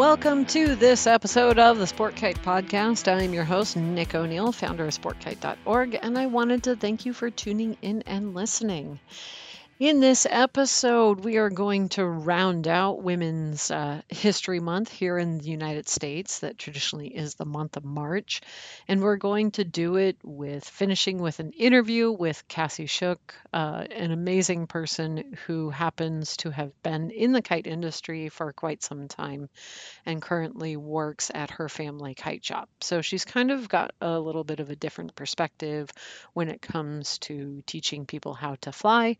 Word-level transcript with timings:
welcome 0.00 0.46
to 0.46 0.76
this 0.76 1.06
episode 1.06 1.58
of 1.58 1.76
the 1.76 1.86
Sport 1.86 2.16
Kite 2.16 2.42
Podcast. 2.42 3.06
I'm 3.06 3.34
your 3.34 3.44
host, 3.44 3.76
Nick 3.76 4.14
O'Neill, 4.14 4.50
founder 4.50 4.86
of 4.86 4.98
SportKite.org, 4.98 5.98
and 6.00 6.16
I 6.16 6.24
wanted 6.24 6.62
to 6.62 6.74
thank 6.74 7.04
you 7.04 7.12
for 7.12 7.28
tuning 7.28 7.76
in 7.82 8.00
and 8.06 8.32
listening. 8.32 8.98
In 9.80 10.00
this 10.00 10.26
episode, 10.28 11.24
we 11.24 11.38
are 11.38 11.48
going 11.48 11.88
to 11.90 12.04
round 12.04 12.68
out 12.68 13.02
Women's 13.02 13.70
uh, 13.70 14.02
History 14.10 14.60
Month 14.60 14.92
here 14.92 15.16
in 15.16 15.38
the 15.38 15.48
United 15.48 15.88
States, 15.88 16.40
that 16.40 16.58
traditionally 16.58 17.08
is 17.08 17.36
the 17.36 17.46
month 17.46 17.78
of 17.78 17.84
March. 17.86 18.42
And 18.88 19.00
we're 19.00 19.16
going 19.16 19.52
to 19.52 19.64
do 19.64 19.96
it 19.96 20.18
with 20.22 20.68
finishing 20.68 21.16
with 21.16 21.40
an 21.40 21.52
interview 21.52 22.12
with 22.12 22.46
Cassie 22.46 22.84
Shook, 22.84 23.34
uh, 23.54 23.86
an 23.90 24.10
amazing 24.10 24.66
person 24.66 25.38
who 25.46 25.70
happens 25.70 26.36
to 26.36 26.50
have 26.50 26.72
been 26.82 27.10
in 27.10 27.32
the 27.32 27.40
kite 27.40 27.66
industry 27.66 28.28
for 28.28 28.52
quite 28.52 28.82
some 28.82 29.08
time 29.08 29.48
and 30.04 30.20
currently 30.20 30.76
works 30.76 31.30
at 31.34 31.52
her 31.52 31.70
family 31.70 32.14
kite 32.14 32.44
shop. 32.44 32.68
So 32.82 33.00
she's 33.00 33.24
kind 33.24 33.50
of 33.50 33.66
got 33.70 33.92
a 34.02 34.20
little 34.20 34.44
bit 34.44 34.60
of 34.60 34.68
a 34.68 34.76
different 34.76 35.14
perspective 35.14 35.88
when 36.34 36.50
it 36.50 36.60
comes 36.60 37.16
to 37.20 37.62
teaching 37.64 38.04
people 38.04 38.34
how 38.34 38.56
to 38.60 38.72
fly 38.72 39.16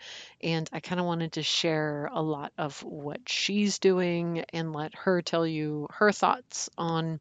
and 0.52 0.68
I 0.72 0.80
kind 0.80 1.00
of 1.00 1.06
wanted 1.06 1.32
to 1.32 1.42
share 1.42 2.08
a 2.12 2.22
lot 2.22 2.52
of 2.58 2.82
what 2.82 3.28
she's 3.28 3.78
doing 3.78 4.44
and 4.52 4.72
let 4.72 4.94
her 4.94 5.22
tell 5.22 5.46
you 5.46 5.88
her 5.92 6.12
thoughts 6.12 6.70
on 6.76 7.20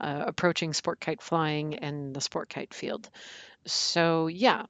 uh, 0.00 0.24
approaching 0.26 0.72
sport 0.72 1.00
kite 1.00 1.22
flying 1.22 1.76
and 1.76 2.14
the 2.14 2.20
sport 2.20 2.48
kite 2.48 2.74
field. 2.74 3.08
So, 3.66 4.26
yeah, 4.26 4.66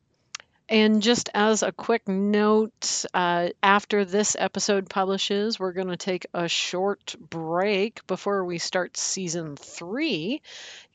and 0.71 1.03
just 1.03 1.31
as 1.35 1.65
a 1.65 1.73
quick 1.73 2.07
note, 2.07 3.05
uh, 3.13 3.49
after 3.61 4.05
this 4.05 4.37
episode 4.39 4.89
publishes, 4.89 5.59
we're 5.59 5.73
going 5.73 5.89
to 5.89 5.97
take 5.97 6.27
a 6.33 6.47
short 6.47 7.17
break 7.19 8.07
before 8.07 8.45
we 8.45 8.59
start 8.59 8.97
season 8.97 9.57
three 9.57 10.43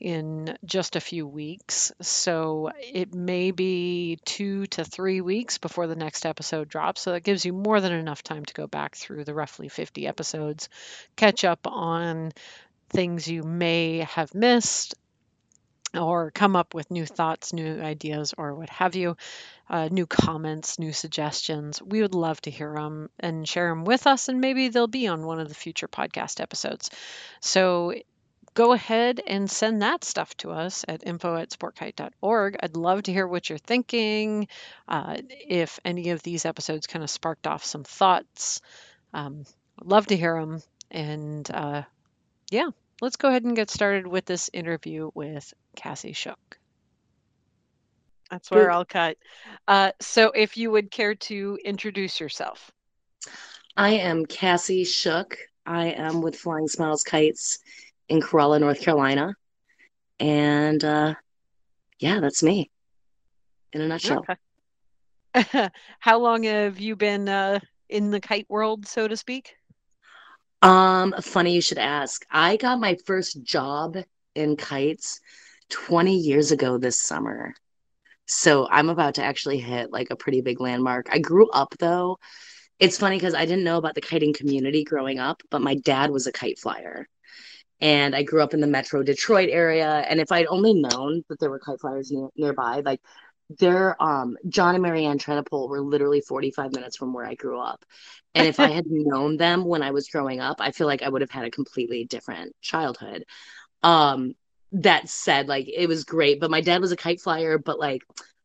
in 0.00 0.56
just 0.64 0.96
a 0.96 1.00
few 1.00 1.26
weeks. 1.26 1.92
So 2.00 2.70
it 2.80 3.14
may 3.14 3.50
be 3.50 4.18
two 4.24 4.66
to 4.68 4.84
three 4.84 5.20
weeks 5.20 5.58
before 5.58 5.86
the 5.86 5.94
next 5.94 6.24
episode 6.24 6.70
drops. 6.70 7.02
So 7.02 7.12
that 7.12 7.22
gives 7.22 7.44
you 7.44 7.52
more 7.52 7.82
than 7.82 7.92
enough 7.92 8.22
time 8.22 8.46
to 8.46 8.54
go 8.54 8.66
back 8.66 8.96
through 8.96 9.24
the 9.24 9.34
roughly 9.34 9.68
50 9.68 10.06
episodes, 10.06 10.70
catch 11.16 11.44
up 11.44 11.66
on 11.66 12.32
things 12.88 13.28
you 13.28 13.42
may 13.42 13.98
have 13.98 14.34
missed 14.34 14.94
or 15.96 16.30
come 16.30 16.56
up 16.56 16.74
with 16.74 16.90
new 16.90 17.06
thoughts, 17.06 17.52
new 17.52 17.80
ideas, 17.80 18.34
or 18.36 18.54
what 18.54 18.70
have 18.70 18.94
you, 18.94 19.16
uh, 19.68 19.88
new 19.90 20.06
comments, 20.06 20.78
new 20.78 20.92
suggestions. 20.92 21.82
We 21.82 22.02
would 22.02 22.14
love 22.14 22.40
to 22.42 22.50
hear 22.50 22.74
them 22.74 23.10
and 23.18 23.48
share 23.48 23.68
them 23.68 23.84
with 23.84 24.06
us, 24.06 24.28
and 24.28 24.40
maybe 24.40 24.68
they'll 24.68 24.86
be 24.86 25.06
on 25.06 25.26
one 25.26 25.40
of 25.40 25.48
the 25.48 25.54
future 25.54 25.88
podcast 25.88 26.40
episodes. 26.40 26.90
So 27.40 27.94
go 28.56 28.72
ahead 28.72 29.20
and 29.26 29.50
send 29.50 29.82
that 29.82 30.02
stuff 30.02 30.34
to 30.38 30.50
us 30.50 30.84
at 30.88 31.06
info 31.06 31.36
at 31.36 31.50
sportkite.org. 31.50 32.56
I'd 32.60 32.76
love 32.76 33.02
to 33.04 33.12
hear 33.12 33.26
what 33.26 33.48
you're 33.48 33.58
thinking. 33.58 34.48
Uh, 34.88 35.18
if 35.28 35.78
any 35.84 36.10
of 36.10 36.22
these 36.22 36.46
episodes 36.46 36.86
kind 36.86 37.02
of 37.02 37.10
sparked 37.10 37.46
off 37.46 37.64
some 37.64 37.84
thoughts, 37.84 38.62
um, 39.12 39.44
love 39.84 40.06
to 40.06 40.16
hear 40.16 40.40
them. 40.40 40.62
And 40.90 41.48
uh, 41.50 41.82
yeah, 42.50 42.70
let's 43.00 43.16
go 43.16 43.28
ahead 43.28 43.44
and 43.44 43.56
get 43.56 43.70
started 43.70 44.06
with 44.06 44.24
this 44.24 44.50
interview 44.52 45.10
with 45.14 45.52
Cassie 45.74 46.12
Shook. 46.12 46.58
That's 48.30 48.50
where 48.50 48.70
I'll 48.70 48.84
cut. 48.84 49.16
Uh, 49.68 49.92
so, 50.00 50.32
if 50.32 50.56
you 50.56 50.70
would 50.72 50.90
care 50.90 51.14
to 51.14 51.58
introduce 51.64 52.18
yourself. 52.18 52.72
I 53.76 53.90
am 53.90 54.26
Cassie 54.26 54.84
Shook. 54.84 55.36
I 55.64 55.86
am 55.88 56.22
with 56.22 56.36
Flying 56.36 56.66
Smiles 56.66 57.04
Kites 57.04 57.58
in 58.08 58.20
Corolla, 58.20 58.58
North 58.58 58.80
Carolina. 58.80 59.34
And 60.18 60.82
uh, 60.82 61.14
yeah, 61.98 62.20
that's 62.20 62.42
me 62.42 62.70
in 63.72 63.80
a 63.80 63.86
nutshell. 63.86 64.24
Okay. 65.34 65.68
How 65.98 66.18
long 66.18 66.44
have 66.44 66.78
you 66.78 66.96
been 66.96 67.28
uh, 67.28 67.60
in 67.88 68.10
the 68.10 68.20
kite 68.20 68.46
world, 68.48 68.86
so 68.86 69.06
to 69.06 69.16
speak? 69.16 69.55
Um, 70.62 71.14
funny 71.20 71.54
you 71.54 71.60
should 71.60 71.78
ask. 71.78 72.24
I 72.30 72.56
got 72.56 72.80
my 72.80 72.96
first 73.06 73.42
job 73.42 73.96
in 74.34 74.56
kites 74.56 75.20
20 75.70 76.16
years 76.16 76.52
ago 76.52 76.78
this 76.78 77.00
summer. 77.00 77.54
So 78.26 78.68
I'm 78.68 78.88
about 78.88 79.14
to 79.16 79.24
actually 79.24 79.58
hit 79.58 79.92
like 79.92 80.08
a 80.10 80.16
pretty 80.16 80.40
big 80.40 80.60
landmark. 80.60 81.06
I 81.10 81.18
grew 81.18 81.48
up 81.50 81.74
though. 81.78 82.18
It's 82.78 82.98
funny 82.98 83.16
because 83.16 83.34
I 83.34 83.46
didn't 83.46 83.64
know 83.64 83.78
about 83.78 83.94
the 83.94 84.00
kiting 84.00 84.34
community 84.34 84.84
growing 84.84 85.18
up, 85.18 85.42
but 85.50 85.62
my 85.62 85.76
dad 85.76 86.10
was 86.10 86.26
a 86.26 86.32
kite 86.32 86.58
flyer. 86.58 87.08
And 87.80 88.14
I 88.14 88.22
grew 88.22 88.42
up 88.42 88.54
in 88.54 88.60
the 88.60 88.66
metro 88.66 89.02
Detroit 89.02 89.48
area. 89.50 90.04
And 90.08 90.20
if 90.20 90.32
I'd 90.32 90.46
only 90.46 90.74
known 90.74 91.22
that 91.28 91.38
there 91.38 91.50
were 91.50 91.58
kite 91.58 91.80
flyers 91.80 92.10
near, 92.10 92.28
nearby, 92.36 92.82
like 92.84 93.00
their 93.48 94.00
um 94.02 94.36
John 94.48 94.74
and 94.74 94.82
Marianne 94.82 95.18
Trenopole 95.18 95.68
were 95.68 95.80
literally 95.80 96.20
45 96.20 96.72
minutes 96.72 96.96
from 96.96 97.12
where 97.12 97.26
I 97.26 97.34
grew 97.34 97.60
up. 97.60 97.84
And 98.34 98.46
if 98.46 98.60
I 98.60 98.68
had 98.68 98.86
known 98.90 99.36
them 99.36 99.64
when 99.64 99.82
I 99.82 99.92
was 99.92 100.08
growing 100.08 100.40
up, 100.40 100.56
I 100.60 100.72
feel 100.72 100.86
like 100.86 101.02
I 101.02 101.08
would 101.08 101.20
have 101.22 101.30
had 101.30 101.44
a 101.44 101.50
completely 101.50 102.04
different 102.04 102.54
childhood. 102.60 103.24
Um 103.82 104.34
that 104.72 105.08
said, 105.08 105.48
like 105.48 105.68
it 105.68 105.86
was 105.88 106.04
great, 106.04 106.40
but 106.40 106.50
my 106.50 106.60
dad 106.60 106.80
was 106.80 106.92
a 106.92 106.96
kite 106.96 107.20
flyer, 107.20 107.58
but 107.58 107.78
like 107.78 108.02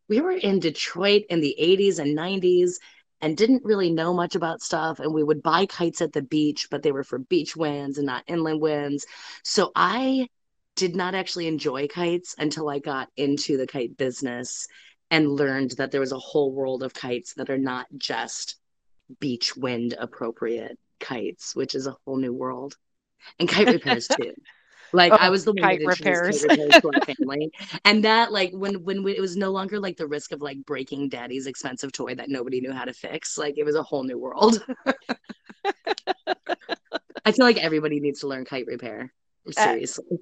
we 0.08 0.22
were 0.22 0.32
in 0.32 0.60
Detroit 0.60 1.24
in 1.30 1.42
the 1.42 1.56
80s 1.58 2.00
and 2.00 2.16
90s 2.16 2.80
and 3.22 3.38
didn't 3.38 3.66
really 3.66 3.92
know 3.92 4.14
much 4.14 4.36
about 4.36 4.62
stuff 4.62 5.00
and 5.00 5.14
we 5.14 5.24
would 5.24 5.44
buy 5.44 5.66
kites 5.66 6.02
at 6.02 6.14
the 6.14 6.22
beach, 6.22 6.68
but 6.70 6.84
they 6.84 6.92
were 6.92 7.04
for 7.04 7.20
beach 7.20 7.56
winds 7.56 7.98
and 7.98 8.08
not 8.08 8.24
inland 8.28 8.62
winds. 8.62 9.06
So 9.44 9.72
I 9.76 10.28
did 10.76 10.96
not 10.96 11.16
actually 11.16 11.48
enjoy 11.48 11.88
kites 11.88 12.36
until 12.38 12.70
I 12.70 12.80
got 12.80 13.10
into 13.18 13.58
the 13.58 13.68
kite 13.68 13.98
business 13.98 14.68
and 15.12 15.30
learned 15.30 15.72
that 15.72 15.92
there 15.92 16.00
was 16.00 16.14
a 16.14 16.18
whole 16.18 16.54
world 16.54 16.82
of 16.82 16.94
kites 16.94 17.34
that 17.34 17.50
are 17.50 17.58
not 17.58 17.86
just 17.98 18.56
beach 19.20 19.56
wind 19.58 19.94
appropriate 20.00 20.80
kites, 21.00 21.54
which 21.54 21.76
is 21.76 21.86
a 21.86 21.96
whole 22.06 22.16
new 22.16 22.34
world. 22.34 22.78
And 23.38 23.48
kite 23.48 23.68
repairs 23.68 24.08
too. 24.20 24.34
Like 24.94 25.12
oh, 25.14 25.18
I 25.20 25.30
was 25.30 25.46
the 25.46 25.52
one 25.54 25.64
kite 25.64 25.82
repairs. 25.86 26.42
kite 26.42 26.52
repairs 26.52 26.82
to 26.82 26.92
our 26.94 27.02
family, 27.16 27.52
and 27.86 28.04
that 28.04 28.32
like 28.32 28.52
when 28.52 28.84
when 28.84 29.04
we, 29.04 29.16
it 29.16 29.22
was 29.22 29.38
no 29.38 29.52
longer 29.52 29.80
like 29.80 29.98
the 29.98 30.08
risk 30.08 30.32
of 30.32 30.42
like 30.42 30.66
breaking 30.66 31.10
daddy's 31.10 31.48
expensive 31.48 31.92
toy 31.92 32.16
that 32.16 32.30
nobody 32.30 32.60
knew 32.60 32.74
how 32.74 32.86
to 32.86 32.94
fix. 32.94 33.38
Like 33.38 33.58
it 33.58 33.64
was 33.64 33.76
a 33.76 33.84
whole 33.84 34.04
new 34.04 34.18
world. 34.18 34.64
I 37.24 37.32
feel 37.32 37.46
like 37.46 37.58
everybody 37.58 38.00
needs 38.00 38.22
to 38.22 38.28
learn 38.28 38.44
kite 38.44 38.66
repair. 38.66 39.14
Uh, 39.48 39.52
seriously. 39.52 40.06
Uh, 40.12 40.18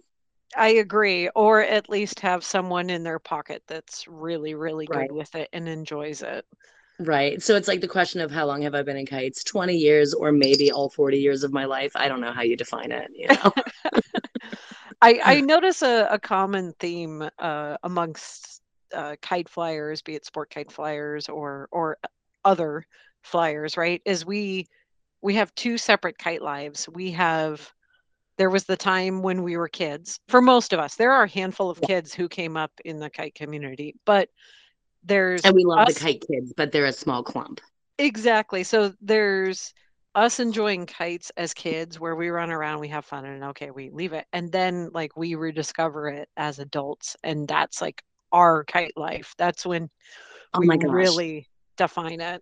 I 0.58 0.70
agree, 0.70 1.30
or 1.36 1.62
at 1.62 1.90
least 1.90 2.20
have 2.22 2.44
someone 2.44 2.90
in 2.90 3.04
their 3.04 3.20
pocket 3.20 3.64
that's 3.68 4.08
really, 4.08 4.56
really 4.56 4.86
good 4.88 4.98
right. 4.98 5.14
with 5.14 5.34
it 5.36 5.50
and 5.54 5.68
enjoys 5.68 6.22
it. 6.22 6.46
Right. 7.00 7.42
So 7.42 7.56
it's 7.56 7.68
like 7.68 7.80
the 7.80 7.88
question 7.88 8.20
of 8.20 8.30
how 8.30 8.46
long 8.46 8.62
have 8.64 8.76
I 8.76 8.82
been 8.82 8.98
in 8.98 9.06
kites? 9.06 9.44
20 9.44 9.74
years 9.74 10.14
or 10.14 10.34
maybe 10.34 10.72
all 10.72 10.90
40 10.90 11.18
years 11.18 11.44
of 11.44 11.54
my 11.54 11.64
life. 11.64 11.94
I 11.96 12.10
don't 12.10 12.20
know 12.20 12.34
how 12.34 12.42
you 12.42 12.58
define 12.58 12.92
it, 12.92 13.10
you 13.16 13.28
know. 13.28 13.54
I, 15.02 15.22
I 15.24 15.42
notice 15.42 15.82
a, 15.82 16.08
a 16.12 16.20
common 16.20 16.74
theme 16.80 17.30
uh, 17.40 17.78
amongst 17.84 18.62
uh, 18.94 19.16
kite 19.22 19.48
flyers, 19.48 20.02
be 20.02 20.16
it 20.16 20.26
sport 20.26 20.50
kite 20.50 20.72
flyers 20.72 21.30
or 21.30 21.70
or 21.72 21.98
other 22.44 22.86
flyers, 23.22 23.78
right? 23.78 24.02
Is 24.04 24.26
we 24.26 24.68
we 25.22 25.36
have 25.36 25.54
two 25.56 25.78
separate 25.78 26.18
kite 26.18 26.42
lives. 26.42 26.90
We 26.90 27.12
have 27.12 27.72
there 28.40 28.50
was 28.50 28.64
the 28.64 28.78
time 28.78 29.22
when 29.22 29.44
we 29.44 29.58
were 29.58 29.68
kids 29.68 30.20
for 30.30 30.42
most 30.42 30.74
of 30.74 30.80
us 30.80 30.96
there 30.96 31.12
are 31.12 31.24
a 31.24 31.30
handful 31.30 31.70
of 31.70 31.80
kids 31.82 32.14
who 32.14 32.28
came 32.28 32.58
up 32.58 32.72
in 32.86 32.98
the 32.98 33.10
kite 33.10 33.36
community 33.36 33.94
but 34.06 34.30
there's 35.04 35.44
and 35.44 35.54
we 35.54 35.64
love 35.64 35.80
us, 35.80 35.94
the 35.94 36.00
kite 36.00 36.24
kids 36.32 36.54
but 36.58 36.72
they're 36.72 36.86
a 36.86 36.92
small 36.92 37.22
clump. 37.22 37.62
Exactly 38.00 38.64
so 38.64 38.94
there's 39.02 39.74
us 40.16 40.40
enjoying 40.40 40.86
kites 40.86 41.32
as 41.38 41.54
kids 41.54 42.00
where 42.00 42.16
we 42.16 42.30
run 42.30 42.50
around 42.50 42.80
we 42.80 42.88
have 42.88 43.06
fun 43.06 43.26
and 43.26 43.44
okay 43.44 43.72
we 43.72 43.90
leave 43.92 44.14
it 44.14 44.26
and 44.34 44.52
then 44.52 44.90
like 44.94 45.16
we 45.18 45.36
rediscover 45.36 46.08
it 46.08 46.30
as 46.38 46.60
adults 46.60 47.16
and 47.24 47.48
that's 47.48 47.82
like 47.82 48.02
our 48.32 48.64
kite 48.64 48.94
life 48.96 49.36
that's 49.38 49.66
when 49.66 49.90
oh 50.54 50.60
we 50.62 50.70
really 50.88 51.48
define 51.78 52.22
it. 52.22 52.42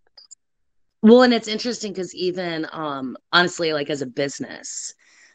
Well 1.01 1.24
and 1.24 1.33
it's 1.33 1.48
interesting 1.48 1.92
because 1.92 2.13
even 2.13 2.68
um 2.72 3.18
honestly 3.33 3.74
like 3.74 3.89
as 3.89 4.04
a 4.04 4.07
business 4.07 4.94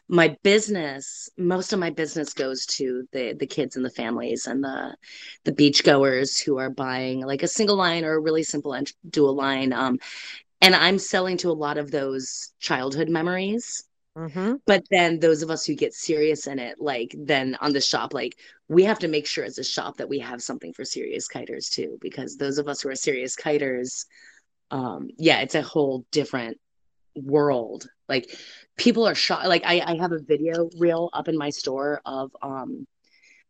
my 0.09 0.35
business 0.43 1.29
most 1.37 1.73
of 1.73 1.79
my 1.79 1.89
business 1.89 2.33
goes 2.33 2.65
to 2.65 3.07
the 3.11 3.33
the 3.39 3.47
kids 3.47 3.75
and 3.75 3.85
the 3.85 3.89
families 3.89 4.47
and 4.47 4.63
the 4.63 4.95
the 5.45 5.51
beach 5.51 5.83
goers 5.83 6.37
who 6.37 6.57
are 6.57 6.69
buying 6.69 7.21
like 7.21 7.43
a 7.43 7.47
single 7.47 7.75
line 7.75 8.03
or 8.03 8.13
a 8.13 8.19
really 8.19 8.43
simple 8.43 8.77
dual 9.09 9.35
line 9.35 9.71
um 9.71 9.97
and 10.61 10.75
i'm 10.75 10.99
selling 10.99 11.37
to 11.37 11.49
a 11.49 11.53
lot 11.53 11.77
of 11.77 11.89
those 11.89 12.51
childhood 12.59 13.09
memories 13.09 13.85
mm-hmm. 14.17 14.55
but 14.65 14.83
then 14.91 15.19
those 15.19 15.41
of 15.41 15.49
us 15.49 15.65
who 15.65 15.73
get 15.73 15.93
serious 15.93 16.47
in 16.47 16.59
it 16.59 16.75
like 16.79 17.15
then 17.17 17.55
on 17.61 17.71
the 17.71 17.81
shop 17.81 18.13
like 18.13 18.35
we 18.67 18.83
have 18.83 18.99
to 18.99 19.07
make 19.07 19.25
sure 19.25 19.45
as 19.45 19.57
a 19.57 19.63
shop 19.63 19.97
that 19.97 20.09
we 20.09 20.19
have 20.19 20.41
something 20.41 20.73
for 20.73 20.83
serious 20.83 21.27
kiters 21.29 21.69
too 21.69 21.97
because 22.01 22.35
those 22.35 22.57
of 22.57 22.67
us 22.67 22.81
who 22.81 22.89
are 22.89 22.95
serious 22.95 23.37
kiters 23.37 24.05
um 24.69 25.07
yeah 25.17 25.39
it's 25.39 25.55
a 25.55 25.61
whole 25.61 26.05
different 26.11 26.57
world. 27.15 27.87
Like 28.09 28.35
people 28.77 29.07
are 29.07 29.15
shocked. 29.15 29.47
Like 29.47 29.63
I, 29.65 29.81
I 29.81 29.95
have 29.97 30.11
a 30.11 30.19
video 30.19 30.69
reel 30.77 31.09
up 31.13 31.27
in 31.27 31.37
my 31.37 31.49
store 31.49 32.01
of 32.05 32.31
um 32.41 32.87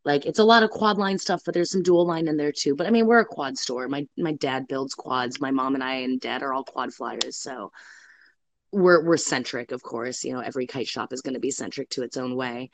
like 0.05 0.25
it's 0.25 0.39
a 0.39 0.44
lot 0.44 0.63
of 0.63 0.69
quad 0.69 0.97
line 0.97 1.17
stuff, 1.17 1.41
but 1.45 1.53
there's 1.53 1.71
some 1.71 1.83
dual 1.83 2.05
line 2.05 2.27
in 2.27 2.35
there 2.35 2.51
too. 2.51 2.75
But 2.75 2.88
I 2.88 2.89
mean, 2.89 3.07
we're 3.07 3.19
a 3.19 3.25
quad 3.25 3.57
store. 3.57 3.88
My 3.88 4.07
my 4.17 4.33
dad 4.33 4.67
builds 4.67 4.95
quads. 4.95 5.39
My 5.39 5.51
mom 5.51 5.75
and 5.75 5.83
I 5.83 5.95
and 5.95 6.19
dad 6.19 6.44
are 6.44 6.53
all 6.53 6.63
quad 6.63 6.94
flyers, 6.94 7.38
so 7.38 7.71
we're 8.71 9.05
we're 9.05 9.17
centric, 9.17 9.71
of 9.71 9.81
course. 9.81 10.23
You 10.23 10.33
know, 10.33 10.39
every 10.39 10.67
kite 10.67 10.88
shop 10.88 11.13
is 11.13 11.21
going 11.21 11.35
to 11.35 11.39
be 11.39 11.51
centric 11.51 11.89
to 11.91 12.03
its 12.03 12.17
own 12.17 12.35
way. 12.35 12.69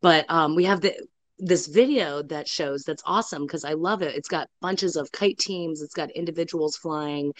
But 0.00 0.24
um, 0.30 0.56
we 0.56 0.64
have 0.64 0.80
the 0.80 0.94
this 1.38 1.66
video 1.66 2.22
that 2.24 2.48
shows 2.48 2.84
that's 2.84 3.02
awesome 3.04 3.42
because 3.42 3.64
I 3.64 3.74
love 3.74 4.02
it. 4.02 4.14
It's 4.14 4.28
got 4.28 4.48
bunches 4.60 4.96
of 4.96 5.12
kite 5.12 5.38
teams. 5.38 5.82
It's 5.82 5.94
got 5.94 6.10
individuals 6.10 6.76
flying. 6.76 7.32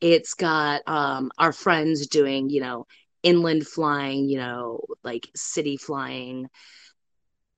It's 0.00 0.34
got 0.34 0.82
um, 0.86 1.30
our 1.38 1.52
friends 1.52 2.06
doing, 2.06 2.48
you 2.48 2.60
know, 2.60 2.86
inland 3.22 3.66
flying, 3.66 4.28
you 4.28 4.38
know, 4.38 4.80
like 5.02 5.28
city 5.34 5.76
flying. 5.76 6.48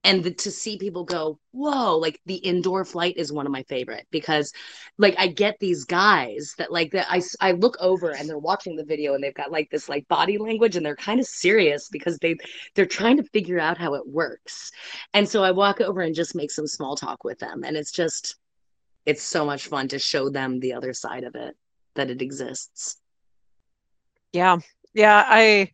And 0.03 0.25
the, 0.25 0.33
to 0.33 0.51
see 0.51 0.79
people 0.79 1.05
go 1.05 1.39
whoa 1.53 1.99
like 1.99 2.19
the 2.25 2.37
indoor 2.37 2.87
flight 2.87 3.19
is 3.19 3.31
one 3.31 3.45
of 3.45 3.53
my 3.53 3.63
favorite 3.65 4.07
because 4.11 4.51
like 4.97 5.15
i 5.19 5.27
get 5.27 5.59
these 5.61 5.85
guys 5.85 6.55
that 6.57 6.73
like 6.73 6.93
that 6.93 7.07
i 7.11 7.21
i 7.43 7.53
look 7.53 7.77
over 7.81 8.13
and 8.13 8.27
they're 8.27 8.39
watching 8.39 8.77
the 8.77 8.85
video 8.85 9.13
and 9.13 9.23
they've 9.23 9.35
got 9.35 9.53
like 9.53 9.69
this 9.69 9.91
like 9.91 10.09
body 10.09 10.39
language 10.39 10.75
and 10.75 10.87
they're 10.87 10.97
kind 10.97 11.21
of 11.21 11.27
serious 11.27 11.91
because 11.91 12.17
they 12.17 12.35
they're 12.75 12.87
trying 12.87 13.19
to 13.19 13.23
figure 13.25 13.61
out 13.61 13.77
how 13.77 13.93
it 13.93 14.09
works. 14.09 14.71
And 15.13 15.29
so 15.29 15.45
i 15.45 15.51
walk 15.51 15.83
over 15.83 16.01
and 16.01 16.15
just 16.15 16.35
make 16.35 16.51
some 16.51 16.67
small 16.67 16.97
talk 16.97 17.23
with 17.23 17.39
them 17.39 17.63
and 17.63 17.77
it's 17.77 17.93
just 17.93 18.37
it's 19.05 19.23
so 19.23 19.45
much 19.45 19.67
fun 19.67 19.89
to 19.89 19.99
show 19.99 20.31
them 20.31 20.61
the 20.61 20.73
other 20.73 20.95
side 20.95 21.25
of 21.25 21.35
it 21.35 21.55
that 21.95 22.09
it 22.09 22.23
exists. 22.23 22.97
Yeah 24.33 24.61
yeah 24.95 25.25
i 25.27 25.71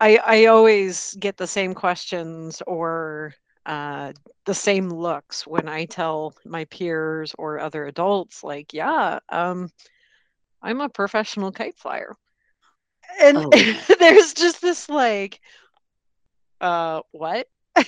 I 0.00 0.18
I 0.18 0.44
always 0.46 1.16
get 1.18 1.36
the 1.36 1.46
same 1.46 1.74
questions 1.74 2.62
or 2.66 3.34
uh, 3.64 4.12
the 4.44 4.54
same 4.54 4.90
looks 4.90 5.46
when 5.46 5.68
I 5.68 5.86
tell 5.86 6.34
my 6.44 6.66
peers 6.66 7.34
or 7.36 7.58
other 7.58 7.86
adults, 7.86 8.44
like, 8.44 8.72
yeah, 8.72 9.18
um, 9.28 9.70
I'm 10.62 10.80
a 10.80 10.88
professional 10.88 11.50
kite 11.50 11.76
flyer. 11.76 12.16
And 13.20 13.38
oh. 13.38 13.50
there's 13.98 14.34
just 14.34 14.60
this 14.60 14.88
like, 14.88 15.40
uh, 16.60 17.00
what? 17.10 17.48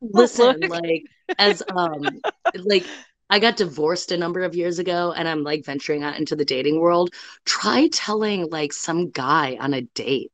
Listen, 0.00 0.60
like, 0.68 1.04
as 1.38 1.62
um, 1.70 2.20
like 2.56 2.84
I 3.32 3.40
got 3.40 3.56
divorced 3.56 4.12
a 4.12 4.18
number 4.18 4.42
of 4.42 4.54
years 4.54 4.78
ago 4.78 5.12
and 5.16 5.26
I'm 5.28 5.42
like 5.42 5.64
venturing 5.64 6.04
out 6.04 6.18
into 6.18 6.36
the 6.36 6.44
dating 6.44 6.80
world. 6.80 7.10
Try 7.46 7.88
telling 7.92 8.50
like 8.50 8.72
some 8.72 9.10
guy 9.10 9.56
on 9.60 9.74
a 9.74 9.82
date 9.82 10.32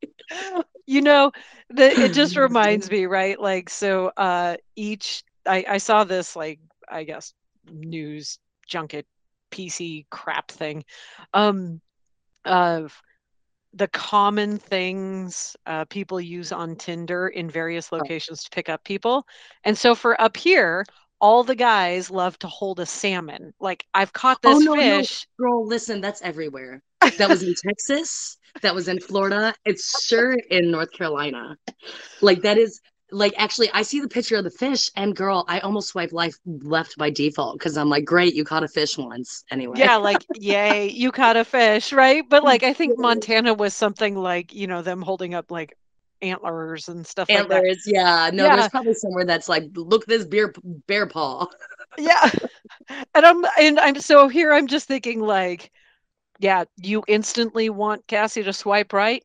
you 0.85 1.01
know 1.01 1.31
the, 1.69 2.03
it 2.03 2.13
just 2.13 2.35
reminds 2.35 2.89
me 2.89 3.05
right 3.05 3.39
like 3.39 3.69
so 3.69 4.11
uh 4.17 4.55
each 4.75 5.23
I, 5.45 5.65
I 5.67 5.77
saw 5.77 6.03
this 6.03 6.35
like 6.35 6.59
i 6.89 7.03
guess 7.03 7.33
news 7.71 8.39
junket 8.67 9.05
pc 9.51 10.05
crap 10.09 10.51
thing 10.51 10.83
um 11.33 11.81
of 12.45 13.01
the 13.73 13.87
common 13.87 14.57
things 14.57 15.55
uh, 15.65 15.85
people 15.85 16.19
use 16.19 16.51
on 16.51 16.75
Tinder 16.75 17.29
in 17.29 17.49
various 17.49 17.91
locations 17.91 18.43
to 18.43 18.49
pick 18.49 18.69
up 18.69 18.83
people. 18.83 19.25
And 19.63 19.77
so 19.77 19.95
for 19.95 20.19
up 20.19 20.35
here, 20.35 20.85
all 21.21 21.43
the 21.43 21.55
guys 21.55 22.09
love 22.09 22.37
to 22.39 22.47
hold 22.47 22.79
a 22.79 22.85
salmon. 22.85 23.53
Like 23.59 23.85
I've 23.93 24.11
caught 24.11 24.39
oh, 24.43 24.59
this 24.59 24.67
oh, 24.67 24.73
no, 24.73 24.81
fish. 24.81 25.27
No. 25.39 25.45
Girl, 25.45 25.67
listen, 25.67 26.01
that's 26.01 26.21
everywhere. 26.21 26.81
That 27.17 27.29
was 27.29 27.41
in 27.41 27.55
Texas. 27.55 28.37
That 28.61 28.75
was 28.75 28.87
in 28.87 28.99
Florida. 28.99 29.55
It's 29.65 30.05
sure 30.05 30.33
in 30.33 30.69
North 30.69 30.91
Carolina. 30.91 31.57
Like 32.21 32.41
that 32.43 32.59
is 32.59 32.79
like 33.11 33.33
actually 33.37 33.69
I 33.73 33.81
see 33.81 33.99
the 33.99 34.07
picture 34.07 34.37
of 34.37 34.43
the 34.43 34.51
fish 34.51 34.89
and 34.95 35.15
girl, 35.15 35.45
I 35.47 35.59
almost 35.59 35.89
swipe 35.89 36.13
life 36.13 36.37
left 36.45 36.97
by 36.97 37.09
default 37.09 37.59
because 37.59 37.77
I'm 37.77 37.89
like, 37.89 38.05
great, 38.05 38.33
you 38.33 38.43
caught 38.43 38.63
a 38.63 38.67
fish 38.67 38.97
once 38.97 39.43
anyway. 39.51 39.77
Yeah, 39.77 39.97
like 39.97 40.25
yay, 40.35 40.89
you 40.89 41.11
caught 41.11 41.37
a 41.37 41.43
fish, 41.43 41.91
right? 41.91 42.23
But 42.27 42.43
like 42.43 42.63
I 42.63 42.73
think 42.73 42.97
Montana 42.97 43.53
was 43.53 43.73
something 43.73 44.15
like, 44.15 44.53
you 44.53 44.67
know, 44.67 44.81
them 44.81 45.01
holding 45.01 45.33
up 45.33 45.51
like 45.51 45.77
antlers 46.21 46.87
and 46.87 47.05
stuff 47.05 47.29
antlers, 47.29 47.83
like 47.85 47.93
yeah. 47.93 48.29
No, 48.33 48.45
yeah. 48.45 48.55
there's 48.55 48.69
probably 48.69 48.93
somewhere 48.93 49.25
that's 49.25 49.49
like, 49.49 49.65
look 49.73 50.05
this 50.05 50.25
beer 50.25 50.53
bear 50.87 51.07
paw. 51.07 51.47
yeah. 51.97 52.31
And 53.13 53.25
I'm 53.25 53.45
and 53.59 53.79
I'm 53.79 53.99
so 53.99 54.27
here 54.27 54.53
I'm 54.53 54.67
just 54.67 54.87
thinking 54.87 55.19
like, 55.19 55.71
yeah, 56.39 56.63
you 56.77 57.03
instantly 57.07 57.69
want 57.69 58.07
Cassie 58.07 58.43
to 58.43 58.53
swipe 58.53 58.93
right. 58.93 59.23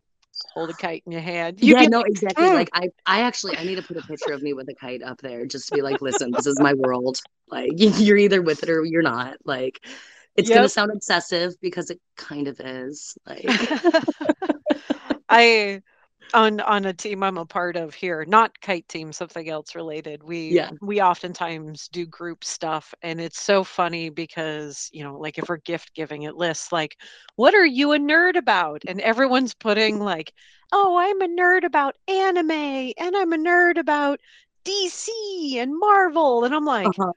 Hold 0.54 0.70
a 0.70 0.74
kite 0.74 1.02
in 1.06 1.12
your 1.12 1.20
hand. 1.20 1.62
You 1.62 1.76
yeah, 1.78 1.86
no, 1.86 2.02
exactly. 2.02 2.44
Mm. 2.44 2.54
Like 2.54 2.70
I, 2.72 2.88
I 3.04 3.22
actually, 3.22 3.56
I 3.56 3.64
need 3.64 3.76
to 3.76 3.82
put 3.82 3.96
a 3.96 4.02
picture 4.02 4.32
of 4.32 4.42
me 4.42 4.52
with 4.52 4.68
a 4.68 4.74
kite 4.74 5.02
up 5.02 5.20
there, 5.20 5.46
just 5.46 5.68
to 5.68 5.74
be 5.74 5.82
like, 5.82 6.00
listen, 6.00 6.30
this 6.30 6.46
is 6.46 6.60
my 6.60 6.74
world. 6.74 7.20
Like 7.48 7.70
you're 7.76 8.16
either 8.16 8.42
with 8.42 8.62
it 8.62 8.70
or 8.70 8.84
you're 8.84 9.02
not. 9.02 9.36
Like 9.44 9.84
it's 10.36 10.48
yep. 10.48 10.58
gonna 10.58 10.68
sound 10.68 10.92
obsessive 10.92 11.54
because 11.60 11.90
it 11.90 12.00
kind 12.16 12.48
of 12.48 12.60
is. 12.60 13.16
Like 13.26 13.46
I 15.28 15.82
on 16.34 16.60
on 16.60 16.84
a 16.84 16.92
team 16.92 17.22
I'm 17.22 17.38
a 17.38 17.46
part 17.46 17.76
of 17.76 17.94
here, 17.94 18.24
not 18.26 18.60
kite 18.60 18.88
team, 18.88 19.12
something 19.12 19.48
else 19.48 19.74
related. 19.74 20.22
We 20.22 20.48
yeah. 20.48 20.70
we 20.80 21.00
oftentimes 21.00 21.88
do 21.88 22.06
group 22.06 22.44
stuff 22.44 22.92
and 23.02 23.20
it's 23.20 23.40
so 23.40 23.64
funny 23.64 24.08
because, 24.08 24.88
you 24.92 25.04
know, 25.04 25.18
like 25.18 25.38
if 25.38 25.48
we're 25.48 25.58
gift 25.58 25.94
giving 25.94 26.22
it 26.22 26.36
lists 26.36 26.72
like, 26.72 26.96
what 27.36 27.54
are 27.54 27.66
you 27.66 27.92
a 27.92 27.98
nerd 27.98 28.36
about? 28.36 28.82
And 28.86 29.00
everyone's 29.00 29.54
putting 29.54 30.00
like, 30.00 30.32
oh, 30.72 30.96
I'm 30.96 31.20
a 31.22 31.28
nerd 31.28 31.64
about 31.64 31.96
anime 32.08 32.50
and 32.50 33.16
I'm 33.16 33.32
a 33.32 33.38
nerd 33.38 33.78
about 33.78 34.20
DC 34.64 35.54
and 35.56 35.78
Marvel. 35.78 36.44
And 36.44 36.54
I'm 36.54 36.64
like, 36.64 36.88
uh-huh. 36.88 37.12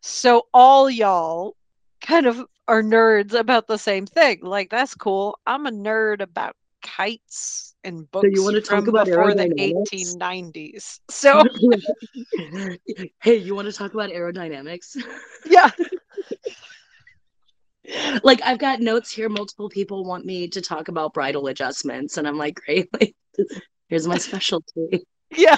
so 0.00 0.46
all 0.54 0.88
y'all 0.88 1.56
kind 2.00 2.26
of 2.26 2.44
are 2.68 2.82
nerds 2.82 3.32
about 3.32 3.66
the 3.66 3.78
same 3.78 4.06
thing. 4.06 4.40
Like 4.42 4.70
that's 4.70 4.94
cool. 4.94 5.38
I'm 5.46 5.66
a 5.66 5.70
nerd 5.70 6.20
about 6.20 6.56
kites 6.86 7.74
and 7.84 8.10
books 8.10 8.26
so 8.26 8.30
you 8.32 8.42
want 8.42 8.54
to 8.54 8.62
talk 8.62 8.86
about 8.86 9.06
before 9.06 9.34
the 9.34 9.48
1890s. 9.48 11.00
So, 11.10 11.42
hey, 13.22 13.36
you 13.36 13.54
want 13.54 13.66
to 13.66 13.72
talk 13.72 13.92
about 13.94 14.10
aerodynamics? 14.10 14.96
Yeah. 15.44 15.70
like 18.22 18.40
I've 18.44 18.58
got 18.58 18.80
notes 18.80 19.10
here. 19.10 19.28
Multiple 19.28 19.68
people 19.68 20.04
want 20.04 20.24
me 20.24 20.48
to 20.48 20.60
talk 20.60 20.88
about 20.88 21.14
bridle 21.14 21.46
adjustments, 21.48 22.16
and 22.16 22.26
I'm 22.26 22.38
like, 22.38 22.54
great. 22.54 22.88
Like, 23.00 23.14
here's 23.88 24.06
my 24.08 24.16
specialty. 24.16 25.04
Yeah. 25.30 25.56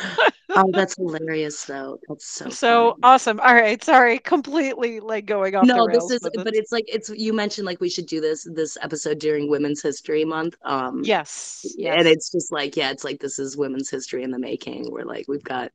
oh, 0.50 0.70
that's 0.72 0.96
hilarious 0.96 1.64
though. 1.64 1.98
That's 2.08 2.26
so 2.26 2.48
so 2.48 2.90
funny. 2.90 3.00
awesome. 3.02 3.40
All 3.40 3.54
right, 3.54 3.82
sorry, 3.82 4.18
completely 4.18 5.00
like 5.00 5.26
going 5.26 5.54
off. 5.54 5.66
No, 5.66 5.86
this 5.86 6.10
is, 6.10 6.20
but 6.34 6.54
it's 6.54 6.72
like 6.72 6.84
it's 6.88 7.10
you 7.10 7.32
mentioned 7.32 7.66
like 7.66 7.80
we 7.80 7.90
should 7.90 8.06
do 8.06 8.20
this 8.20 8.48
this 8.52 8.78
episode 8.80 9.18
during 9.18 9.50
Women's 9.50 9.82
History 9.82 10.24
Month. 10.24 10.56
Um, 10.64 11.02
yes, 11.04 11.66
yes, 11.76 11.96
and 11.98 12.08
it's 12.08 12.30
just 12.30 12.50
like 12.52 12.76
yeah, 12.76 12.90
it's 12.90 13.04
like 13.04 13.20
this 13.20 13.38
is 13.38 13.56
women's 13.56 13.90
history 13.90 14.22
in 14.22 14.30
the 14.30 14.38
making. 14.38 14.90
We're 14.90 15.04
like 15.04 15.26
we've 15.28 15.44
got 15.44 15.70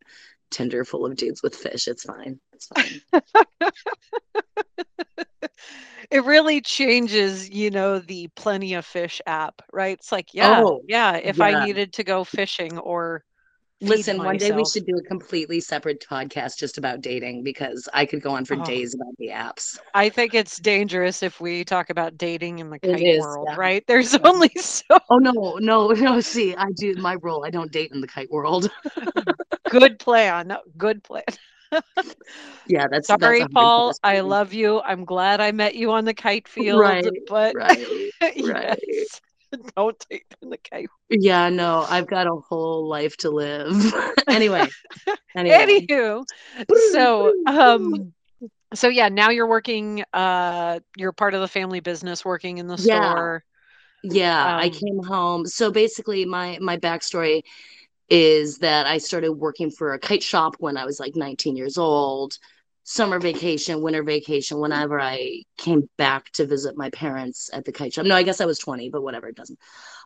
Tinder 0.50 0.86
full 0.86 1.06
of 1.06 1.16
dudes 1.16 1.44
with 1.44 1.56
fish. 1.56 1.88
It's 1.88 2.04
fine. 2.04 2.40
It's 2.54 2.68
fine. 2.68 3.22
it 6.12 6.24
really 6.24 6.62
changes, 6.62 7.50
you 7.50 7.72
know, 7.72 8.00
the 8.00 8.28
Plenty 8.36 8.76
of 8.76 8.86
Fish 8.86 9.20
app, 9.26 9.62
right? 9.72 9.98
It's 9.98 10.12
like, 10.12 10.34
yeah, 10.34 10.62
oh, 10.64 10.82
yeah, 10.88 11.16
if 11.18 11.38
yeah. 11.38 11.46
I 11.46 11.66
needed 11.66 11.94
to 11.94 12.04
go 12.04 12.24
fishing 12.24 12.78
or 12.78 13.24
Listen, 13.84 14.18
one 14.18 14.38
day 14.38 14.52
we 14.52 14.64
should 14.66 14.86
do 14.86 14.96
a 14.98 15.02
completely 15.04 15.60
separate 15.60 16.06
podcast 16.10 16.58
just 16.58 16.78
about 16.78 17.02
dating 17.02 17.44
because 17.44 17.90
I 17.94 18.06
could 18.06 18.22
go 18.22 18.32
on 18.32 18.46
for 18.46 18.56
oh. 18.56 18.64
days 18.64 18.94
about 18.94 19.16
the 19.18 19.28
apps. 19.28 19.78
I 19.94 20.10
think 20.10 20.34
it's 20.34 20.58
dangerous 20.58 21.22
if 21.22 21.42
we 21.42 21.64
talk 21.64 21.90
about 21.90 22.18
dating 22.18 22.60
in 22.60 22.70
the 22.70 22.80
kite 22.80 23.20
world, 23.20 23.48
yeah. 23.50 23.56
right? 23.58 23.84
There's 23.88 24.14
yeah. 24.14 24.20
only 24.24 24.50
so. 24.56 24.84
Oh 25.10 25.18
no, 25.18 25.58
no, 25.60 25.90
no! 25.90 26.22
See, 26.22 26.56
I 26.56 26.72
do 26.72 26.96
my 26.96 27.16
role. 27.16 27.46
I 27.46 27.50
don't 27.50 27.72
date 27.72 27.92
in 27.92 28.02
the 28.02 28.08
kite 28.08 28.32
world. 28.32 28.72
Good 29.70 30.00
plan. 30.00 30.56
Good 30.78 31.04
plan. 31.04 31.24
yeah, 32.68 32.88
that's 32.88 33.08
sorry, 33.08 33.40
that's 33.40 33.54
Paul. 33.54 33.94
I 34.04 34.22
love 34.22 34.54
you. 34.54 34.82
I'm 34.82 35.06
glad 35.06 35.42
I 35.42 35.52
met 35.52 35.76
you 35.76 35.92
on 35.92 36.06
the 36.06 36.14
kite 36.14 36.48
field, 36.48 36.80
right, 36.80 37.06
but 37.28 37.56
right, 37.56 37.86
right. 38.22 38.80
yes. 38.88 39.22
don't 39.76 40.00
take 40.10 40.28
them 40.30 40.50
the 40.50 40.58
kite. 40.58 40.90
Yeah, 41.10 41.50
no, 41.50 41.86
I've 41.90 42.08
got 42.08 42.28
a 42.28 42.36
whole 42.36 42.88
life 42.88 43.18
to 43.18 43.30
live. 43.30 43.94
anyway, 44.28 44.68
anyway. 45.36 45.86
Anywho, 45.88 46.26
so 46.92 47.34
um, 47.48 48.14
so 48.74 48.88
yeah, 48.88 49.10
now 49.10 49.30
you're 49.30 49.48
working. 49.48 50.04
Uh, 50.14 50.80
you're 50.98 51.12
part 51.12 51.34
of 51.34 51.42
the 51.42 51.48
family 51.48 51.80
business, 51.80 52.26
working 52.26 52.58
in 52.58 52.68
the 52.68 52.78
yeah. 52.78 53.12
store. 53.12 53.44
Yeah, 54.04 54.56
um, 54.56 54.60
I 54.60 54.70
came 54.70 55.02
home. 55.04 55.46
So 55.46 55.72
basically, 55.72 56.26
my 56.26 56.58
my 56.62 56.78
backstory 56.78 57.44
is 58.10 58.60
that 58.60 58.86
I 58.86 58.98
started 58.98 59.34
working 59.34 59.72
for 59.72 59.94
a 59.94 60.00
kite 60.00 60.24
shop 60.24 60.56
when 60.60 60.78
I 60.78 60.86
was 60.86 61.00
like 61.00 61.16
19 61.16 61.56
years 61.56 61.78
old. 61.78 62.38
Summer 62.84 63.20
vacation, 63.20 63.82
winter 63.82 64.04
vacation, 64.04 64.60
whenever 64.60 65.00
I 65.00 65.44
came 65.58 65.90
back 65.98 66.30
to 66.34 66.46
visit 66.46 66.78
my 66.78 66.90
parents 66.90 67.50
at 67.54 67.66
the 67.66 67.72
kite 67.72 67.94
shop. 67.94 68.06
No, 68.06 68.16
I 68.16 68.24
guess 68.24 68.42
I 68.42 68.46
was 68.46 68.60
20, 68.60 68.90
but 68.90 69.04
whatever, 69.04 69.28
it 69.28 69.36
doesn't. 69.36 69.60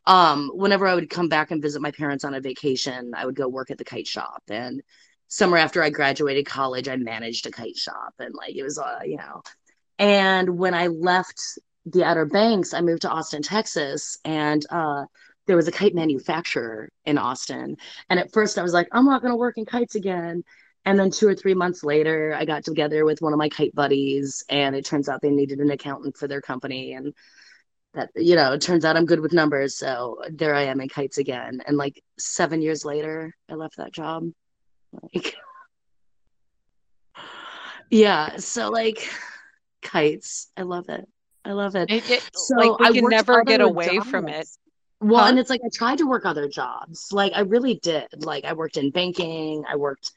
Um, 0.05 0.51
whenever 0.53 0.87
I 0.87 0.95
would 0.95 1.09
come 1.09 1.27
back 1.27 1.51
and 1.51 1.61
visit 1.61 1.81
my 1.81 1.91
parents 1.91 2.23
on 2.23 2.35
a 2.35 2.41
vacation, 2.41 3.13
I 3.15 3.25
would 3.25 3.35
go 3.35 3.47
work 3.47 3.71
at 3.71 3.77
the 3.77 3.85
kite 3.85 4.07
shop. 4.07 4.43
And 4.47 4.81
summer 5.27 5.57
after 5.57 5.81
I 5.81 5.89
graduated 5.89 6.45
college, 6.45 6.87
I 6.87 6.95
managed 6.95 7.45
a 7.47 7.51
kite 7.51 7.75
shop. 7.75 8.13
And 8.19 8.33
like 8.35 8.55
it 8.55 8.63
was, 8.63 8.77
uh, 8.77 8.99
you 9.03 9.17
know, 9.17 9.41
and 9.99 10.57
when 10.57 10.73
I 10.73 10.87
left 10.87 11.41
the 11.85 12.03
Outer 12.03 12.25
Banks, 12.25 12.73
I 12.73 12.81
moved 12.81 13.01
to 13.03 13.09
Austin, 13.09 13.41
Texas, 13.41 14.17
and 14.23 14.65
uh, 14.69 15.05
there 15.47 15.55
was 15.55 15.67
a 15.67 15.71
kite 15.71 15.95
manufacturer 15.95 16.89
in 17.05 17.17
Austin. 17.17 17.77
And 18.09 18.19
at 18.19 18.31
first, 18.33 18.59
I 18.59 18.63
was 18.63 18.73
like, 18.73 18.87
I'm 18.91 19.05
not 19.05 19.21
going 19.21 19.31
to 19.31 19.37
work 19.37 19.57
in 19.57 19.65
kites 19.65 19.95
again. 19.95 20.43
And 20.87 20.97
then 20.97 21.11
two 21.11 21.27
or 21.27 21.35
three 21.35 21.53
months 21.53 21.83
later, 21.83 22.33
I 22.33 22.45
got 22.45 22.63
together 22.63 23.03
with 23.03 23.21
one 23.21 23.33
of 23.33 23.37
my 23.37 23.49
kite 23.49 23.75
buddies, 23.75 24.45
and 24.47 24.73
it 24.73 24.85
turns 24.85 25.09
out 25.09 25.21
they 25.21 25.29
needed 25.29 25.59
an 25.59 25.69
accountant 25.69 26.15
for 26.15 26.29
their 26.29 26.39
company. 26.39 26.93
And 26.93 27.13
that, 27.93 28.09
you 28.15 28.37
know, 28.37 28.53
it 28.53 28.61
turns 28.61 28.85
out 28.85 28.95
I'm 28.95 29.05
good 29.05 29.19
with 29.19 29.33
numbers. 29.33 29.75
So 29.75 30.21
there 30.31 30.55
I 30.55 30.63
am 30.63 30.79
in 30.79 30.87
kites 30.87 31.17
again. 31.17 31.61
And 31.67 31.75
like 31.75 32.01
seven 32.17 32.61
years 32.61 32.85
later, 32.85 33.35
I 33.49 33.55
left 33.55 33.75
that 33.75 33.91
job. 33.91 34.31
Like, 35.13 35.35
yeah. 37.89 38.37
So, 38.37 38.69
like, 38.69 39.09
kites, 39.81 40.47
I 40.55 40.61
love 40.61 40.87
it. 40.87 41.05
I 41.43 41.51
love 41.51 41.75
it. 41.75 41.91
it, 41.91 42.09
it 42.09 42.29
so 42.33 42.55
like 42.55 42.79
we 42.79 42.85
I 42.85 42.91
can 42.93 43.09
never 43.09 43.43
get 43.43 43.59
away 43.59 43.97
jobs. 43.97 44.09
from 44.09 44.29
it. 44.29 44.47
Well, 45.01 45.21
huh? 45.21 45.31
and 45.31 45.37
it's 45.37 45.49
like 45.49 45.61
I 45.65 45.69
tried 45.73 45.97
to 45.97 46.07
work 46.07 46.25
other 46.25 46.47
jobs. 46.47 47.09
Like 47.11 47.33
I 47.35 47.41
really 47.41 47.75
did. 47.75 48.07
Like 48.23 48.45
I 48.45 48.53
worked 48.53 48.77
in 48.77 48.89
banking. 48.91 49.65
I 49.69 49.75
worked 49.75 50.13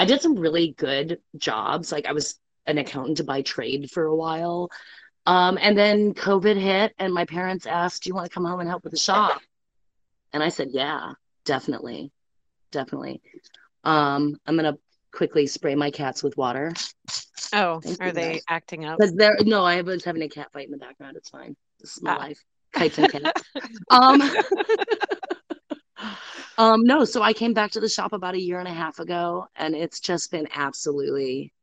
I 0.00 0.06
did 0.06 0.22
some 0.22 0.34
really 0.34 0.74
good 0.78 1.20
jobs. 1.36 1.92
Like 1.92 2.06
I 2.06 2.12
was 2.12 2.40
an 2.66 2.78
accountant 2.78 3.26
by 3.26 3.42
trade 3.42 3.90
for 3.90 4.06
a 4.06 4.16
while. 4.16 4.70
Um, 5.26 5.58
and 5.60 5.76
then 5.76 6.14
COVID 6.14 6.58
hit, 6.58 6.94
and 6.98 7.12
my 7.12 7.26
parents 7.26 7.66
asked, 7.66 8.04
Do 8.04 8.08
you 8.08 8.14
want 8.14 8.26
to 8.26 8.34
come 8.34 8.46
home 8.46 8.60
and 8.60 8.68
help 8.68 8.82
with 8.82 8.92
the 8.92 8.98
shop? 8.98 9.42
And 10.32 10.42
I 10.42 10.48
said, 10.48 10.68
Yeah, 10.70 11.12
definitely. 11.44 12.12
Definitely. 12.72 13.20
Um, 13.84 14.36
I'm 14.46 14.56
going 14.56 14.72
to 14.72 14.80
quickly 15.12 15.46
spray 15.46 15.74
my 15.74 15.90
cats 15.90 16.22
with 16.22 16.34
water. 16.38 16.72
Oh, 17.52 17.80
Thank 17.80 18.00
are 18.00 18.10
they 18.10 18.32
guys. 18.32 18.42
acting 18.48 18.86
up? 18.86 18.96
Because 18.96 19.12
they're 19.12 19.36
no, 19.42 19.64
I 19.66 19.82
was 19.82 20.02
having 20.02 20.22
a 20.22 20.30
cat 20.30 20.50
fight 20.54 20.64
in 20.64 20.70
the 20.70 20.78
background. 20.78 21.18
It's 21.18 21.28
fine. 21.28 21.54
This 21.78 21.98
is 21.98 22.02
my 22.02 22.14
ah. 22.14 22.18
life. 22.18 22.42
Kites 22.72 22.96
and 22.96 23.12
cats. 23.12 23.42
um, 23.90 24.22
um, 26.60 26.82
no, 26.84 27.06
so 27.06 27.22
I 27.22 27.32
came 27.32 27.54
back 27.54 27.70
to 27.70 27.80
the 27.80 27.88
shop 27.88 28.12
about 28.12 28.34
a 28.34 28.40
year 28.40 28.58
and 28.58 28.68
a 28.68 28.72
half 28.72 28.98
ago, 28.98 29.46
and 29.56 29.74
it's 29.74 29.98
just 29.98 30.30
been 30.30 30.46
absolutely 30.54 31.54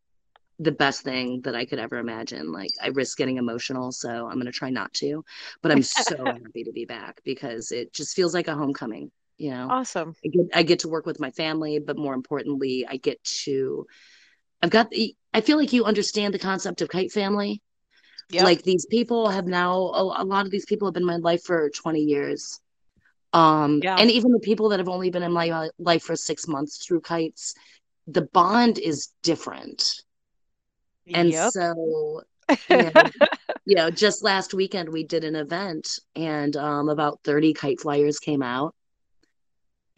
the 0.57 0.71
best 0.71 1.03
thing 1.03 1.41
that 1.41 1.53
I 1.53 1.65
could 1.65 1.77
ever 1.77 1.99
imagine. 1.99 2.51
Like 2.51 2.71
I 2.81 2.87
risk 2.87 3.15
getting 3.15 3.37
emotional, 3.37 3.91
so 3.91 4.27
I'm 4.27 4.39
gonna 4.39 4.51
try 4.51 4.71
not 4.71 4.91
to. 4.95 5.23
But 5.61 5.71
I'm 5.71 5.83
so 5.83 6.15
happy 6.25 6.63
to 6.63 6.71
be 6.71 6.85
back 6.85 7.21
because 7.23 7.71
it 7.71 7.93
just 7.93 8.15
feels 8.15 8.33
like 8.33 8.47
a 8.47 8.55
homecoming. 8.55 9.11
You 9.37 9.51
know, 9.51 9.67
awesome. 9.69 10.15
I 10.25 10.29
get, 10.29 10.45
I 10.55 10.63
get 10.63 10.79
to 10.79 10.89
work 10.89 11.05
with 11.05 11.19
my 11.19 11.29
family, 11.29 11.77
but 11.77 11.95
more 11.95 12.15
importantly, 12.15 12.87
I 12.89 12.97
get 12.97 13.23
to. 13.43 13.85
I've 14.63 14.71
got 14.71 14.89
the. 14.89 15.15
I 15.31 15.41
feel 15.41 15.57
like 15.57 15.73
you 15.73 15.85
understand 15.85 16.33
the 16.33 16.39
concept 16.39 16.81
of 16.81 16.89
kite 16.89 17.11
family. 17.11 17.61
Yep. 18.31 18.43
Like 18.43 18.63
these 18.63 18.87
people 18.87 19.29
have 19.29 19.45
now. 19.45 19.73
A, 19.73 20.23
a 20.23 20.25
lot 20.25 20.47
of 20.47 20.51
these 20.51 20.65
people 20.65 20.87
have 20.87 20.95
been 20.95 21.03
in 21.03 21.07
my 21.07 21.17
life 21.17 21.43
for 21.43 21.69
20 21.69 21.99
years 21.99 22.59
um, 23.33 23.81
yeah. 23.83 23.95
And 23.97 24.09
even 24.11 24.31
the 24.31 24.39
people 24.39 24.69
that 24.69 24.79
have 24.79 24.89
only 24.89 25.09
been 25.09 25.23
in 25.23 25.31
my 25.31 25.69
life 25.79 26.03
for 26.03 26.15
six 26.15 26.47
months 26.47 26.85
through 26.85 27.01
kites, 27.01 27.55
the 28.07 28.21
bond 28.21 28.79
is 28.79 29.09
different. 29.21 30.01
And 31.13 31.29
yep. 31.29 31.51
so, 31.51 32.21
you 32.69 32.77
know, 32.77 32.91
you 33.65 33.75
know, 33.75 33.89
just 33.89 34.23
last 34.23 34.53
weekend 34.53 34.89
we 34.89 35.03
did 35.03 35.23
an 35.23 35.35
event 35.35 35.99
and 36.15 36.55
um, 36.55 36.89
about 36.89 37.19
30 37.23 37.53
kite 37.53 37.81
flyers 37.81 38.19
came 38.19 38.41
out. 38.41 38.73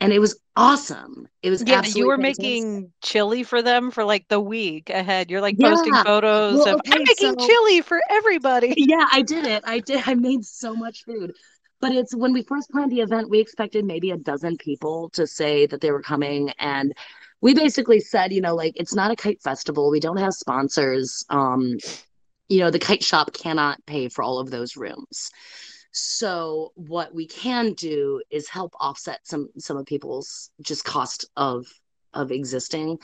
And 0.02 0.14
it 0.14 0.20
was 0.20 0.40
awesome. 0.56 1.28
It 1.44 1.50
was 1.50 1.62
yeah. 1.68 1.84
You 1.86 2.08
were 2.08 2.16
fantastic. 2.16 2.42
making 2.42 2.94
chili 3.04 3.44
for 3.44 3.62
them 3.62 3.92
for 3.92 4.06
like 4.06 4.26
the 4.30 4.40
week 4.40 4.90
ahead. 4.90 5.30
You're 5.30 5.42
like 5.42 5.56
yeah. 5.58 5.72
posting 5.72 5.94
photos 5.94 6.60
well, 6.60 6.76
of 6.76 6.76
okay, 6.76 6.94
I'm 6.94 7.04
making 7.06 7.38
so, 7.38 7.48
chili 7.48 7.82
for 7.82 8.02
everybody. 8.10 8.74
Yeah, 8.78 9.06
I 9.12 9.22
did 9.24 9.46
it. 9.46 9.64
I 9.68 9.80
did. 9.80 10.04
I 10.06 10.14
made 10.14 10.46
so 10.46 10.74
much 10.74 11.04
food 11.04 11.34
but 11.82 11.92
it's 11.92 12.16
when 12.16 12.34
we 12.34 12.44
first 12.44 12.70
planned 12.72 12.92
the 12.92 13.02
event, 13.02 13.30
we 13.30 13.40
expected 13.40 13.86
maybe 13.86 14.12
a 14.12 14.18
dozen 14.18 14.58
people 14.58 15.10
to 15.12 15.26
say 15.26 15.66
that 15.68 15.82
they 15.82 15.92
were 15.92 16.02
coming. 16.02 16.52
And 16.60 16.94
we 17.42 17.54
basically 17.54 18.00
said, 18.00 18.34
you 18.34 18.42
know, 18.42 18.56
like 18.56 18.74
it's 18.76 18.94
not 18.94 19.12
a 19.12 19.16
kite 19.16 19.42
festival. 19.42 19.90
We 19.90 20.00
don't 20.00 20.18
have 20.18 20.34
sponsors. 20.34 21.26
Um, 21.30 21.78
you 22.50 22.60
know, 22.60 22.72
the 22.72 22.80
kite 22.80 23.04
shop 23.04 23.34
cannot 23.34 23.86
pay 23.86 24.10
for 24.10 24.24
all 24.24 24.40
of 24.40 24.50
those 24.50 24.76
rooms. 24.76 25.32
So 25.92 26.72
what 26.76 27.14
we 27.14 27.28
can 27.28 27.74
do 27.74 28.22
is 28.30 28.48
help 28.50 28.74
offset 28.80 29.20
some 29.24 29.50
some 29.58 29.78
of 29.78 29.86
people's 29.86 30.52
just 30.62 30.84
cost 30.84 31.26
of 31.36 31.66
of 32.14 32.32
existing. 32.32 32.98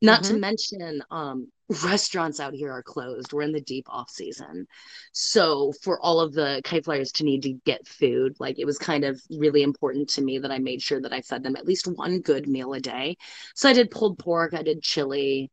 Not 0.00 0.22
mm-hmm. 0.22 0.34
to 0.34 0.40
mention, 0.40 1.02
um, 1.10 1.48
restaurants 1.84 2.40
out 2.40 2.52
here 2.52 2.72
are 2.72 2.82
closed. 2.82 3.32
We're 3.32 3.42
in 3.42 3.52
the 3.52 3.60
deep 3.60 3.86
off 3.88 4.10
season. 4.10 4.66
So 5.12 5.72
for 5.82 6.00
all 6.00 6.20
of 6.20 6.32
the 6.32 6.60
kite 6.64 6.84
flyers 6.84 7.12
to 7.12 7.24
need 7.24 7.42
to 7.44 7.52
get 7.64 7.86
food, 7.86 8.36
like 8.40 8.58
it 8.58 8.66
was 8.66 8.78
kind 8.78 9.04
of 9.04 9.20
really 9.30 9.62
important 9.62 10.08
to 10.10 10.22
me 10.22 10.38
that 10.38 10.50
I 10.50 10.58
made 10.58 10.82
sure 10.82 11.00
that 11.00 11.12
I 11.12 11.20
fed 11.22 11.42
them 11.42 11.56
at 11.56 11.66
least 11.66 11.86
one 11.86 12.20
good 12.20 12.48
meal 12.48 12.72
a 12.74 12.80
day. 12.80 13.16
So 13.54 13.68
I 13.68 13.72
did 13.72 13.90
pulled 13.90 14.18
pork, 14.18 14.52
I 14.52 14.62
did 14.62 14.82
chili. 14.82 15.50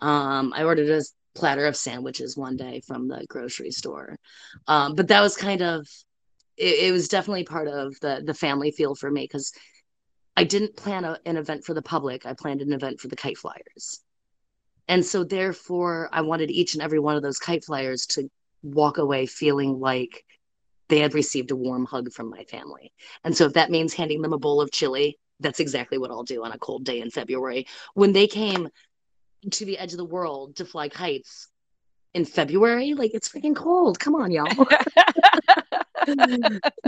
Um, 0.00 0.52
I 0.54 0.64
ordered 0.64 0.88
a 0.88 1.02
platter 1.34 1.66
of 1.66 1.76
sandwiches 1.76 2.36
one 2.36 2.56
day 2.56 2.80
from 2.86 3.08
the 3.08 3.26
grocery 3.28 3.70
store. 3.70 4.16
Um, 4.66 4.94
but 4.94 5.08
that 5.08 5.20
was 5.20 5.36
kind 5.36 5.62
of 5.62 5.86
it, 6.56 6.88
it 6.88 6.92
was 6.92 7.08
definitely 7.08 7.44
part 7.44 7.68
of 7.68 7.98
the 8.00 8.22
the 8.24 8.34
family 8.34 8.70
feel 8.70 8.94
for 8.94 9.10
me 9.10 9.24
because 9.24 9.52
I 10.36 10.44
didn't 10.44 10.76
plan 10.76 11.04
a, 11.04 11.18
an 11.26 11.36
event 11.36 11.64
for 11.64 11.74
the 11.74 11.82
public. 11.82 12.24
I 12.24 12.32
planned 12.32 12.62
an 12.62 12.72
event 12.72 13.00
for 13.00 13.08
the 13.08 13.16
kite 13.16 13.38
flyers. 13.38 14.00
And 14.88 15.04
so, 15.04 15.22
therefore, 15.22 16.08
I 16.12 16.22
wanted 16.22 16.50
each 16.50 16.74
and 16.74 16.82
every 16.82 16.98
one 16.98 17.16
of 17.16 17.22
those 17.22 17.38
kite 17.38 17.64
flyers 17.64 18.06
to 18.06 18.30
walk 18.62 18.98
away 18.98 19.26
feeling 19.26 19.78
like 19.78 20.24
they 20.88 20.98
had 21.00 21.14
received 21.14 21.50
a 21.50 21.56
warm 21.56 21.84
hug 21.84 22.10
from 22.12 22.30
my 22.30 22.44
family. 22.44 22.92
And 23.22 23.36
so, 23.36 23.44
if 23.44 23.52
that 23.52 23.70
means 23.70 23.92
handing 23.92 24.22
them 24.22 24.32
a 24.32 24.38
bowl 24.38 24.60
of 24.60 24.72
chili, 24.72 25.18
that's 25.40 25.60
exactly 25.60 25.98
what 25.98 26.10
I'll 26.10 26.24
do 26.24 26.44
on 26.44 26.52
a 26.52 26.58
cold 26.58 26.84
day 26.84 27.00
in 27.00 27.10
February. 27.10 27.66
When 27.94 28.12
they 28.12 28.26
came 28.26 28.68
to 29.50 29.64
the 29.64 29.78
edge 29.78 29.92
of 29.92 29.98
the 29.98 30.04
world 30.04 30.56
to 30.56 30.64
fly 30.64 30.88
kites 30.88 31.48
in 32.14 32.24
February, 32.24 32.94
like 32.94 33.12
it's 33.14 33.28
freaking 33.28 33.54
cold. 33.54 34.00
Come 34.00 34.14
on, 34.14 34.30
y'all. 34.30 34.48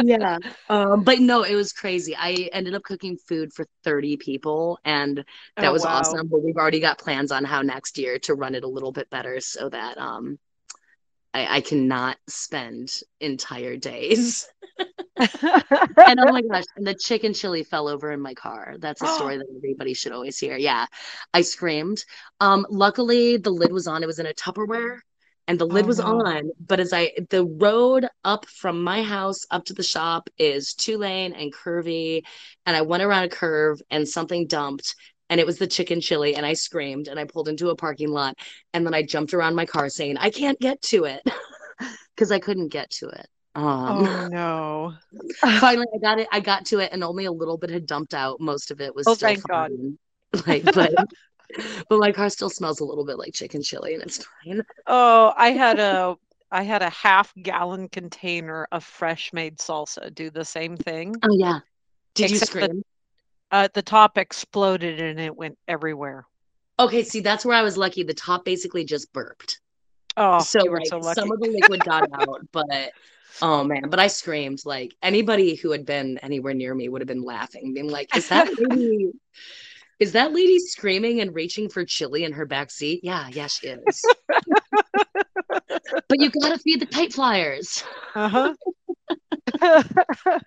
yeah. 0.03 0.39
Um, 0.69 1.05
but 1.05 1.19
no, 1.19 1.43
it 1.43 1.55
was 1.55 1.73
crazy. 1.73 2.15
I 2.17 2.49
ended 2.53 2.75
up 2.75 2.83
cooking 2.83 3.17
food 3.17 3.53
for 3.53 3.67
30 3.85 4.17
people 4.17 4.79
and 4.85 5.25
that 5.57 5.69
oh, 5.69 5.73
was 5.73 5.85
wow. 5.85 5.99
awesome. 5.99 6.29
But 6.29 6.43
we've 6.43 6.57
already 6.57 6.81
got 6.81 6.99
plans 6.99 7.33
on 7.33 7.45
how 7.45 7.62
next 7.62 7.99
year 7.99 8.19
to 8.21 8.35
run 8.35 8.55
it 8.55 8.65
a 8.65 8.69
little 8.69 8.93
bit 8.93 9.11
better 9.11 9.41
so 9.41 9.69
that 9.69 9.99
um 9.99 10.39
I, 11.33 11.57
I 11.57 11.61
cannot 11.61 12.17
spend 12.29 12.93
entire 13.21 13.77
days. 13.77 14.49
and 15.17 16.19
oh 16.19 16.33
my 16.33 16.43
gosh, 16.43 16.65
and 16.77 16.87
the 16.87 16.95
chicken 16.95 17.35
chili 17.35 17.62
fell 17.62 17.89
over 17.89 18.11
in 18.11 18.21
my 18.21 18.35
car. 18.35 18.77
That's 18.79 19.03
a 19.03 19.07
story 19.15 19.39
that 19.39 19.47
everybody 19.57 19.95
should 19.95 20.12
always 20.12 20.39
hear. 20.39 20.57
Yeah. 20.57 20.87
I 21.33 21.43
screamed. 21.43 22.05
Um, 22.41 22.67
luckily 22.69 23.37
the 23.37 23.50
lid 23.50 23.73
was 23.73 23.87
on. 23.87 24.03
It 24.03 24.07
was 24.07 24.19
in 24.19 24.27
a 24.27 24.35
Tupperware 24.35 25.00
and 25.50 25.59
the 25.59 25.66
lid 25.66 25.85
oh, 25.85 25.88
was 25.88 25.99
no. 25.99 26.04
on 26.04 26.50
but 26.64 26.78
as 26.78 26.92
i 26.92 27.11
the 27.30 27.45
road 27.45 28.07
up 28.25 28.47
from 28.47 28.85
my 28.85 29.02
house 29.02 29.45
up 29.50 29.64
to 29.64 29.75
the 29.75 29.83
shop 29.83 30.30
is 30.38 30.75
two 30.75 30.97
lane 30.97 31.33
and 31.33 31.52
curvy 31.52 32.23
and 32.66 32.76
i 32.76 32.83
went 32.83 33.02
around 33.02 33.25
a 33.25 33.28
curve 33.28 33.83
and 33.90 34.09
something 34.09 34.47
dumped 34.47 34.95
and 35.28 35.40
it 35.40 35.47
was 35.47 35.59
the 35.59 35.66
chicken 35.66 36.00
chili 36.00 36.37
and 36.37 36.47
i 36.47 36.52
screamed 36.52 37.09
and 37.09 37.19
i 37.19 37.25
pulled 37.25 37.49
into 37.49 37.71
a 37.71 37.76
parking 37.76 38.11
lot 38.11 38.37
and 38.73 38.87
then 38.87 38.95
i 38.95 39.02
jumped 39.02 39.35
around 39.35 39.57
my 39.57 39.66
car 39.66 39.88
saying 39.88 40.16
i 40.19 40.30
can't 40.30 40.61
get 40.61 40.80
to 40.80 41.04
it 41.04 41.23
because 42.14 42.30
i 42.30 42.38
couldn't 42.38 42.69
get 42.69 42.88
to 42.88 43.09
it 43.09 43.26
um, 43.57 44.07
oh 44.07 44.28
no 44.30 44.95
finally 45.59 45.87
i 45.92 45.99
got 45.99 46.21
it 46.21 46.28
i 46.30 46.38
got 46.38 46.64
to 46.66 46.78
it 46.78 46.92
and 46.92 47.02
only 47.02 47.25
a 47.25 47.33
little 47.33 47.59
bit 47.59 47.71
had 47.71 47.87
dumped 47.87 48.14
out 48.14 48.40
most 48.40 48.71
of 48.71 48.80
it 48.80 48.95
was 48.95 49.04
oh, 49.09 49.14
still 49.14 49.28
thank 49.28 49.49
fine. 49.49 49.99
god 50.33 50.47
like 50.47 50.62
but 50.62 50.95
but 51.88 51.99
my 51.99 52.12
car 52.12 52.30
still 52.30 52.50
smells 52.50 52.80
a 52.80 52.85
little 52.85 53.04
bit 53.04 53.19
like 53.19 53.35
chicken 53.35 53.62
chili 53.62 53.95
and 53.95 54.02
it's 54.02 54.25
fine. 54.45 54.62
Oh, 54.87 55.33
I 55.37 55.50
had 55.50 55.78
a 55.78 56.16
I 56.52 56.62
had 56.62 56.83
a 56.83 56.90
half 56.90 57.33
gallon 57.42 57.88
container 57.88 58.66
of 58.73 58.85
fresh 58.85 59.33
made 59.33 59.59
salsa 59.59 60.12
do 60.14 60.30
the 60.30 60.45
same 60.45 60.76
thing. 60.76 61.14
Oh 61.23 61.37
yeah. 61.37 61.61
Did 62.14 62.30
you 62.30 62.38
scream? 62.38 62.83
The, 63.50 63.57
uh, 63.57 63.69
the 63.73 63.83
top 63.83 64.19
exploded 64.19 65.00
and 65.00 65.21
it 65.21 65.37
went 65.37 65.59
everywhere. 65.69 66.26
Okay, 66.78 67.02
see 67.02 67.21
that's 67.21 67.45
where 67.45 67.57
I 67.57 67.62
was 67.62 67.76
lucky. 67.76 68.02
The 68.02 68.14
top 68.14 68.45
basically 68.45 68.85
just 68.85 69.12
burped. 69.12 69.61
Oh, 70.16 70.40
so, 70.40 70.61
like, 70.64 70.87
so 70.87 71.00
some 71.00 71.30
of 71.30 71.40
the 71.40 71.49
liquid 71.49 71.85
got 71.85 72.09
out, 72.12 72.40
but 72.52 72.90
oh 73.42 73.62
man, 73.64 73.88
but 73.88 74.00
I 74.00 74.09
screamed 74.09 74.61
like 74.64 74.95
anybody 75.02 75.54
who 75.54 75.71
had 75.71 75.87
been 75.87 76.19
anywhere 76.19 76.54
near 76.54 76.75
me 76.75 76.88
would 76.88 77.00
have 77.00 77.09
been 77.09 77.23
laughing, 77.23 77.75
being 77.75 77.88
like, 77.88 78.16
"Is 78.16 78.28
that 78.28 78.49
maybe 78.59 79.12
Is 80.00 80.12
that 80.12 80.33
lady 80.33 80.59
screaming 80.59 81.21
and 81.21 81.35
reaching 81.35 81.69
for 81.69 81.85
chili 81.85 82.25
in 82.25 82.33
her 82.33 82.47
back 82.47 82.71
seat? 82.71 83.00
Yeah, 83.02 83.28
yeah, 83.28 83.47
she 83.47 83.69
is. 83.69 84.02
but 85.59 86.19
you 86.19 86.30
gotta 86.30 86.59
feed 86.59 86.80
the 86.80 86.87
kite 86.87 87.12
flyers. 87.12 87.85
Uh-huh. 88.14 88.54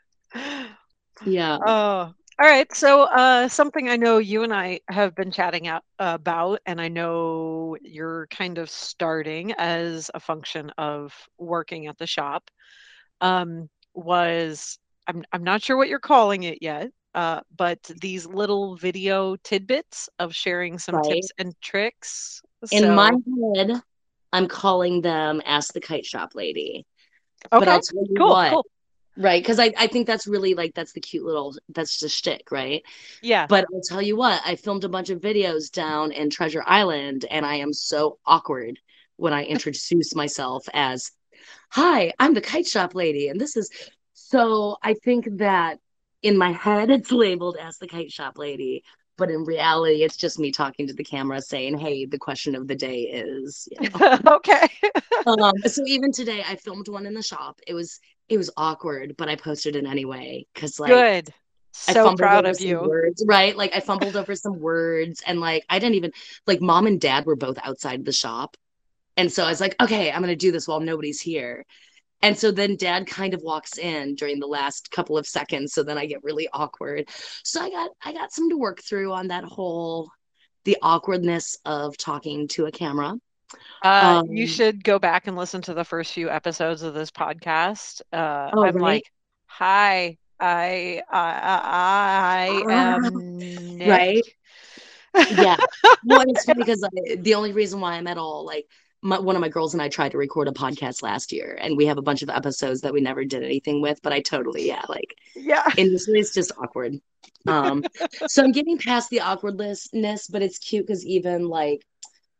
Yeah. 1.25 1.57
Oh, 1.65 2.13
all 2.39 2.49
right. 2.49 2.73
So, 2.75 3.03
uh, 3.03 3.47
something 3.47 3.89
I 3.89 3.95
know 3.95 4.17
you 4.17 4.43
and 4.43 4.53
I 4.53 4.81
have 4.89 5.15
been 5.15 5.31
chatting 5.31 5.67
out 5.67 5.83
about, 5.99 6.59
and 6.65 6.81
I 6.81 6.87
know 6.87 7.77
you're 7.81 8.27
kind 8.27 8.57
of 8.57 8.69
starting 8.69 9.53
as 9.53 10.09
a 10.13 10.19
function 10.19 10.71
of 10.77 11.13
working 11.37 11.87
at 11.87 11.97
the 11.97 12.07
shop, 12.07 12.49
um, 13.21 13.69
was 13.93 14.79
I'm 15.07 15.23
I'm 15.31 15.43
not 15.43 15.61
sure 15.61 15.77
what 15.77 15.87
you're 15.87 15.99
calling 15.99 16.43
it 16.43 16.57
yet, 16.61 16.91
uh, 17.13 17.41
but 17.55 17.81
these 18.01 18.25
little 18.25 18.75
video 18.75 19.35
tidbits 19.37 20.09
of 20.19 20.35
sharing 20.35 20.79
some 20.79 20.95
Right. 20.95 21.13
tips 21.15 21.31
and 21.37 21.53
tricks. 21.61 22.41
In 22.71 22.95
my 22.95 23.13
head, 23.55 23.81
I'm 24.31 24.47
calling 24.47 25.01
them 25.01 25.41
Ask 25.45 25.73
the 25.73 25.81
Kite 25.81 26.05
Shop 26.05 26.31
Lady. 26.33 26.85
But 27.51 27.63
okay, 27.63 27.71
I'll 27.71 27.81
tell 27.81 28.05
you 28.05 28.15
cool, 28.17 28.29
what, 28.29 28.51
cool. 28.51 28.65
right? 29.17 29.41
Because 29.43 29.59
I, 29.59 29.73
I 29.77 29.87
think 29.87 30.07
that's 30.07 30.27
really 30.27 30.53
like 30.53 30.73
that's 30.73 30.93
the 30.93 31.01
cute 31.01 31.25
little 31.25 31.55
that's 31.69 31.99
the 31.99 32.07
shtick, 32.07 32.51
right? 32.51 32.83
Yeah. 33.21 33.45
But 33.47 33.65
I'll 33.73 33.81
tell 33.81 34.01
you 34.01 34.15
what, 34.15 34.41
I 34.45 34.55
filmed 34.55 34.85
a 34.85 34.89
bunch 34.89 35.09
of 35.09 35.19
videos 35.19 35.69
down 35.69 36.13
in 36.13 36.29
Treasure 36.29 36.63
Island, 36.65 37.25
and 37.29 37.45
I 37.45 37.55
am 37.55 37.73
so 37.73 38.17
awkward 38.25 38.79
when 39.17 39.33
I 39.33 39.43
introduce 39.43 40.15
myself 40.15 40.67
as, 40.73 41.11
"Hi, 41.71 42.13
I'm 42.17 42.33
the 42.33 42.41
Kite 42.41 42.65
Shop 42.67 42.95
Lady," 42.95 43.27
and 43.27 43.39
this 43.39 43.57
is 43.57 43.69
so. 44.13 44.77
I 44.81 44.93
think 44.93 45.27
that 45.37 45.79
in 46.23 46.37
my 46.37 46.51
head 46.51 46.89
it's 46.89 47.11
labeled 47.11 47.57
as 47.61 47.77
the 47.77 47.87
Kite 47.87 48.11
Shop 48.11 48.37
Lady, 48.37 48.83
but 49.17 49.29
in 49.29 49.43
reality, 49.43 50.03
it's 50.03 50.17
just 50.17 50.39
me 50.39 50.51
talking 50.51 50.87
to 50.87 50.93
the 50.93 51.03
camera 51.03 51.41
saying, 51.41 51.77
"Hey, 51.77 52.05
the 52.05 52.17
question 52.17 52.55
of 52.55 52.67
the 52.67 52.75
day 52.75 53.01
is." 53.01 53.67
You 53.71 53.89
know? 53.89 54.17
Okay. 54.27 54.67
um, 55.27 55.53
so 55.65 55.83
even 55.85 56.11
today, 56.11 56.43
I 56.47 56.55
filmed 56.55 56.87
one 56.87 57.05
in 57.05 57.13
the 57.13 57.21
shop. 57.21 57.59
It 57.67 57.73
was 57.73 57.99
it 58.29 58.37
was 58.37 58.49
awkward, 58.57 59.15
but 59.17 59.29
I 59.29 59.35
posted 59.35 59.75
it 59.75 59.85
anyway 59.85 60.45
because 60.53 60.79
like. 60.79 60.91
Good. 60.91 61.33
I 61.87 61.93
So 61.93 62.03
fumbled 62.05 62.19
proud 62.19 62.45
over 62.45 62.53
of 62.53 62.59
some 62.59 62.69
you. 62.69 62.79
words, 62.87 63.25
right? 63.27 63.57
Like 63.57 63.75
I 63.75 63.79
fumbled 63.79 64.15
over 64.15 64.35
some 64.35 64.59
words 64.59 65.23
and 65.25 65.39
like 65.39 65.65
I 65.69 65.79
didn't 65.79 65.95
even 65.95 66.11
like 66.45 66.61
mom 66.61 66.85
and 66.85 67.01
dad 67.01 67.25
were 67.25 67.35
both 67.35 67.57
outside 67.63 68.05
the 68.05 68.11
shop. 68.13 68.55
And 69.17 69.31
so 69.31 69.43
I 69.43 69.49
was 69.49 69.59
like, 69.61 69.75
okay, 69.81 70.11
I'm 70.11 70.21
gonna 70.21 70.35
do 70.35 70.51
this 70.51 70.67
while 70.67 70.79
nobody's 70.79 71.19
here. 71.19 71.65
And 72.23 72.37
so 72.37 72.51
then 72.51 72.77
dad 72.77 73.07
kind 73.07 73.35
of 73.35 73.43
walks 73.43 73.77
in 73.77 74.15
during 74.15 74.39
the 74.39 74.47
last 74.47 74.91
couple 74.91 75.17
of 75.19 75.27
seconds. 75.27 75.73
So 75.73 75.83
then 75.83 75.99
I 75.99 76.07
get 76.07 76.23
really 76.23 76.49
awkward. 76.53 77.09
So 77.43 77.61
I 77.61 77.69
got 77.71 77.91
I 78.03 78.13
got 78.13 78.33
some 78.33 78.49
to 78.51 78.57
work 78.57 78.81
through 78.83 79.13
on 79.13 79.29
that 79.29 79.45
whole 79.45 80.09
the 80.65 80.77
awkwardness 80.81 81.57
of 81.65 81.97
talking 81.97 82.47
to 82.49 82.67
a 82.67 82.71
camera. 82.71 83.15
Uh, 83.81 84.21
you 84.29 84.45
Um, 84.45 84.47
should 84.47 84.83
go 84.83 84.97
back 84.99 85.27
and 85.27 85.35
listen 85.37 85.61
to 85.63 85.73
the 85.73 85.83
first 85.83 86.13
few 86.13 86.29
episodes 86.29 86.83
of 86.83 86.93
this 86.93 87.11
podcast. 87.11 88.01
Uh, 88.13 88.53
oh 88.53 88.65
I'm 88.65 88.77
right. 88.77 88.79
like, 88.79 89.11
hi, 89.45 90.17
I, 90.39 91.01
I, 91.09 92.65
I 92.65 92.65
Ah, 92.69 92.99
am 92.99 93.23
right. 93.85 94.23
Yeah. 95.29 95.57
Well, 96.03 96.23
it's 96.27 96.43
funny 96.43 96.57
because 96.63 96.83
I, 96.83 97.15
the 97.15 97.35
only 97.35 97.53
reason 97.53 97.79
why 97.79 97.93
I'm 97.93 98.07
at 98.07 98.17
all 98.17 98.45
like 98.45 98.65
my, 99.03 99.19
one 99.19 99.35
of 99.35 99.41
my 99.41 99.49
girls 99.49 99.73
and 99.73 99.81
I 99.83 99.89
tried 99.89 100.11
to 100.13 100.17
record 100.17 100.47
a 100.47 100.51
podcast 100.51 101.03
last 101.03 101.31
year, 101.31 101.57
and 101.61 101.77
we 101.77 101.85
have 101.87 101.97
a 101.97 102.03
bunch 102.03 102.21
of 102.23 102.29
episodes 102.29 102.81
that 102.81 102.93
we 102.93 103.01
never 103.01 103.25
did 103.25 103.43
anything 103.43 103.81
with. 103.81 104.01
But 104.01 104.13
I 104.13 104.21
totally, 104.21 104.67
yeah, 104.67 104.83
like 104.89 105.15
Yeah. 105.35 105.63
initially 105.77 106.19
it's 106.19 106.33
just 106.33 106.51
awkward. 106.57 106.95
Um, 107.47 107.85
so 108.25 108.43
I'm 108.43 108.51
getting 108.51 108.77
past 108.79 109.09
the 109.09 109.21
awkwardness, 109.21 110.27
but 110.27 110.41
it's 110.41 110.59
cute 110.59 110.87
because 110.87 111.05
even 111.05 111.47
like 111.47 111.85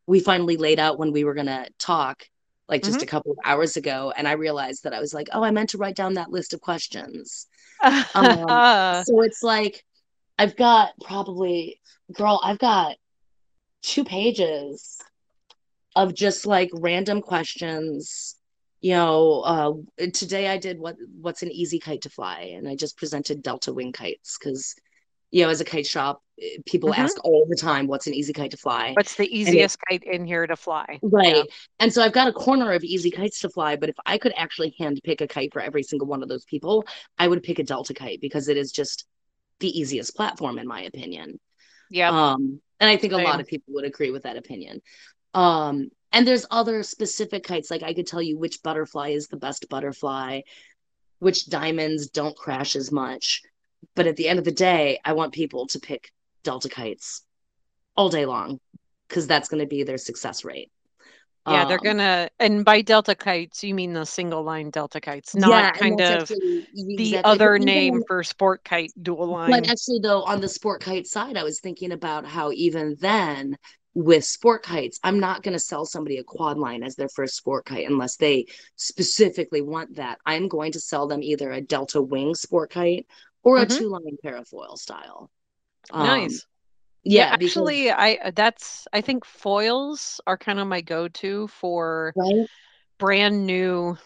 we 0.06 0.20
finally 0.20 0.56
laid 0.56 0.78
out 0.80 0.98
when 0.98 1.12
we 1.12 1.24
were 1.24 1.34
gonna 1.34 1.68
talk, 1.78 2.24
like 2.68 2.82
just 2.82 3.02
hmm 3.02 3.04
a 3.04 3.06
couple 3.06 3.32
of 3.32 3.38
hours 3.44 3.76
ago, 3.76 4.12
and 4.16 4.28
I 4.28 4.32
realized 4.32 4.84
that 4.84 4.94
I 4.94 5.00
was 5.00 5.14
like, 5.14 5.28
oh, 5.32 5.44
I 5.44 5.50
meant 5.50 5.70
to 5.70 5.78
write 5.78 5.96
down 5.96 6.14
that 6.14 6.30
list 6.30 6.54
of 6.54 6.60
questions. 6.60 7.46
Um, 8.14 8.62
so 8.90 9.22
it's 9.22 9.42
like 9.42 9.84
I've 10.38 10.56
got 10.56 10.92
probably, 11.02 11.80
girl, 12.12 12.40
I've 12.44 12.58
got 12.58 12.96
two 13.82 14.04
pages 14.04 14.98
of 15.96 16.14
just 16.14 16.46
like 16.46 16.70
random 16.74 17.20
questions. 17.22 18.36
You 18.80 18.92
know, 18.94 19.40
uh, 19.40 20.06
today 20.12 20.48
I 20.48 20.58
did 20.58 20.78
what 20.78 20.96
what's 21.20 21.42
an 21.42 21.50
easy 21.50 21.78
kite 21.78 22.02
to 22.02 22.10
fly, 22.10 22.52
and 22.56 22.68
I 22.68 22.76
just 22.76 22.96
presented 22.98 23.42
Delta 23.42 23.72
Wing 23.72 23.92
kites 23.92 24.36
because, 24.38 24.74
you 25.30 25.44
know, 25.44 25.50
as 25.50 25.60
a 25.60 25.64
kite 25.64 25.86
shop, 25.86 26.22
eh, 26.42 26.58
people 26.66 26.94
hmm 26.94 26.94
ask 26.94 27.18
all 27.24 27.46
the 27.48 27.56
time, 27.56 27.86
"What's 27.88 28.06
an 28.08 28.14
easy 28.14 28.32
kite 28.34 28.52
to 28.52 28.58
fly?" 28.58 28.96
What's 28.96 29.14
the 29.16 29.28
And 29.44 29.60
it 29.60 29.70
easiest 29.70 29.78
kite 29.88 30.04
in 30.04 30.26
here 30.26 30.46
to 30.46 30.56
fly? 30.56 31.02
Yeah. 31.20 31.42
right, 31.42 31.48
and 31.80 31.92
so 31.92 32.02
I've 32.02 32.12
got 32.12 32.28
a 32.28 32.32
corner 32.32 32.72
of 32.72 32.82
easy 32.82 33.10
kites 33.10 33.40
to 33.40 33.50
fly. 33.50 33.76
But 33.76 33.88
if 33.90 33.96
I 34.06 34.18
could 34.18 34.32
actually 34.36 34.74
hand 34.78 35.00
pick 35.04 35.20
a 35.20 35.26
kite 35.28 35.52
for 35.52 35.60
every 35.60 35.82
single 35.82 36.08
one 36.08 36.22
of 36.22 36.28
those 36.28 36.44
people, 36.44 36.84
I 37.18 37.28
would 37.28 37.42
pick 37.42 37.58
a 37.58 37.62
Delta 37.64 37.94
kite 37.94 38.20
because 38.20 38.48
it 38.48 38.56
is 38.56 38.72
just 38.72 39.04
the 39.60 39.78
easiest 39.78 40.16
platform, 40.16 40.58
in 40.58 40.66
my 40.66 40.82
opinion. 40.82 41.40
yeah 41.90 42.12
Um, 42.12 42.60
and 42.80 42.90
I 42.90 42.96
think 42.96 43.12
a 43.12 43.18
lot 43.18 43.40
of 43.40 43.46
people 43.46 43.74
would 43.74 43.84
agree 43.84 44.10
with 44.10 44.24
that 44.24 44.36
opinion. 44.36 44.82
Um, 45.34 45.90
and 46.12 46.26
there's 46.26 46.46
other 46.50 46.82
specific 46.82 47.44
kites, 47.44 47.70
like 47.70 47.82
I 47.82 47.94
could 47.94 48.06
tell 48.06 48.22
you 48.22 48.38
which 48.38 48.62
butterfly 48.62 49.10
is 49.10 49.28
the 49.28 49.36
best 49.36 49.68
butterfly, 49.68 50.42
which 51.20 51.48
diamonds 51.48 52.08
don't 52.08 52.36
crash 52.36 52.76
as 52.76 52.92
much. 52.92 53.42
But 53.96 54.06
at 54.06 54.16
the 54.16 54.28
end 54.28 54.38
of 54.38 54.44
the 54.44 54.52
day, 54.52 55.00
I 55.04 55.14
want 55.14 55.34
people 55.34 55.66
to 55.68 55.80
pick 55.80 56.12
Delta 56.44 56.68
kites 56.68 57.22
all 57.96 58.08
day 58.10 58.26
long 58.26 58.60
because 59.08 59.26
that's 59.26 59.48
going 59.48 59.60
to 59.62 59.68
be 59.68 59.82
their 59.84 59.98
success 59.98 60.44
rate. 60.44 60.70
Yeah, 61.46 61.64
they're 61.66 61.78
Um, 61.78 61.84
gonna, 61.84 62.30
and 62.38 62.64
by 62.64 62.80
Delta 62.82 63.14
kites, 63.14 63.62
you 63.62 63.74
mean 63.74 63.92
the 63.92 64.06
single 64.06 64.42
line 64.42 64.70
Delta 64.70 65.00
kites, 65.00 65.34
not 65.34 65.72
and 65.72 65.72
kind 65.72 66.00
of 66.00 66.32
actually 66.32 66.66
the 66.96 67.18
exactly, 67.18 67.38
but 67.38 67.52
other 67.52 67.58
even 67.58 67.64
name 67.66 68.02
for 68.06 68.22
sport 68.24 68.64
kite 68.64 68.92
dual 69.02 69.26
line. 69.28 69.52
But 69.56 69.68
actually, 69.68 70.00
though, 70.00 70.22
on 70.22 70.40
the 70.40 70.48
sport 70.48 70.80
kite 70.82 71.06
side, 71.06 71.36
I 71.36 71.44
was 71.44 71.60
thinking 71.60 71.92
about 71.92 72.26
how 72.26 72.50
even 72.52 72.96
then, 73.00 73.56
with 73.94 74.24
sport 74.24 74.62
kites, 74.62 74.98
I'm 75.04 75.20
not 75.20 75.42
going 75.42 75.52
to 75.52 75.58
sell 75.60 75.84
somebody 75.86 76.18
a 76.18 76.24
quad 76.24 76.58
line 76.58 76.82
as 76.82 76.96
their 76.96 77.08
first 77.08 77.36
sport 77.36 77.64
kite 77.64 77.88
unless 77.88 78.16
they 78.16 78.46
specifically 78.76 79.62
want 79.62 79.96
that. 79.96 80.18
I'm 80.26 80.48
going 80.48 80.72
to 80.72 80.80
sell 80.80 81.06
them 81.06 81.22
either 81.22 81.50
a 81.52 81.60
Delta 81.60 82.02
Wing 82.02 82.34
sport 82.34 82.70
kite 82.70 83.06
or 83.42 83.60
a 83.60 83.66
hmm 83.66 83.66
two 83.66 83.88
line 83.88 84.16
parafoil 84.24 84.76
style. 84.76 85.30
Um, 85.90 86.04
Nice. 86.04 86.46
Yeah, 87.04 87.28
yeah, 87.28 87.36
because 87.36 87.68
actually, 87.68 87.90
I 87.90 88.14
uh, 88.14 88.30
that's 88.34 88.88
I 88.92 89.00
think 89.00 89.24
foils 89.24 90.20
are 90.26 90.38
kind 90.38 90.58
of 90.58 90.66
my 90.66 90.80
go-to 90.80 91.48
for 91.48 92.14
right. 92.16 92.46
brand 92.98 93.46
new, 93.46 93.96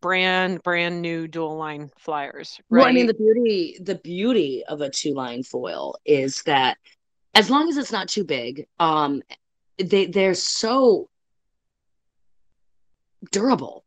brand 0.00 0.62
brand 0.62 1.02
new 1.02 1.28
dual 1.28 1.56
line 1.56 1.90
flyers, 1.98 2.60
Well, 2.70 2.84
I 2.84 2.92
mean, 2.92 3.06
the 3.06 3.14
beauty 3.14 3.78
the 3.80 3.94
beauty 3.96 4.64
of 4.66 4.80
a 4.80 4.90
two 4.90 5.14
line 5.14 5.42
foil 5.42 5.96
is 6.04 6.42
that 6.44 6.78
as 7.34 7.50
long 7.50 7.68
as 7.68 7.76
it's 7.76 7.92
not 7.92 8.08
too 8.08 8.24
big, 8.24 8.66
um, 8.78 9.22
they 9.78 10.06
they're 10.06 10.34
so 10.34 11.08
durable. 13.30 13.84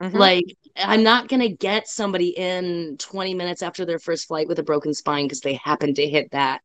hmm 0.00 0.16
Like, 0.16 0.44
I'm 0.76 1.02
not 1.02 1.28
going 1.28 1.40
to 1.40 1.48
get 1.48 1.88
somebody 1.88 2.28
in 2.28 2.96
20 2.98 3.34
minutes 3.34 3.62
after 3.62 3.84
their 3.84 3.98
first 3.98 4.28
flight 4.28 4.48
with 4.48 4.58
a 4.58 4.62
broken 4.62 4.94
spine 4.94 5.24
because 5.24 5.40
they 5.40 5.54
happen 5.54 5.94
to 5.94 6.06
hit 6.08 6.30
that, 6.32 6.60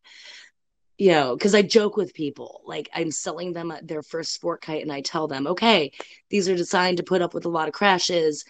you 0.98 1.12
know, 1.12 1.36
because 1.36 1.56
I 1.56 1.62
joke 1.62 1.98
with 1.98 2.14
people. 2.14 2.62
Like, 2.66 2.90
I'm 2.94 3.12
selling 3.12 3.54
them 3.54 3.74
their 3.82 4.04
first 4.04 4.34
sport 4.34 4.62
kite 4.62 4.84
and 4.84 4.92
I 4.92 5.02
tell 5.02 5.28
them, 5.28 5.48
okay, 5.48 5.92
these 6.30 6.48
are 6.50 6.56
designed 6.56 6.98
to 6.98 7.04
put 7.04 7.22
up 7.22 7.34
with 7.34 7.46
a 7.46 7.50
lot 7.50 7.68
of 7.68 7.74
crashes, 7.74 8.46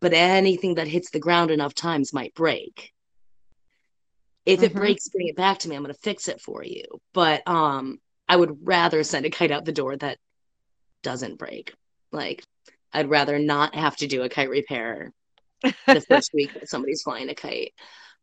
but 0.00 0.12
anything 0.12 0.74
that 0.74 0.88
hits 0.88 1.10
the 1.10 1.20
ground 1.20 1.50
enough 1.50 1.74
times 1.74 2.12
might 2.12 2.34
break. 2.34 2.92
If 4.48 4.62
it 4.64 4.72
hmm 4.72 4.78
breaks, 4.78 5.08
bring 5.10 5.28
it 5.28 5.36
back 5.36 5.60
to 5.60 5.68
me. 5.68 5.76
I'm 5.76 5.84
going 5.84 5.94
to 5.94 6.00
fix 6.00 6.28
it 6.28 6.40
for 6.40 6.64
you. 6.64 6.84
But 7.14 7.46
um, 7.48 8.00
I 8.28 8.36
would 8.36 8.66
rather 8.66 9.04
send 9.04 9.26
a 9.26 9.30
kite 9.30 9.52
out 9.52 9.64
the 9.66 9.72
door 9.72 9.96
that 9.96 10.18
doesn't 11.02 11.38
break. 11.38 11.74
Like, 12.12 12.44
I'd 12.92 13.10
rather 13.10 13.38
not 13.38 13.74
have 13.74 13.96
to 13.98 14.06
do 14.08 14.22
a 14.22 14.30
kite 14.30 14.50
repair 14.50 15.12
the 15.92 16.00
first 16.08 16.32
week 16.34 16.54
that 16.54 16.68
somebody's 16.68 17.02
flying 17.02 17.30
a 17.30 17.34
kite. 17.34 17.72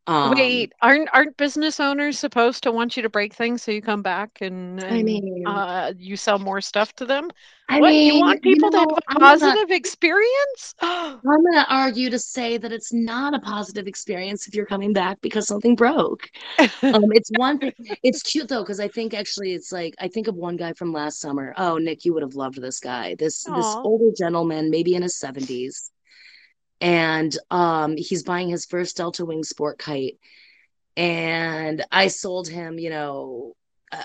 Um, 0.08 0.34
Wait, 0.38 0.74
aren't 0.82 1.10
aren't 1.14 1.38
business 1.38 1.80
owners 1.80 2.18
supposed 2.20 2.64
to 2.64 2.72
want 2.72 2.96
you 2.98 3.04
to 3.04 3.10
break 3.10 3.34
things 3.34 3.64
so 3.64 3.72
you 3.72 3.82
come 3.82 4.02
back 4.02 4.40
and 4.42 4.82
I 4.90 5.04
mean, 5.04 5.46
uh 5.46 5.94
you 5.98 6.16
sell 6.18 6.40
more 6.40 6.62
stuff 6.62 6.94
to 6.96 7.06
them? 7.06 7.30
I 7.70 7.80
What, 7.80 7.96
you 7.98 8.14
mean, 8.14 8.20
want 8.20 8.42
you 8.44 8.56
people 8.56 8.72
to 8.72 8.78
have 8.80 8.88
know, 8.88 8.98
a 8.98 9.02
I'm 9.08 9.24
gonna 9.40 9.58
positive 9.60 9.72
experience? 9.72 10.76
I'm 10.82 11.44
gonna 11.44 11.66
argue 11.70 12.10
to 12.12 12.20
say 12.20 12.58
that 12.58 12.72
it's 12.72 12.94
not 12.94 13.34
a 13.34 13.40
positive 13.40 13.88
experience 13.88 14.48
if 14.48 14.54
you're 14.56 14.66
coming 14.66 14.94
back 14.94 15.20
because 15.22 15.48
something 15.48 15.76
broke. 15.76 16.30
Um, 16.94 17.06
it's 17.14 17.30
one 17.32 17.60
thing. 17.60 17.74
It's 18.04 18.22
cute 18.22 18.48
though, 18.48 18.62
because 18.64 18.80
I 18.80 18.88
think 18.88 19.14
actually 19.14 19.54
it's 19.54 19.72
like 19.72 19.96
I 20.00 20.08
think 20.08 20.28
of 20.28 20.36
one 20.36 20.56
guy 20.58 20.74
from 20.74 20.94
last 20.94 21.20
summer. 21.20 21.54
Oh, 21.58 21.78
Nick, 21.78 22.06
you 22.06 22.14
would 22.14 22.24
have 22.24 22.36
loved 22.36 22.62
this 22.62 22.80
guy. 22.80 23.16
This 23.18 23.46
this 23.46 23.78
older 23.84 24.12
gentleman, 24.16 24.70
maybe 24.70 24.96
in 24.96 25.02
his 25.04 25.18
70s, 25.18 25.92
and 26.86 27.36
um, 27.50 27.98
he's 27.98 28.22
buying 28.22 28.48
his 28.48 28.68
first 28.68 28.96
Delta 28.96 29.26
Wing 29.26 29.44
sport 29.44 29.80
kite. 29.80 30.20
And 30.96 31.84
I 31.92 32.10
sold 32.10 32.48
him, 32.48 32.78
you 32.78 32.92
know, 32.92 33.54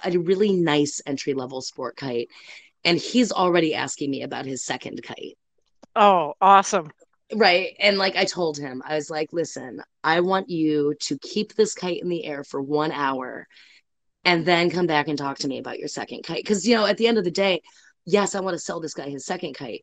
a 0.03 0.17
really 0.17 0.55
nice 0.55 1.03
entry 1.05 1.35
level 1.35 1.61
sport 1.61 1.97
kite. 1.97 2.29
And 2.83 2.97
he's 2.97 3.33
already 3.33 3.75
asking 3.75 4.11
me 4.11 4.23
about 4.23 4.47
his 4.47 4.65
second 4.65 5.03
kite. 5.03 5.37
Oh, 5.95 6.33
awesome. 6.41 6.91
Right. 7.35 7.77
And 7.81 7.99
like 7.99 8.17
I 8.17 8.25
told 8.25 8.57
him, 8.57 8.83
I 8.87 8.95
was 8.95 9.11
like, 9.11 9.29
listen, 9.31 9.83
I 10.03 10.21
want 10.21 10.49
you 10.49 10.95
to 11.01 11.19
keep 11.19 11.55
this 11.55 11.75
kite 11.75 12.01
in 12.01 12.09
the 12.09 12.25
air 12.25 12.45
for 12.45 12.63
one 12.63 12.93
hour 12.93 13.47
and 14.25 14.47
then 14.47 14.71
come 14.71 14.87
back 14.87 15.07
and 15.07 15.19
talk 15.19 15.37
to 15.41 15.49
me 15.49 15.59
about 15.59 15.79
your 15.79 15.89
second 15.89 16.23
kite. 16.23 16.47
Cause, 16.47 16.65
you 16.65 16.77
know, 16.77 16.87
at 16.87 16.97
the 16.97 17.09
end 17.09 17.19
of 17.19 17.25
the 17.25 17.31
day, 17.31 17.61
yes, 18.07 18.35
I 18.35 18.41
want 18.41 18.55
to 18.55 18.59
sell 18.59 18.81
this 18.81 18.95
guy 18.95 19.11
his 19.11 19.27
second 19.27 19.55
kite, 19.55 19.83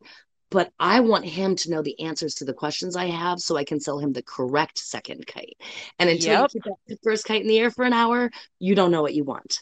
but 0.50 0.72
I 0.80 1.02
want 1.02 1.26
him 1.26 1.56
to 1.58 1.72
know 1.72 1.82
the 1.82 2.00
answers 2.00 2.36
to 2.36 2.46
the 2.46 2.54
questions 2.54 2.96
I 2.96 3.08
have 3.08 3.40
so 3.40 3.58
I 3.58 3.64
can 3.64 3.80
sell 3.80 4.00
him 4.00 4.14
the 4.14 4.24
correct 4.24 4.80
second 4.80 5.28
kite. 5.28 5.58
And 6.00 6.10
until 6.10 6.42
yep. 6.42 6.52
you 6.54 6.62
keep 6.62 6.74
that 6.88 6.98
first 7.04 7.26
kite 7.26 7.42
in 7.42 7.48
the 7.48 7.60
air 7.60 7.72
for 7.72 7.84
an 7.84 7.94
hour, 7.94 8.32
you 8.60 8.76
don't 8.76 8.92
know 8.92 9.02
what 9.02 9.14
you 9.14 9.24
want. 9.24 9.62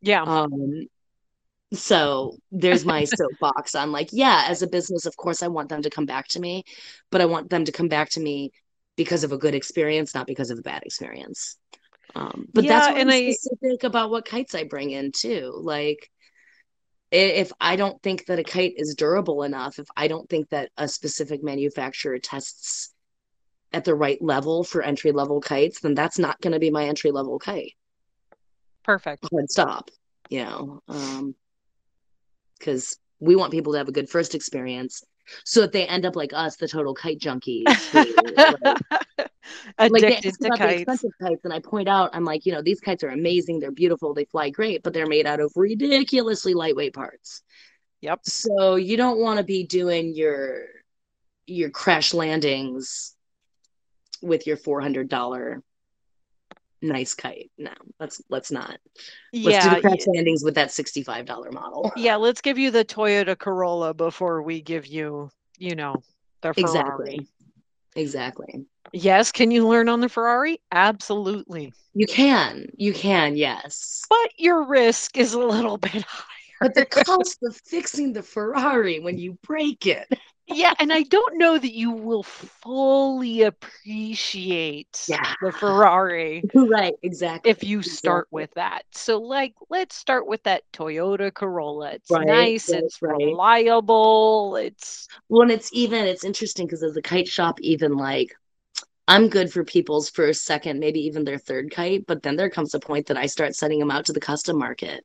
Yeah. 0.00 0.22
Um, 0.22 0.86
so 1.72 2.36
there's 2.50 2.84
my 2.84 3.04
soapbox 3.04 3.74
on 3.74 3.92
like, 3.92 4.10
yeah, 4.12 4.44
as 4.46 4.62
a 4.62 4.66
business, 4.66 5.06
of 5.06 5.16
course, 5.16 5.42
I 5.42 5.48
want 5.48 5.68
them 5.70 5.82
to 5.82 5.90
come 5.90 6.06
back 6.06 6.28
to 6.28 6.40
me, 6.40 6.64
but 7.10 7.20
I 7.20 7.24
want 7.24 7.50
them 7.50 7.64
to 7.64 7.72
come 7.72 7.88
back 7.88 8.10
to 8.10 8.20
me 8.20 8.52
because 8.96 9.24
of 9.24 9.32
a 9.32 9.38
good 9.38 9.54
experience, 9.54 10.14
not 10.14 10.26
because 10.26 10.50
of 10.50 10.58
a 10.58 10.62
bad 10.62 10.82
experience. 10.84 11.56
Um, 12.14 12.46
but 12.52 12.64
yeah, 12.64 12.70
that's 12.70 12.88
what 12.88 13.00
and 13.00 13.10
I'm 13.10 13.28
I, 13.28 13.30
specific 13.30 13.84
about 13.84 14.10
what 14.10 14.26
kites 14.26 14.54
I 14.54 14.64
bring 14.64 14.90
in 14.90 15.12
too. 15.12 15.52
Like, 15.56 16.10
if 17.12 17.52
I 17.60 17.76
don't 17.76 18.02
think 18.02 18.26
that 18.26 18.38
a 18.38 18.44
kite 18.44 18.74
is 18.76 18.94
durable 18.94 19.42
enough, 19.42 19.78
if 19.78 19.86
I 19.96 20.08
don't 20.08 20.28
think 20.28 20.48
that 20.48 20.70
a 20.78 20.88
specific 20.88 21.42
manufacturer 21.42 22.18
tests 22.18 22.94
at 23.72 23.84
the 23.84 23.94
right 23.94 24.20
level 24.22 24.64
for 24.64 24.82
entry 24.82 25.12
level 25.12 25.40
kites, 25.40 25.80
then 25.80 25.94
that's 25.94 26.18
not 26.18 26.40
going 26.40 26.52
to 26.54 26.58
be 26.58 26.70
my 26.70 26.86
entry 26.86 27.10
level 27.10 27.38
kite. 27.38 27.74
Perfect. 28.82 29.28
Hard 29.30 29.50
stop, 29.50 29.90
you 30.30 30.44
know, 30.44 30.80
because 32.58 32.96
um, 32.96 33.26
we 33.26 33.36
want 33.36 33.52
people 33.52 33.72
to 33.72 33.78
have 33.78 33.88
a 33.88 33.92
good 33.92 34.08
first 34.08 34.34
experience 34.34 35.02
so 35.44 35.60
that 35.62 35.72
they 35.72 35.86
end 35.86 36.04
up 36.04 36.16
like 36.16 36.32
us, 36.32 36.56
the 36.56 36.68
total 36.68 36.94
kite 36.94 37.18
junkies. 37.18 37.64
Who, 39.78 39.88
like, 39.88 40.02
Addicted 40.04 40.34
like 40.40 40.52
to 40.52 40.58
kites. 40.58 40.80
expensive 40.82 41.10
kites, 41.20 41.44
and 41.44 41.52
I 41.52 41.60
point 41.60 41.88
out, 41.88 42.10
I'm 42.12 42.24
like, 42.24 42.46
you 42.46 42.52
know, 42.52 42.62
these 42.62 42.80
kites 42.80 43.02
are 43.04 43.08
amazing. 43.08 43.60
They're 43.60 43.70
beautiful. 43.70 44.14
They 44.14 44.24
fly 44.24 44.50
great, 44.50 44.82
but 44.82 44.92
they're 44.92 45.06
made 45.06 45.26
out 45.26 45.40
of 45.40 45.52
ridiculously 45.56 46.54
lightweight 46.54 46.94
parts. 46.94 47.42
Yep. 48.02 48.20
So 48.24 48.76
you 48.76 48.96
don't 48.96 49.18
want 49.18 49.38
to 49.38 49.44
be 49.44 49.64
doing 49.64 50.14
your 50.14 50.66
your 51.46 51.70
crash 51.70 52.14
landings 52.14 53.14
with 54.20 54.46
your 54.46 54.56
four 54.56 54.80
hundred 54.80 55.08
dollar 55.08 55.62
nice 56.82 57.14
kite. 57.14 57.50
No, 57.58 57.72
let's 57.98 58.20
let's 58.28 58.50
not. 58.50 58.78
Let's 59.32 59.64
yeah, 59.64 59.74
do 59.74 59.80
crash 59.80 59.98
yeah. 60.06 60.12
landings 60.14 60.44
with 60.44 60.54
that 60.56 60.70
sixty 60.70 61.02
five 61.02 61.26
dollar 61.26 61.50
model. 61.50 61.92
Yeah, 61.96 62.16
let's 62.16 62.40
give 62.40 62.58
you 62.58 62.70
the 62.70 62.84
Toyota 62.84 63.38
Corolla 63.38 63.94
before 63.94 64.42
we 64.42 64.60
give 64.60 64.86
you, 64.86 65.30
you 65.58 65.74
know, 65.74 65.96
the 66.42 66.52
Ferrari. 66.52 67.14
Exactly. 67.14 67.28
Exactly. 67.94 68.66
Yes, 68.92 69.32
can 69.32 69.50
you 69.50 69.66
learn 69.68 69.88
on 69.88 70.00
the 70.00 70.08
Ferrari? 70.08 70.60
Absolutely. 70.72 71.72
You 71.94 72.06
can. 72.06 72.66
You 72.76 72.92
can, 72.92 73.36
yes. 73.36 74.02
But 74.08 74.32
your 74.38 74.66
risk 74.66 75.16
is 75.16 75.34
a 75.34 75.38
little 75.38 75.78
bit 75.78 76.02
higher. 76.02 76.28
But 76.60 76.74
the 76.74 76.86
cost 76.86 77.38
of 77.42 77.56
fixing 77.66 78.12
the 78.12 78.22
Ferrari 78.22 79.00
when 79.00 79.18
you 79.18 79.36
break 79.42 79.84
it 79.84 80.06
yeah, 80.46 80.74
and 80.78 80.92
I 80.92 81.02
don't 81.02 81.38
know 81.38 81.56
that 81.56 81.72
you 81.72 81.90
will 81.92 82.22
fully 82.22 83.42
appreciate 83.42 85.04
yeah. 85.08 85.34
the 85.40 85.52
Ferrari. 85.52 86.42
Right, 86.54 86.94
exactly. 87.02 87.50
If 87.50 87.64
you 87.64 87.82
start 87.82 88.28
exactly. 88.28 88.42
with 88.42 88.54
that. 88.54 88.84
So 88.92 89.18
like 89.18 89.54
let's 89.68 89.94
start 89.94 90.26
with 90.26 90.42
that 90.44 90.62
Toyota 90.72 91.32
Corolla. 91.32 91.92
It's 91.92 92.10
right, 92.10 92.26
nice, 92.26 92.68
it's 92.68 93.02
right. 93.02 93.16
reliable, 93.16 94.56
it's 94.56 95.08
well 95.28 95.42
and 95.42 95.50
it's 95.50 95.70
even 95.72 96.06
it's 96.06 96.24
interesting 96.24 96.66
because 96.66 96.82
as 96.82 96.96
a 96.96 97.02
kite 97.02 97.28
shop, 97.28 97.60
even 97.60 97.96
like 97.96 98.34
I'm 99.08 99.28
good 99.28 99.52
for 99.52 99.64
people's 99.64 100.08
first, 100.08 100.44
second, 100.44 100.78
maybe 100.78 101.00
even 101.00 101.24
their 101.24 101.38
third 101.38 101.70
kite, 101.70 102.06
but 102.06 102.22
then 102.22 102.36
there 102.36 102.50
comes 102.50 102.74
a 102.74 102.80
point 102.80 103.06
that 103.06 103.16
I 103.16 103.26
start 103.26 103.54
sending 103.54 103.80
them 103.80 103.90
out 103.90 104.06
to 104.06 104.12
the 104.12 104.20
custom 104.20 104.58
market 104.58 105.04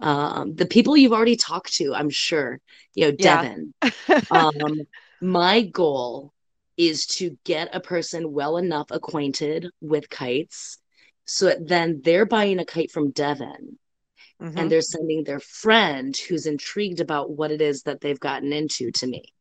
um, 0.00 0.54
the 0.54 0.66
people 0.66 0.96
you've 0.96 1.12
already 1.12 1.36
talked 1.36 1.74
to, 1.74 1.94
I'm 1.94 2.10
sure, 2.10 2.60
you 2.94 3.06
know, 3.06 3.12
Devin. 3.12 3.74
Yeah. 4.08 4.20
um, 4.30 4.82
my 5.20 5.62
goal 5.62 6.32
is 6.76 7.06
to 7.06 7.38
get 7.44 7.74
a 7.74 7.80
person 7.80 8.32
well 8.32 8.58
enough 8.58 8.90
acquainted 8.90 9.70
with 9.80 10.10
kites 10.10 10.78
so 11.24 11.46
that 11.46 11.66
then 11.66 12.02
they're 12.04 12.26
buying 12.26 12.58
a 12.58 12.64
kite 12.64 12.90
from 12.90 13.10
Devin 13.10 13.78
mm-hmm. 14.40 14.58
and 14.58 14.70
they're 14.70 14.82
sending 14.82 15.24
their 15.24 15.40
friend 15.40 16.16
who's 16.16 16.46
intrigued 16.46 17.00
about 17.00 17.30
what 17.30 17.50
it 17.50 17.62
is 17.62 17.82
that 17.82 18.00
they've 18.00 18.20
gotten 18.20 18.52
into 18.52 18.90
to 18.92 19.06
me. 19.06 19.32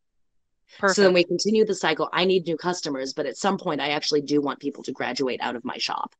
Perfect. 0.79 0.95
So 0.95 1.03
then 1.03 1.13
we 1.13 1.23
continue 1.23 1.65
the 1.65 1.75
cycle. 1.75 2.09
I 2.11 2.25
need 2.25 2.47
new 2.47 2.57
customers, 2.57 3.13
but 3.13 3.25
at 3.25 3.37
some 3.37 3.57
point, 3.57 3.81
I 3.81 3.89
actually 3.89 4.21
do 4.21 4.41
want 4.41 4.59
people 4.59 4.83
to 4.83 4.91
graduate 4.91 5.39
out 5.41 5.55
of 5.55 5.63
my 5.63 5.77
shop 5.77 6.15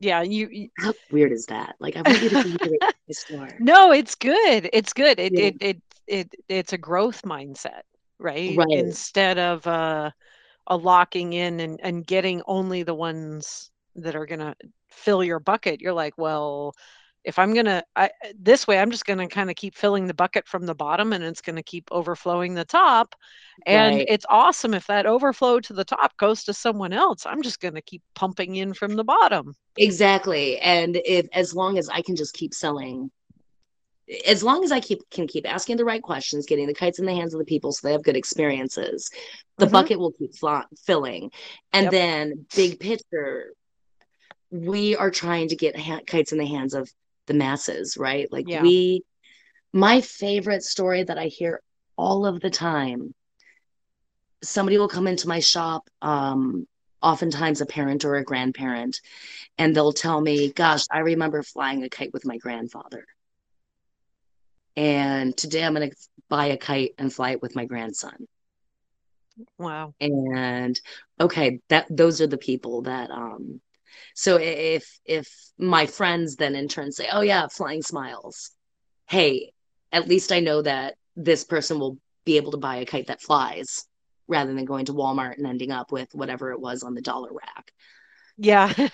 yeah 0.00 0.22
you, 0.22 0.48
you, 0.50 0.68
how 0.78 0.92
weird 1.10 1.32
is 1.32 1.46
that? 1.46 1.76
Like 1.80 1.96
i 1.96 2.02
want 2.02 2.22
you 2.22 2.30
to 2.30 2.44
be 2.44 2.78
the 3.08 3.14
store. 3.14 3.48
No 3.60 3.92
it's 3.92 4.14
good. 4.14 4.68
It's 4.72 4.92
good. 4.92 5.18
It, 5.18 5.32
yeah. 5.34 5.44
it, 5.46 5.56
it 5.60 5.82
it 6.06 6.34
it's 6.48 6.72
a 6.72 6.78
growth 6.78 7.22
mindset 7.22 7.82
right, 8.18 8.56
right. 8.56 8.70
instead 8.70 9.38
of 9.38 9.66
uh 9.66 10.10
a 10.66 10.76
locking 10.76 11.32
in 11.32 11.60
and 11.60 11.80
and 11.82 12.06
getting 12.06 12.42
only 12.46 12.82
the 12.82 12.94
ones 12.94 13.70
that 13.96 14.16
are 14.16 14.26
gonna 14.26 14.54
fill 14.90 15.22
your 15.22 15.40
bucket 15.40 15.80
you're 15.80 15.92
like 15.92 16.14
well 16.16 16.74
if 17.24 17.38
i'm 17.38 17.54
gonna 17.54 17.82
I, 17.96 18.10
this 18.38 18.66
way 18.66 18.78
i'm 18.78 18.90
just 18.90 19.06
gonna 19.06 19.28
kind 19.28 19.50
of 19.50 19.56
keep 19.56 19.74
filling 19.74 20.06
the 20.06 20.14
bucket 20.14 20.46
from 20.46 20.66
the 20.66 20.74
bottom 20.74 21.12
and 21.12 21.24
it's 21.24 21.40
gonna 21.40 21.62
keep 21.62 21.88
overflowing 21.90 22.54
the 22.54 22.64
top 22.64 23.14
and 23.66 23.96
right. 23.96 24.06
it's 24.08 24.26
awesome 24.28 24.74
if 24.74 24.86
that 24.86 25.06
overflow 25.06 25.60
to 25.60 25.72
the 25.72 25.84
top 25.84 26.16
goes 26.16 26.44
to 26.44 26.54
someone 26.54 26.92
else 26.92 27.26
i'm 27.26 27.42
just 27.42 27.60
gonna 27.60 27.82
keep 27.82 28.02
pumping 28.14 28.56
in 28.56 28.74
from 28.74 28.94
the 28.96 29.04
bottom 29.04 29.54
exactly 29.76 30.58
and 30.58 31.00
if 31.04 31.26
as 31.32 31.54
long 31.54 31.78
as 31.78 31.88
i 31.88 32.00
can 32.00 32.16
just 32.16 32.34
keep 32.34 32.54
selling 32.54 33.10
as 34.26 34.42
long 34.42 34.64
as 34.64 34.72
I 34.72 34.80
keep 34.80 34.98
can 35.10 35.26
keep 35.26 35.50
asking 35.50 35.76
the 35.76 35.84
right 35.84 36.02
questions, 36.02 36.46
getting 36.46 36.66
the 36.66 36.74
kites 36.74 36.98
in 36.98 37.06
the 37.06 37.14
hands 37.14 37.32
of 37.32 37.38
the 37.38 37.44
people 37.44 37.72
so 37.72 37.86
they 37.86 37.92
have 37.92 38.02
good 38.02 38.16
experiences, 38.16 39.10
the 39.56 39.64
mm-hmm. 39.64 39.72
bucket 39.72 39.98
will 39.98 40.12
keep 40.12 40.34
fl- 40.36 40.68
filling. 40.84 41.30
And 41.72 41.84
yep. 41.84 41.92
then, 41.92 42.46
big 42.54 42.80
picture, 42.80 43.54
we 44.50 44.94
are 44.96 45.10
trying 45.10 45.48
to 45.48 45.56
get 45.56 45.78
ha- 45.78 46.00
kites 46.06 46.32
in 46.32 46.38
the 46.38 46.46
hands 46.46 46.74
of 46.74 46.90
the 47.26 47.34
masses, 47.34 47.96
right? 47.96 48.30
Like 48.30 48.48
yeah. 48.48 48.62
we 48.62 49.04
my 49.72 50.00
favorite 50.00 50.62
story 50.62 51.02
that 51.02 51.18
I 51.18 51.26
hear 51.26 51.60
all 51.96 52.26
of 52.26 52.40
the 52.40 52.50
time. 52.50 53.14
Somebody 54.42 54.78
will 54.78 54.88
come 54.88 55.06
into 55.06 55.26
my 55.26 55.40
shop, 55.40 55.88
um, 56.02 56.66
oftentimes 57.02 57.60
a 57.60 57.66
parent 57.66 58.04
or 58.04 58.14
a 58.14 58.24
grandparent, 58.24 59.00
and 59.58 59.74
they'll 59.74 59.92
tell 59.92 60.20
me, 60.20 60.52
Gosh, 60.52 60.84
I 60.90 61.00
remember 61.00 61.42
flying 61.42 61.82
a 61.82 61.88
kite 61.88 62.12
with 62.12 62.26
my 62.26 62.38
grandfather. 62.38 63.04
And 64.76 65.36
today 65.36 65.64
I'm 65.64 65.74
going 65.74 65.90
to 65.90 65.96
buy 66.28 66.46
a 66.46 66.56
kite 66.56 66.94
and 66.98 67.12
fly 67.12 67.32
it 67.32 67.42
with 67.42 67.54
my 67.54 67.64
grandson. 67.64 68.26
Wow. 69.58 69.94
And 70.00 70.80
okay, 71.20 71.60
that 71.68 71.86
those 71.90 72.20
are 72.20 72.26
the 72.26 72.38
people 72.38 72.82
that 72.82 73.10
um 73.10 73.60
so 74.14 74.38
if 74.40 74.98
if 75.04 75.28
my 75.58 75.86
friends 75.86 76.36
then 76.36 76.54
in 76.54 76.68
turn 76.68 76.92
say, 76.92 77.08
"Oh 77.12 77.20
yeah, 77.20 77.46
flying 77.48 77.82
smiles," 77.82 78.50
hey, 79.08 79.52
at 79.92 80.08
least 80.08 80.32
I 80.32 80.40
know 80.40 80.62
that 80.62 80.94
this 81.16 81.44
person 81.44 81.78
will 81.78 81.98
be 82.24 82.36
able 82.36 82.52
to 82.52 82.58
buy 82.58 82.76
a 82.76 82.86
kite 82.86 83.08
that 83.08 83.22
flies 83.22 83.84
rather 84.26 84.54
than 84.54 84.64
going 84.64 84.86
to 84.86 84.94
Walmart 84.94 85.36
and 85.36 85.46
ending 85.46 85.70
up 85.70 85.92
with 85.92 86.14
whatever 86.14 86.52
it 86.52 86.60
was 86.60 86.82
on 86.82 86.94
the 86.94 87.02
dollar 87.02 87.30
rack. 87.32 87.70
Yeah. 88.36 88.72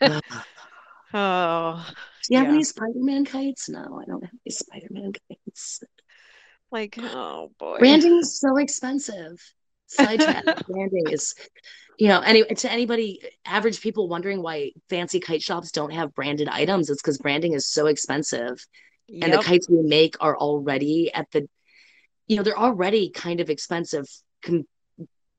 oh. 1.14 1.86
Do 2.28 2.34
you 2.34 2.38
have 2.38 2.48
yeah. 2.48 2.54
any 2.54 2.64
Spider-Man 2.64 3.24
kites? 3.24 3.68
No, 3.68 4.00
I 4.00 4.04
don't 4.04 4.22
have 4.22 4.32
any 4.44 4.52
Spider-Man 4.52 5.12
kites. 5.28 5.80
Like, 6.72 6.98
oh 6.98 7.52
boy. 7.58 7.78
Branding 7.78 8.18
is 8.18 8.40
so 8.40 8.56
expensive. 8.56 9.40
Sidetrack 9.86 10.44
branding 10.66 11.04
is 11.10 11.34
you 11.98 12.08
know, 12.08 12.20
any 12.20 12.44
to 12.44 12.70
anybody, 12.70 13.20
average 13.44 13.80
people 13.80 14.08
wondering 14.08 14.42
why 14.42 14.72
fancy 14.88 15.20
kite 15.20 15.42
shops 15.42 15.70
don't 15.70 15.92
have 15.92 16.14
branded 16.14 16.48
items, 16.48 16.90
it's 16.90 17.00
because 17.00 17.18
branding 17.18 17.54
is 17.54 17.66
so 17.66 17.86
expensive. 17.86 18.64
Yep. 19.08 19.24
And 19.24 19.32
the 19.32 19.42
kites 19.42 19.68
we 19.68 19.82
make 19.82 20.16
are 20.20 20.36
already 20.36 21.12
at 21.12 21.30
the, 21.30 21.48
you 22.26 22.36
know, 22.36 22.42
they're 22.42 22.58
already 22.58 23.10
kind 23.10 23.40
of 23.40 23.50
expensive 23.50 24.06
com- 24.42 24.66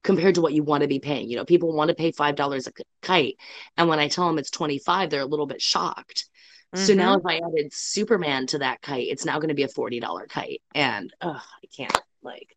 compared 0.04 0.36
to 0.36 0.42
what 0.42 0.54
you 0.54 0.64
want 0.64 0.82
to 0.82 0.88
be 0.88 1.00
paying. 1.00 1.30
You 1.30 1.38
know, 1.38 1.46
people 1.46 1.74
want 1.74 1.90
to 1.90 1.96
pay 1.96 2.12
five 2.12 2.36
dollars 2.36 2.68
a 2.68 2.72
kite, 3.02 3.38
and 3.76 3.88
when 3.88 4.00
I 4.00 4.08
tell 4.08 4.28
them 4.28 4.40
it's 4.40 4.52
twenty 4.52 4.80
five, 4.80 5.10
they're 5.10 5.22
a 5.22 5.26
little 5.26 5.48
bit 5.48 5.62
shocked. 5.62 6.26
Mm-hmm. 6.74 6.86
So 6.86 6.94
now, 6.94 7.18
mm-hmm. 7.18 7.28
if 7.28 7.44
I 7.44 7.48
added 7.48 7.74
Superman 7.74 8.48
to 8.48 8.60
that 8.60 8.82
kite, 8.82 9.08
it's 9.10 9.26
now 9.26 9.36
going 9.36 9.50
to 9.50 9.56
be 9.56 9.64
a 9.64 9.68
forty 9.68 10.00
dollar 10.00 10.26
kite, 10.28 10.62
and 10.74 11.14
I 11.22 11.42
can't 11.76 12.02
like. 12.24 12.56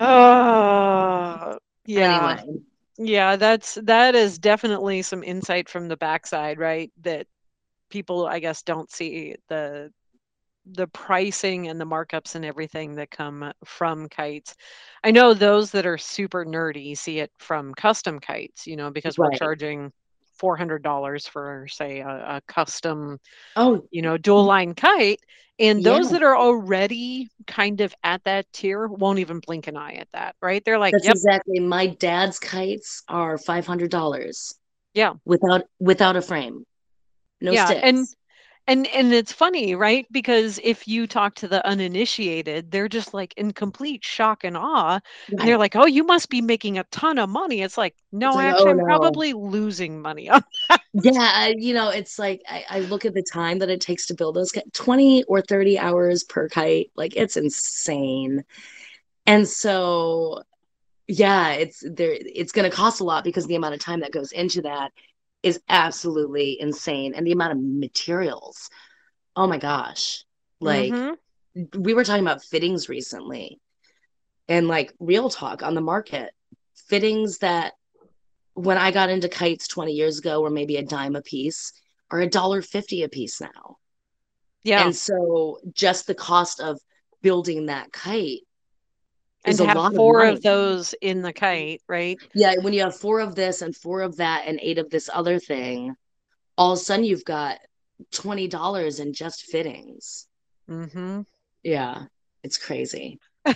Oh, 0.00 1.58
yeah. 1.86 2.38
Anyway, 2.38 2.60
Yeah, 2.98 3.36
that's 3.36 3.76
that 3.84 4.14
is 4.14 4.38
definitely 4.38 5.02
some 5.02 5.22
insight 5.24 5.68
from 5.68 5.88
the 5.88 5.96
backside, 5.96 6.58
right? 6.58 6.92
That 7.02 7.26
people, 7.90 8.26
I 8.26 8.40
guess, 8.40 8.62
don't 8.62 8.90
see 8.90 9.36
the 9.48 9.92
the 10.66 10.88
pricing 10.88 11.68
and 11.68 11.80
the 11.80 11.86
markups 11.86 12.34
and 12.36 12.44
everything 12.44 12.96
that 12.96 13.10
come 13.10 13.52
from 13.64 14.08
kites. 14.08 14.54
I 15.04 15.12
know 15.12 15.34
those 15.34 15.72
that 15.72 15.86
are 15.86 15.98
super 15.98 16.44
nerdy 16.46 16.96
see 16.98 17.20
it 17.20 17.32
from 17.38 17.74
custom 17.74 18.20
kites, 18.20 18.66
you 18.66 18.76
know, 18.76 18.90
because 18.90 19.18
we're 19.18 19.30
Right. 20.42 20.58
charging 20.58 20.80
$400 20.80 21.28
for, 21.28 21.66
say, 21.68 22.00
a, 22.00 22.08
a 22.08 22.40
custom, 22.46 23.18
Oh, 23.56 23.86
you 23.90 24.02
know, 24.02 24.16
dual 24.16 24.44
line 24.44 24.74
kite. 24.74 25.20
And 25.58 25.82
those 25.82 26.06
Yeah. 26.06 26.12
that 26.18 26.22
are 26.22 26.36
already 26.36 27.28
kind 27.46 27.80
of 27.80 27.94
at 28.04 28.24
that 28.24 28.46
tier 28.52 28.86
won't 28.86 29.18
even 29.20 29.40
blink 29.40 29.66
an 29.68 29.76
eye 29.76 29.94
at 29.94 30.08
that, 30.12 30.36
right? 30.42 30.62
They're 30.64 30.78
like, 30.78 30.92
that's 30.92 31.06
yep, 31.06 31.14
exactly. 31.14 31.60
My 31.60 31.86
dad's 31.86 32.38
kites 32.38 33.02
are 33.08 33.38
five 33.38 33.66
hundred 33.66 33.90
dollars 33.90 34.54
yeah, 34.92 35.14
without 35.24 35.62
without 35.80 36.16
a 36.16 36.22
frame, 36.22 36.66
no 37.40 37.52
yeah. 37.52 37.64
sticks. 37.66 37.80
And 37.82 38.06
And 38.68 38.86
and 38.88 39.12
it's 39.14 39.32
funny, 39.32 39.74
right? 39.76 40.06
Because 40.10 40.58
if 40.62 40.88
you 40.88 41.06
talk 41.06 41.36
to 41.36 41.48
the 41.48 41.64
uninitiated, 41.66 42.70
they're 42.72 42.88
just 42.88 43.14
like 43.14 43.32
in 43.36 43.52
complete 43.52 44.04
shock 44.04 44.42
and 44.42 44.56
awe. 44.56 44.98
And 45.38 45.48
they're 45.48 45.58
like, 45.58 45.76
"Oh, 45.76 45.86
you 45.86 46.02
must 46.04 46.28
be 46.30 46.40
making 46.42 46.78
a 46.78 46.84
ton 46.84 47.18
of 47.18 47.28
money." 47.28 47.62
It's 47.62 47.78
like, 47.78 47.94
It's 47.94 48.12
"No, 48.12 48.34
like, 48.34 48.48
actually 48.50 48.70
oh 48.70 48.72
I'm 48.72 48.78
no. 48.78 48.84
probably 48.84 49.32
losing 49.34 50.02
money 50.02 50.28
on 50.30 50.42
Yeah, 50.92 51.12
I- 51.20 51.54
you 51.58 51.74
know, 51.74 51.90
it's 51.90 52.18
like 52.18 52.42
I, 52.48 52.64
I 52.70 52.80
look 52.80 53.04
at 53.04 53.14
the 53.14 53.22
time 53.22 53.58
that 53.58 53.68
it 53.70 53.80
takes 53.80 54.06
to 54.06 54.14
build 54.14 54.34
those 54.36 54.52
20 54.72 55.24
or 55.24 55.42
30 55.42 55.78
hours 55.78 56.24
per 56.24 56.48
kite. 56.48 56.90
Like 56.96 57.16
it's 57.16 57.36
insane. 57.36 58.44
And 59.26 59.48
so 59.48 60.42
yeah, 61.08 61.52
it's 61.52 61.84
there 61.88 62.16
it's 62.20 62.52
gonna 62.52 62.70
cost 62.70 63.00
a 63.00 63.04
lot 63.04 63.24
because 63.24 63.46
the 63.46 63.56
amount 63.56 63.74
of 63.74 63.80
time 63.80 64.00
that 64.00 64.12
goes 64.12 64.32
into 64.32 64.62
that 64.62 64.92
is 65.42 65.60
absolutely 65.68 66.60
insane. 66.60 67.14
And 67.14 67.26
the 67.26 67.32
amount 67.32 67.52
of 67.52 67.58
materials. 67.62 68.70
Oh 69.34 69.46
my 69.46 69.58
gosh. 69.58 70.24
Like 70.60 70.92
Mhm. 70.92 71.16
we 71.74 71.94
were 71.94 72.04
talking 72.04 72.24
about 72.24 72.42
fittings 72.42 72.88
recently 72.88 73.60
and 74.48 74.68
like 74.68 74.92
real 74.98 75.30
talk 75.30 75.62
on 75.62 75.74
the 75.74 75.80
market. 75.80 76.32
Fittings 76.88 77.38
that 77.38 77.74
when 78.54 78.78
I 78.78 78.90
got 78.90 79.10
into 79.10 79.28
kites 79.28 79.68
20 79.68 79.92
years 79.92 80.18
ago 80.18 80.40
were 80.40 80.50
maybe 80.50 80.76
a 80.76 80.82
dime 80.82 81.16
a 81.16 81.22
piece 81.22 81.72
are 82.10 82.20
a 82.20 82.28
dollar 82.28 82.62
fifty 82.62 83.02
a 83.02 83.08
piece 83.08 83.40
now. 83.40 83.76
Yeah. 84.62 84.84
And 84.84 84.96
so 84.96 85.58
just 85.72 86.06
the 86.06 86.14
cost 86.14 86.60
of 86.60 86.80
building 87.22 87.66
that 87.66 87.92
kite 87.92 88.45
And 89.46 89.58
to 89.58 89.66
have 89.66 89.76
of 89.76 89.94
four 89.94 90.18
money. 90.18 90.36
of 90.36 90.42
those 90.42 90.94
in 91.00 91.22
the 91.22 91.32
kite, 91.32 91.82
right? 91.88 92.18
Yeah, 92.34 92.54
when 92.60 92.72
you 92.72 92.82
have 92.82 92.96
four 92.96 93.20
of 93.20 93.34
this 93.34 93.62
and 93.62 93.74
four 93.74 94.02
of 94.02 94.16
that 94.16 94.44
and 94.46 94.58
eight 94.62 94.78
of 94.78 94.90
this 94.90 95.08
other 95.12 95.38
thing, 95.38 95.94
all 96.58 96.72
of 96.72 96.78
a 96.78 96.82
sudden 96.82 97.04
you've 97.04 97.24
got 97.24 97.58
$20 98.12 99.00
in 99.00 99.12
just 99.12 99.42
fittings. 99.44 100.26
Mm-hmm. 100.70 101.22
Yeah, 101.62 102.04
it's 102.42 102.58
crazy. 102.58 103.18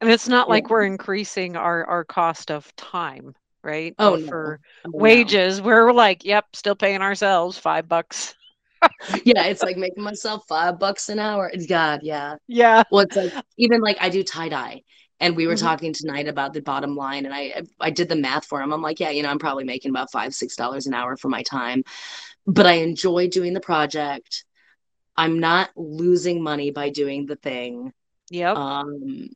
And 0.00 0.10
it's 0.10 0.28
not 0.28 0.48
Yeah. 0.48 0.54
like 0.54 0.70
we're 0.70 0.84
increasing 0.84 1.56
our 1.56 1.84
our 1.84 2.04
cost 2.04 2.50
of 2.50 2.74
time, 2.76 3.34
right? 3.62 3.94
Oh, 3.98 4.14
Or 4.14 4.18
no. 4.18 4.26
for 4.28 4.60
Oh, 4.84 4.90
no. 4.90 4.98
wages, 4.98 5.60
we're 5.60 5.92
like, 5.92 6.24
"Yep, 6.24 6.56
still 6.56 6.74
paying 6.76 7.02
ourselves 7.02 7.58
5 7.58 7.88
bucks." 7.88 8.34
Yeah, 9.24 9.44
it's 9.44 9.62
like 9.62 9.76
making 9.76 10.04
myself 10.04 10.44
five 10.48 10.78
bucks 10.78 11.08
an 11.08 11.18
hour. 11.18 11.50
God, 11.68 12.00
yeah. 12.02 12.36
Yeah. 12.46 12.82
Well, 12.90 13.02
it's 13.02 13.16
like 13.16 13.32
even 13.56 13.80
like 13.80 13.96
I 14.00 14.08
do 14.08 14.22
tie 14.22 14.48
dye, 14.48 14.82
and 15.20 15.36
we 15.36 15.46
were 15.46 15.54
Mhm. 15.54 15.60
talking 15.60 15.92
tonight 15.92 16.28
about 16.28 16.52
the 16.52 16.62
bottom 16.62 16.94
line, 16.96 17.24
and 17.24 17.34
I 17.34 17.62
I 17.80 17.90
did 17.90 18.08
the 18.08 18.16
math 18.16 18.46
for 18.46 18.60
him. 18.60 18.72
I'm 18.72 18.82
like, 18.82 19.00
yeah, 19.00 19.10
you 19.10 19.22
know, 19.22 19.30
I'm 19.30 19.38
probably 19.38 19.64
making 19.64 19.90
about 19.90 20.12
five 20.12 20.34
six 20.34 20.56
dollars 20.56 20.86
an 20.86 20.94
hour 20.94 21.16
for 21.16 21.28
my 21.28 21.42
time, 21.42 21.84
but 22.46 22.66
I 22.66 22.74
enjoy 22.74 23.28
doing 23.28 23.52
the 23.52 23.60
project. 23.60 24.44
I'm 25.16 25.40
not 25.40 25.70
losing 25.76 26.42
money 26.42 26.70
by 26.70 26.90
doing 26.90 27.26
the 27.26 27.36
thing. 27.36 27.92
Yep. 28.30 28.56
Um, 28.56 29.28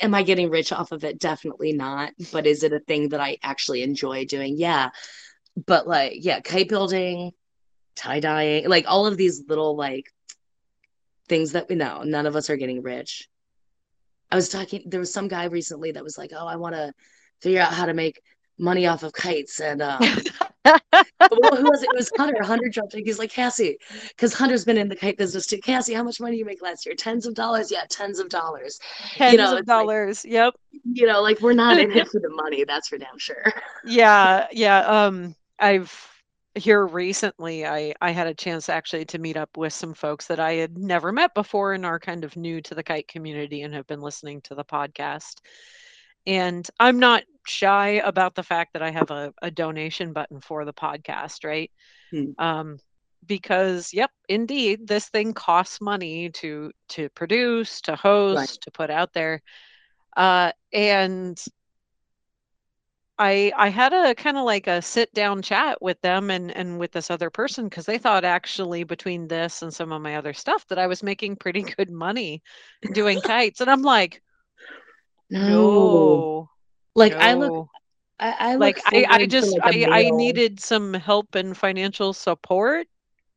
am 0.00 0.14
I 0.14 0.22
getting 0.22 0.50
rich 0.50 0.72
off 0.72 0.92
of 0.92 1.04
it? 1.04 1.18
Definitely 1.18 1.72
not. 1.72 2.12
But 2.32 2.46
is 2.46 2.62
it 2.62 2.72
a 2.72 2.80
thing 2.80 3.10
that 3.10 3.20
I 3.20 3.36
actually 3.42 3.82
enjoy 3.82 4.24
doing? 4.24 4.56
Yeah. 4.56 4.90
But 5.66 5.86
like, 5.86 6.12
yeah, 6.16 6.40
kite 6.40 6.68
building, 6.68 7.32
tie 7.96 8.20
dyeing, 8.20 8.68
like 8.68 8.84
all 8.86 9.06
of 9.06 9.16
these 9.16 9.42
little 9.48 9.74
like 9.76 10.12
things 11.28 11.52
that 11.52 11.68
we 11.68 11.74
know, 11.74 12.02
none 12.04 12.26
of 12.26 12.36
us 12.36 12.50
are 12.50 12.56
getting 12.56 12.82
rich. 12.82 13.28
I 14.30 14.36
was 14.36 14.48
talking, 14.48 14.82
there 14.86 15.00
was 15.00 15.12
some 15.12 15.28
guy 15.28 15.44
recently 15.44 15.92
that 15.92 16.04
was 16.04 16.18
like, 16.18 16.32
Oh, 16.36 16.46
I 16.46 16.56
want 16.56 16.74
to 16.74 16.92
figure 17.40 17.60
out 17.60 17.72
how 17.72 17.86
to 17.86 17.94
make 17.94 18.20
money 18.58 18.86
off 18.86 19.02
of 19.02 19.12
kites. 19.12 19.60
And 19.60 19.82
um 19.82 20.00
well, 20.64 21.56
who 21.56 21.70
was 21.70 21.82
it? 21.82 21.90
It 21.92 21.96
was 21.96 22.10
Hunter. 22.16 22.42
Hunter 22.42 22.68
jumped 22.68 22.94
in. 22.94 23.04
He's 23.04 23.18
like, 23.18 23.30
Cassie, 23.30 23.78
because 24.08 24.34
Hunter's 24.34 24.64
been 24.64 24.78
in 24.78 24.88
the 24.88 24.96
kite 24.96 25.16
business 25.16 25.46
too. 25.46 25.58
Cassie, 25.58 25.94
how 25.94 26.02
much 26.02 26.20
money 26.20 26.32
did 26.32 26.38
you 26.40 26.44
make 26.44 26.62
last 26.62 26.86
year? 26.86 26.94
Tens 26.94 27.26
of 27.26 27.34
dollars? 27.34 27.70
Yeah, 27.70 27.84
tens 27.88 28.18
of 28.18 28.28
dollars. 28.28 28.80
Tens 29.14 29.36
know, 29.36 29.52
of 29.52 29.58
it's 29.58 29.68
like- 29.68 29.78
dollars. 29.78 30.24
Yep. 30.24 30.54
You 30.92 31.06
know, 31.06 31.22
like 31.22 31.40
we're 31.40 31.52
not 31.52 31.78
in 31.78 31.92
it 31.92 32.08
for 32.12 32.20
the 32.20 32.30
money, 32.30 32.64
that's 32.64 32.88
for 32.88 32.98
damn 32.98 33.18
sure. 33.18 33.52
Yeah, 33.84 34.46
yeah. 34.52 34.80
Um, 34.80 35.34
I've 35.58 35.92
here 36.56 36.86
recently 36.86 37.66
I 37.66 37.94
I 38.00 38.10
had 38.10 38.26
a 38.26 38.34
chance 38.34 38.68
actually 38.68 39.04
to 39.06 39.18
meet 39.18 39.36
up 39.36 39.56
with 39.56 39.72
some 39.72 39.94
folks 39.94 40.26
that 40.26 40.40
I 40.40 40.54
had 40.54 40.78
never 40.78 41.12
met 41.12 41.34
before 41.34 41.74
and 41.74 41.84
are 41.84 42.00
kind 42.00 42.24
of 42.24 42.36
new 42.36 42.60
to 42.62 42.74
the 42.74 42.82
kite 42.82 43.08
community 43.08 43.62
and 43.62 43.74
have 43.74 43.86
been 43.86 44.00
listening 44.00 44.40
to 44.42 44.54
the 44.54 44.64
podcast. 44.64 45.40
And 46.26 46.68
I'm 46.80 46.98
not 46.98 47.22
shy 47.46 48.00
about 48.04 48.34
the 48.34 48.42
fact 48.42 48.72
that 48.72 48.82
I 48.82 48.90
have 48.90 49.10
a, 49.10 49.32
a 49.42 49.50
donation 49.50 50.12
button 50.12 50.40
for 50.40 50.64
the 50.64 50.72
podcast, 50.72 51.44
right? 51.44 51.70
Hmm. 52.10 52.30
Um, 52.38 52.78
because 53.26 53.92
yep, 53.92 54.10
indeed, 54.28 54.86
this 54.86 55.08
thing 55.08 55.34
costs 55.34 55.80
money 55.80 56.30
to 56.30 56.72
to 56.90 57.08
produce, 57.10 57.80
to 57.82 57.96
host, 57.96 58.62
to 58.62 58.70
put 58.70 58.90
out 58.90 59.12
there. 59.12 59.42
Uh, 60.16 60.52
and 60.72 61.42
I 63.18 63.52
I 63.56 63.68
had 63.70 63.92
a 63.92 64.14
kind 64.14 64.36
of 64.38 64.44
like 64.44 64.66
a 64.66 64.82
sit 64.82 65.12
down 65.14 65.42
chat 65.42 65.80
with 65.82 66.00
them 66.02 66.30
and 66.30 66.50
and 66.56 66.78
with 66.78 66.92
this 66.92 67.10
other 67.10 67.30
person 67.30 67.66
because 67.68 67.86
they 67.86 67.98
thought 67.98 68.24
actually 68.24 68.84
between 68.84 69.28
this 69.28 69.62
and 69.62 69.72
some 69.74 69.92
of 69.92 70.02
my 70.02 70.16
other 70.16 70.32
stuff 70.34 70.66
that 70.68 70.78
I 70.78 70.86
was 70.86 71.02
making 71.02 71.36
pretty 71.36 71.64
good 71.76 71.90
money 71.90 72.42
doing 72.92 73.20
kites. 73.22 73.60
And 73.60 73.70
I'm 73.70 73.82
like, 73.82 74.22
no, 75.30 76.50
Like 76.94 77.16
I 77.20 77.34
look. 77.34 77.54
I, 78.20 78.52
I 78.52 78.56
look 78.56 78.78
Like 78.78 78.80
I, 78.86 79.06
I 79.08 79.26
just 79.26 79.58
like, 79.64 79.84
I 79.90 80.10
meal. 80.10 80.10
needed 80.10 80.60
some 80.60 80.94
help 80.94 81.34
and 81.34 81.56
financial 81.56 82.12
support. 82.12 82.86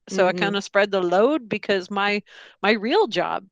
So 0.10 0.28
I 0.28 0.34
Mhm. 0.34 0.34
kind 0.34 0.56
of 0.58 0.64
spread 0.64 0.92
the 0.92 1.02
load 1.02 1.50
because 1.50 1.92
my 1.92 2.24
my 2.64 2.74
real 2.74 3.08
job 3.08 3.46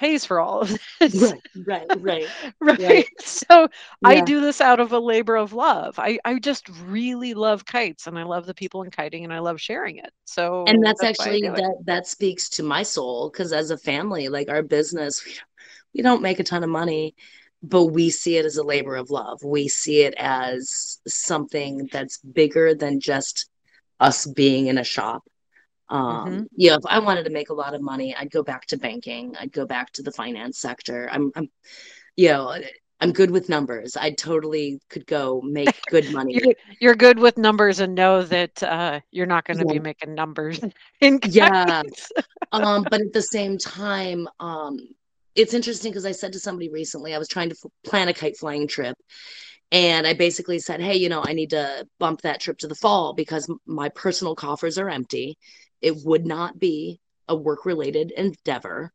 pays 0.00 0.24
for 0.24 0.40
all 0.40 0.60
of 0.60 0.78
this. 0.98 1.22
Right, 1.22 1.40
right, 1.66 1.86
right. 2.00 2.26
right? 2.60 2.80
Right. 2.80 3.06
So 3.20 3.68
I 4.04 4.20
do 4.20 4.40
this 4.40 4.60
out 4.60 4.80
of 4.80 4.92
a 4.92 4.98
labor 4.98 5.36
of 5.36 5.52
love. 5.52 5.98
I, 5.98 6.18
I 6.24 6.38
just 6.38 6.68
really 6.84 7.34
love 7.34 7.64
kites 7.66 8.06
and 8.06 8.18
I 8.18 8.24
love 8.24 8.46
the 8.46 8.54
people 8.54 8.82
in 8.82 8.90
kiting 8.90 9.24
and 9.24 9.32
I 9.32 9.38
love 9.40 9.60
sharing 9.60 9.98
it. 9.98 10.12
So 10.24 10.64
And 10.66 10.84
that's 10.84 11.02
I 11.02 11.08
actually 11.08 11.42
that 11.42 11.82
that 11.84 12.06
speaks 12.06 12.48
to 12.50 12.62
my 12.62 12.82
soul 12.82 13.30
because 13.30 13.52
as 13.52 13.70
a 13.70 13.78
family, 13.78 14.28
like 14.28 14.48
our 14.48 14.62
business, 14.62 15.24
we 15.24 15.32
don't, 15.32 15.44
we 15.94 16.02
don't 16.02 16.22
make 16.22 16.40
a 16.40 16.44
ton 16.44 16.64
of 16.64 16.70
money, 16.70 17.14
but 17.62 17.86
we 17.86 18.10
see 18.10 18.36
it 18.36 18.44
as 18.44 18.56
a 18.56 18.62
labor 18.64 18.96
of 18.96 19.10
love. 19.10 19.42
We 19.44 19.68
see 19.68 20.02
it 20.02 20.14
as 20.16 20.98
something 21.06 21.88
that's 21.92 22.18
bigger 22.18 22.74
than 22.74 23.00
just 23.00 23.48
us 23.98 24.26
being 24.26 24.68
in 24.68 24.78
a 24.78 24.84
shop. 24.84 25.22
Um, 25.90 26.24
Mhm. 26.24 26.46
yeah, 26.56 26.76
if 26.76 26.86
I 26.86 27.00
wanted 27.00 27.24
to 27.24 27.30
make 27.30 27.50
a 27.50 27.54
lot 27.54 27.74
of 27.74 27.82
money, 27.82 28.14
I'd 28.16 28.30
go 28.30 28.42
back 28.42 28.66
to 28.66 28.78
banking. 28.78 29.36
I'd 29.38 29.52
go 29.52 29.66
back 29.66 29.92
to 29.92 30.02
the 30.02 30.12
finance 30.12 30.58
sector. 30.58 31.08
I'm, 31.10 31.32
I'm, 31.34 31.48
you 32.16 32.28
know, 32.28 32.56
I'm 33.00 33.12
good 33.12 33.30
with 33.30 33.48
numbers. 33.48 33.96
I 33.96 34.12
totally 34.12 34.80
could 34.88 35.06
go 35.06 35.40
make 35.42 35.70
good 35.90 36.12
money. 36.12 36.38
You're, 36.42 36.54
you're 36.80 36.94
good 36.94 37.18
with 37.18 37.38
numbers 37.38 37.80
and 37.80 37.94
know 37.94 38.22
that 38.22 38.62
uh, 38.62 39.00
you're 39.10 39.26
not 39.26 39.46
going 39.46 39.58
to 39.58 39.64
Yeah. 39.64 39.72
be 39.74 39.80
making 39.80 40.14
numbers 40.14 40.60
in 41.00 41.18
Yeah. 41.24 41.82
um 42.52 42.86
but 42.90 43.00
at 43.00 43.12
the 43.12 43.22
same 43.22 43.58
time 43.58 44.28
um 44.40 44.76
it's 45.36 45.54
interesting 45.54 45.92
because 45.92 46.04
i 46.04 46.10
said 46.10 46.32
to 46.32 46.40
somebody 46.40 46.68
recently 46.68 47.14
i 47.14 47.18
was 47.18 47.28
trying 47.28 47.48
to 47.48 47.54
f- 47.64 47.70
plan 47.88 48.08
a 48.08 48.12
kite 48.12 48.36
flying 48.36 48.66
trip 48.66 48.96
and 49.70 50.06
i 50.06 50.12
basically 50.14 50.58
said 50.58 50.80
hey 50.80 50.96
you 50.96 51.08
know 51.08 51.22
i 51.24 51.32
need 51.32 51.50
to 51.50 51.86
bump 52.00 52.20
that 52.22 52.40
trip 52.40 52.58
to 52.58 52.66
the 52.66 52.74
fall 52.74 53.14
because 53.14 53.48
m- 53.48 53.58
my 53.66 53.88
personal 53.90 54.34
coffers 54.34 54.78
are 54.78 54.90
empty 54.90 55.36
it 55.80 55.96
would 56.04 56.26
not 56.26 56.58
be 56.58 57.00
a 57.28 57.34
work 57.34 57.64
related 57.64 58.10
endeavor 58.12 58.92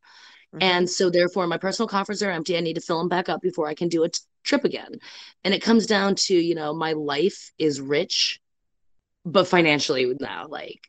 Mhm. 0.54 0.62
and 0.62 0.90
so 0.90 1.10
therefore 1.10 1.48
my 1.48 1.58
personal 1.58 1.88
coffers 1.88 2.22
are 2.24 2.32
empty 2.32 2.58
i 2.58 2.62
need 2.62 2.76
to 2.76 2.82
fill 2.82 3.00
them 3.00 3.10
back 3.10 3.30
up 3.30 3.42
before 3.42 3.68
i 3.68 3.74
can 3.74 3.88
do 3.90 4.04
a 4.04 4.10
t- 4.10 4.20
trip 4.44 4.64
again 4.64 5.00
and 5.44 5.54
it 5.54 5.62
comes 5.62 5.86
down 5.86 6.16
to 6.16 6.36
you 6.36 6.56
know 6.56 6.74
my 6.74 6.94
life 6.94 7.52
is 7.58 7.82
rich 7.82 8.40
but 9.26 9.48
financially 9.48 10.06
no 10.20 10.46
like 10.50 10.82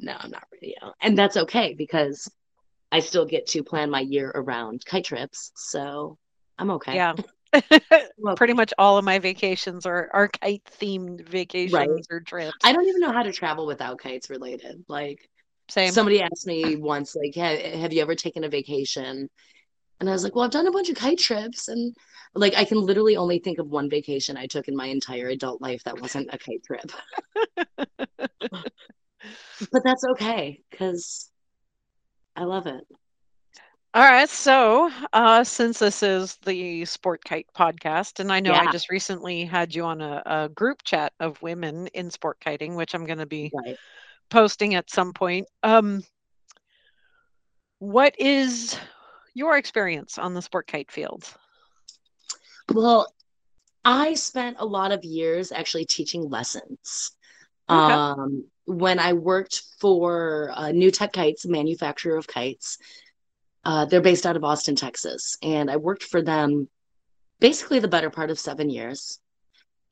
no 0.00 0.16
i'm 0.18 0.30
not 0.30 0.46
you 0.60 0.74
know 0.82 0.92
and 1.00 1.16
that's 1.16 1.36
okay 1.36 1.74
because 1.74 2.30
i 2.90 3.00
still 3.00 3.24
get 3.24 3.46
to 3.46 3.62
plan 3.62 3.90
my 3.90 4.00
year 4.00 4.30
around 4.34 4.84
kite 4.84 5.04
trips 5.04 5.52
so 5.54 6.18
i'm 6.58 6.70
okay 6.70 6.96
Yeah. 6.96 7.14
Well, 8.18 8.34
Pretty 8.34 8.52
much 8.52 8.72
all 8.78 8.98
of 8.98 9.04
my 9.04 9.18
vacations 9.20 9.86
are, 9.86 10.10
are 10.12 10.28
kite 10.28 10.64
themed 10.80 11.20
right. 11.20 11.30
vacations 11.30 12.06
or 12.10 12.20
trips. 12.20 12.52
I 12.64 12.72
don't 12.72 12.86
even 12.88 13.00
know 13.00 13.12
how 13.12 13.22
to 13.22 13.32
travel 13.32 13.66
without 13.66 13.98
kites 13.98 14.28
related. 14.28 14.84
Like 14.88 15.28
Same. 15.68 15.92
somebody 15.92 16.22
asked 16.22 16.46
me 16.46 16.76
once, 16.76 17.16
like, 17.16 17.34
have, 17.36 17.58
have 17.58 17.92
you 17.92 18.02
ever 18.02 18.14
taken 18.14 18.44
a 18.44 18.48
vacation? 18.48 19.28
And 20.00 20.08
I 20.08 20.12
was 20.12 20.24
like, 20.24 20.34
well, 20.34 20.44
I've 20.44 20.50
done 20.50 20.66
a 20.66 20.72
bunch 20.72 20.90
of 20.90 20.96
kite 20.96 21.18
trips. 21.18 21.68
And 21.68 21.94
like, 22.34 22.54
I 22.54 22.64
can 22.64 22.78
literally 22.78 23.16
only 23.16 23.38
think 23.38 23.58
of 23.58 23.68
one 23.68 23.88
vacation 23.88 24.36
I 24.36 24.46
took 24.46 24.68
in 24.68 24.76
my 24.76 24.86
entire 24.86 25.28
adult 25.28 25.62
life 25.62 25.82
that 25.84 26.00
wasn't 26.00 26.28
a 26.32 26.38
kite 26.38 26.62
trip. 26.64 26.90
But 29.72 29.82
that's 29.84 30.04
okay 30.12 30.60
because 30.70 31.30
I 32.36 32.44
love 32.44 32.66
it. 32.66 32.84
All 33.94 34.02
right, 34.02 34.28
so 34.28 34.90
uh, 35.12 35.44
since 35.44 35.78
this 35.78 36.02
is 36.02 36.36
the 36.44 36.84
Sport 36.84 37.22
Kite 37.24 37.46
podcast, 37.56 38.18
and 38.18 38.32
I 38.32 38.40
know 38.40 38.52
I 38.52 38.70
just 38.72 38.90
recently 38.90 39.44
had 39.44 39.72
you 39.72 39.84
on 39.84 40.00
a, 40.00 40.20
a 40.26 40.48
group 40.48 40.82
chat 40.82 41.12
of 41.20 41.40
women 41.42 41.86
in 41.88 42.10
sport 42.10 42.40
kiting, 42.40 42.74
which 42.74 42.92
I'm 42.92 43.06
going 43.06 43.20
to 43.20 43.26
be 43.26 43.52
right. 43.54 43.76
Posting 44.30 44.74
at 44.74 44.90
some 44.90 45.12
point. 45.12 45.46
Um, 45.62 46.02
what 47.78 48.14
is 48.18 48.78
your 49.34 49.56
experience 49.56 50.18
on 50.18 50.34
the 50.34 50.42
sport 50.42 50.66
kite 50.66 50.90
field? 50.90 51.24
Well, 52.72 53.12
I 53.84 54.14
spent 54.14 54.56
a 54.58 54.64
lot 54.64 54.92
of 54.92 55.04
years 55.04 55.52
actually 55.52 55.84
teaching 55.84 56.28
lessons. 56.28 57.12
Okay. 57.68 57.92
Um, 57.92 58.46
when 58.66 58.98
I 58.98 59.12
worked 59.12 59.62
for 59.78 60.50
uh, 60.54 60.72
New 60.72 60.90
Tech 60.90 61.12
Kites, 61.12 61.44
a 61.44 61.50
manufacturer 61.50 62.16
of 62.16 62.26
kites, 62.26 62.78
uh, 63.64 63.84
they're 63.84 64.00
based 64.00 64.26
out 64.26 64.36
of 64.36 64.44
Austin, 64.44 64.76
Texas, 64.76 65.36
and 65.42 65.70
I 65.70 65.76
worked 65.76 66.04
for 66.04 66.22
them 66.22 66.68
basically 67.40 67.78
the 67.78 67.88
better 67.88 68.10
part 68.10 68.30
of 68.30 68.38
seven 68.38 68.70
years. 68.70 69.18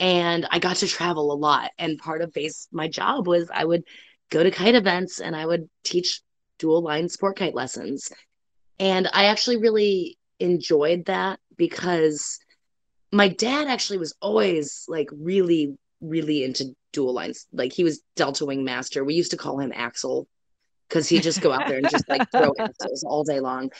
And 0.00 0.46
I 0.50 0.58
got 0.58 0.76
to 0.76 0.88
travel 0.88 1.32
a 1.32 1.34
lot. 1.34 1.70
And 1.78 1.98
part 1.98 2.22
of 2.22 2.32
base 2.32 2.66
my 2.72 2.88
job 2.88 3.26
was 3.26 3.50
I 3.52 3.64
would 3.64 3.84
go 4.32 4.42
to 4.42 4.50
kite 4.50 4.74
events 4.74 5.20
and 5.20 5.36
I 5.36 5.44
would 5.44 5.68
teach 5.84 6.22
dual 6.58 6.80
line 6.80 7.08
sport 7.08 7.36
kite 7.36 7.54
lessons. 7.54 8.10
And 8.80 9.08
I 9.12 9.26
actually 9.26 9.58
really 9.58 10.18
enjoyed 10.40 11.04
that 11.04 11.38
because 11.56 12.40
my 13.12 13.28
dad 13.28 13.68
actually 13.68 13.98
was 13.98 14.14
always 14.22 14.86
like 14.88 15.08
really, 15.12 15.76
really 16.00 16.42
into 16.44 16.74
dual 16.92 17.12
lines. 17.12 17.46
Like 17.52 17.72
he 17.72 17.84
was 17.84 18.00
Delta 18.16 18.46
Wing 18.46 18.64
Master. 18.64 19.04
We 19.04 19.14
used 19.14 19.32
to 19.32 19.36
call 19.36 19.60
him 19.60 19.72
Axel 19.74 20.26
because 20.88 21.08
he'd 21.08 21.22
just 21.22 21.42
go 21.42 21.52
out 21.52 21.68
there 21.68 21.78
and 21.78 21.90
just 21.90 22.08
like 22.08 22.30
throw 22.30 22.54
axles 22.58 23.04
all 23.04 23.24
day 23.24 23.40
long. 23.40 23.70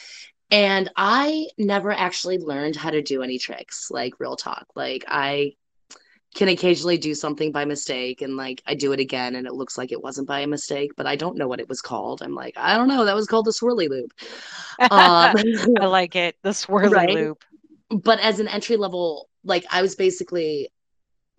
And 0.51 0.91
I 0.97 1.47
never 1.57 1.91
actually 1.91 2.39
learned 2.39 2.77
how 2.77 2.91
to 2.91 3.01
do 3.01 3.23
any 3.23 3.39
tricks, 3.39 3.91
like 3.91 4.21
real 4.21 4.37
talk. 4.37 4.67
Like 4.77 5.05
I 5.09 5.55
can 6.35 6.49
occasionally 6.49 6.97
do 6.97 7.15
something 7.15 7.53
by 7.53 7.65
mistake 7.65 8.23
and 8.23 8.37
like 8.37 8.63
I 8.67 8.75
do 8.75 8.93
it 8.93 9.01
again 9.01 9.35
and 9.35 9.47
it 9.47 9.53
looks 9.53 9.77
like 9.77 9.93
it 9.93 10.03
wasn't 10.03 10.29
by 10.29 10.41
a 10.41 10.47
mistake, 10.47 10.93
but 10.97 11.07
I 11.07 11.17
don't 11.17 11.37
know 11.37 11.47
what 11.47 11.61
it 11.61 11.69
was 11.69 11.83
called. 11.83 12.23
I'm 12.23 12.35
like, 12.35 12.55
I 12.57 12.77
don't 12.77 12.89
know. 12.89 13.05
That 13.05 13.15
was 13.15 13.27
called 13.27 13.45
the 13.45 13.51
swirly 13.51 13.89
loop. 13.89 14.13
Um, 14.81 15.37
I 15.81 15.87
like 15.87 16.17
it, 16.17 16.37
the 16.43 16.51
swirly 16.51 16.91
right. 16.93 17.11
loop. 17.11 17.45
But 17.91 18.21
as 18.21 18.41
an 18.41 18.49
entry 18.49 18.77
level, 18.77 19.29
like 19.45 19.65
I 19.71 19.83
was 19.83 19.95
basically 19.95 20.71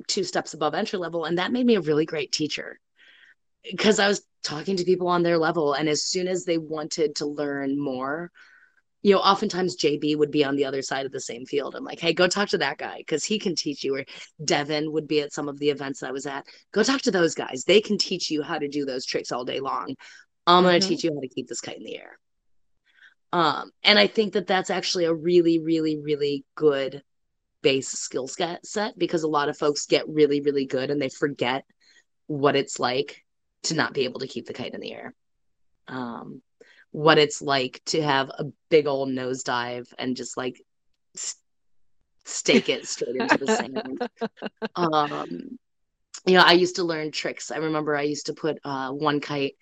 two 0.07 0.23
steps 0.23 0.53
above 0.53 0.75
entry 0.75 0.99
level, 0.99 1.25
and 1.25 1.39
that 1.39 1.51
made 1.51 1.65
me 1.65 1.75
a 1.75 1.81
really 1.81 2.05
great 2.05 2.31
teacher 2.31 2.79
because 3.63 3.99
I 3.99 4.07
was 4.07 4.21
talking 4.43 4.77
to 4.77 4.83
people 4.83 5.07
on 5.07 5.23
their 5.23 5.37
level. 5.37 5.73
And 5.73 5.89
as 5.89 6.03
soon 6.03 6.27
as 6.27 6.45
they 6.45 6.57
wanted 6.57 7.15
to 7.17 7.25
learn 7.25 7.79
more, 7.79 8.31
you 9.03 9.13
know, 9.13 9.19
oftentimes 9.21 9.77
JB 9.77 10.15
would 10.15 10.31
be 10.31 10.45
on 10.45 10.55
the 10.55 10.65
other 10.65 10.81
side 10.81 11.05
of 11.05 11.11
the 11.11 11.21
same 11.21 11.45
field. 11.45 11.75
I'm 11.75 11.83
like, 11.85 11.99
hey, 11.99 12.13
go 12.13 12.27
talk 12.27 12.49
to 12.49 12.57
that 12.59 12.77
guy 12.79 12.97
because 12.99 13.23
he 13.25 13.39
can 13.39 13.55
teach 13.55 13.83
you. 13.83 13.95
Or 13.97 14.05
Devin 14.43 14.91
would 14.93 15.07
be 15.07 15.21
at 15.21 15.33
some 15.33 15.49
of 15.49 15.59
the 15.59 15.69
events 15.69 16.03
I 16.03 16.11
was 16.11 16.25
at. 16.25 16.45
Go 16.73 16.83
talk 16.83 17.01
to 17.03 17.11
those 17.11 17.35
guys. 17.35 17.65
They 17.65 17.81
can 17.81 17.97
teach 17.97 18.31
you 18.31 18.43
how 18.43 18.59
to 18.59 18.67
do 18.69 18.85
those 18.85 19.05
tricks 19.05 19.31
all 19.31 19.45
day 19.45 19.59
long. 19.59 19.95
I'm 20.47 20.63
going 20.63 20.79
to 20.79 20.85
hmm 20.85 20.87
teach 20.87 21.03
you 21.03 21.13
how 21.13 21.21
to 21.21 21.27
keep 21.29 21.47
this 21.47 21.61
kite 21.61 21.77
in 21.77 21.83
the 21.83 21.97
air. 21.97 22.17
Um, 23.31 23.71
and 23.83 23.97
I 23.97 24.07
think 24.07 24.33
that 24.33 24.47
that's 24.47 24.69
actually 24.69 25.05
a 25.05 25.13
really, 25.13 25.59
really, 25.59 25.97
really 25.99 26.45
good 26.55 27.01
base 27.63 27.89
skill 27.89 28.27
set 28.27 28.65
set 28.65 28.97
because 28.97 29.23
a 29.23 29.27
lot 29.29 29.49
of 29.49 29.57
folks 29.57 29.87
get 29.87 30.07
really, 30.09 30.41
really 30.41 30.65
good 30.65 30.91
and 30.91 31.01
they 31.01 31.09
forget 31.09 31.65
what 32.27 32.55
it's 32.55 32.79
like 32.79 33.23
to 33.63 33.75
not 33.75 33.93
be 33.93 34.05
able 34.05 34.21
to 34.21 34.27
keep 34.27 34.45
the 34.47 34.53
kite 34.53 34.73
in 34.75 34.81
the 34.81 34.93
air. 34.93 35.13
Um, 35.87 36.41
what 36.93 37.17
it's 37.17 37.41
like 37.41 37.81
to 37.85 38.01
have 38.01 38.29
a 38.29 38.45
big 38.69 38.85
old 38.85 39.09
nosedive 39.09 39.91
and 39.97 40.15
just 40.15 40.37
like 40.37 40.61
s- 41.15 41.35
stake 42.23 42.69
it 42.69 42.85
straight 42.87 43.15
into 43.15 43.37
the 43.37 43.47
sand. 43.47 43.99
Um, 44.75 45.59
you 46.25 46.33
know, 46.33 46.41
I 46.41 46.53
used 46.53 46.77
to 46.77 46.83
learn 46.83 47.11
tricks. 47.11 47.51
I 47.51 47.57
remember 47.57 47.95
I 47.95 48.03
used 48.03 48.25
to 48.25 48.33
put 48.33 48.57
uh, 48.63 48.89
one 48.89 49.19
kite. 49.19 49.55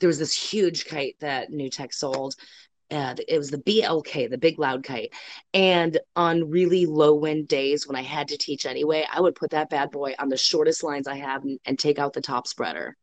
There 0.00 0.06
was 0.08 0.18
this 0.18 0.34
huge 0.34 0.84
kite 0.84 1.16
that 1.20 1.50
New 1.50 1.70
Tech 1.70 1.94
sold. 1.94 2.34
Uh, 2.90 3.14
it 3.26 3.38
was 3.38 3.50
the 3.50 3.58
BLK, 3.58 4.28
the 4.28 4.36
big 4.36 4.58
loud 4.58 4.84
kite. 4.84 5.14
And 5.54 5.98
on 6.14 6.50
really 6.50 6.84
low 6.84 7.14
wind 7.14 7.48
days 7.48 7.86
when 7.86 7.96
I 7.96 8.02
had 8.02 8.28
to 8.28 8.36
teach 8.36 8.66
anyway, 8.66 9.06
I 9.10 9.22
would 9.22 9.34
put 9.34 9.52
that 9.52 9.70
bad 9.70 9.90
boy 9.90 10.14
on 10.18 10.28
the 10.28 10.36
shortest 10.36 10.84
lines 10.84 11.06
I 11.06 11.16
have 11.16 11.42
and, 11.44 11.58
and 11.64 11.78
take 11.78 11.98
out 11.98 12.12
the 12.12 12.20
top 12.20 12.46
spreader 12.46 12.98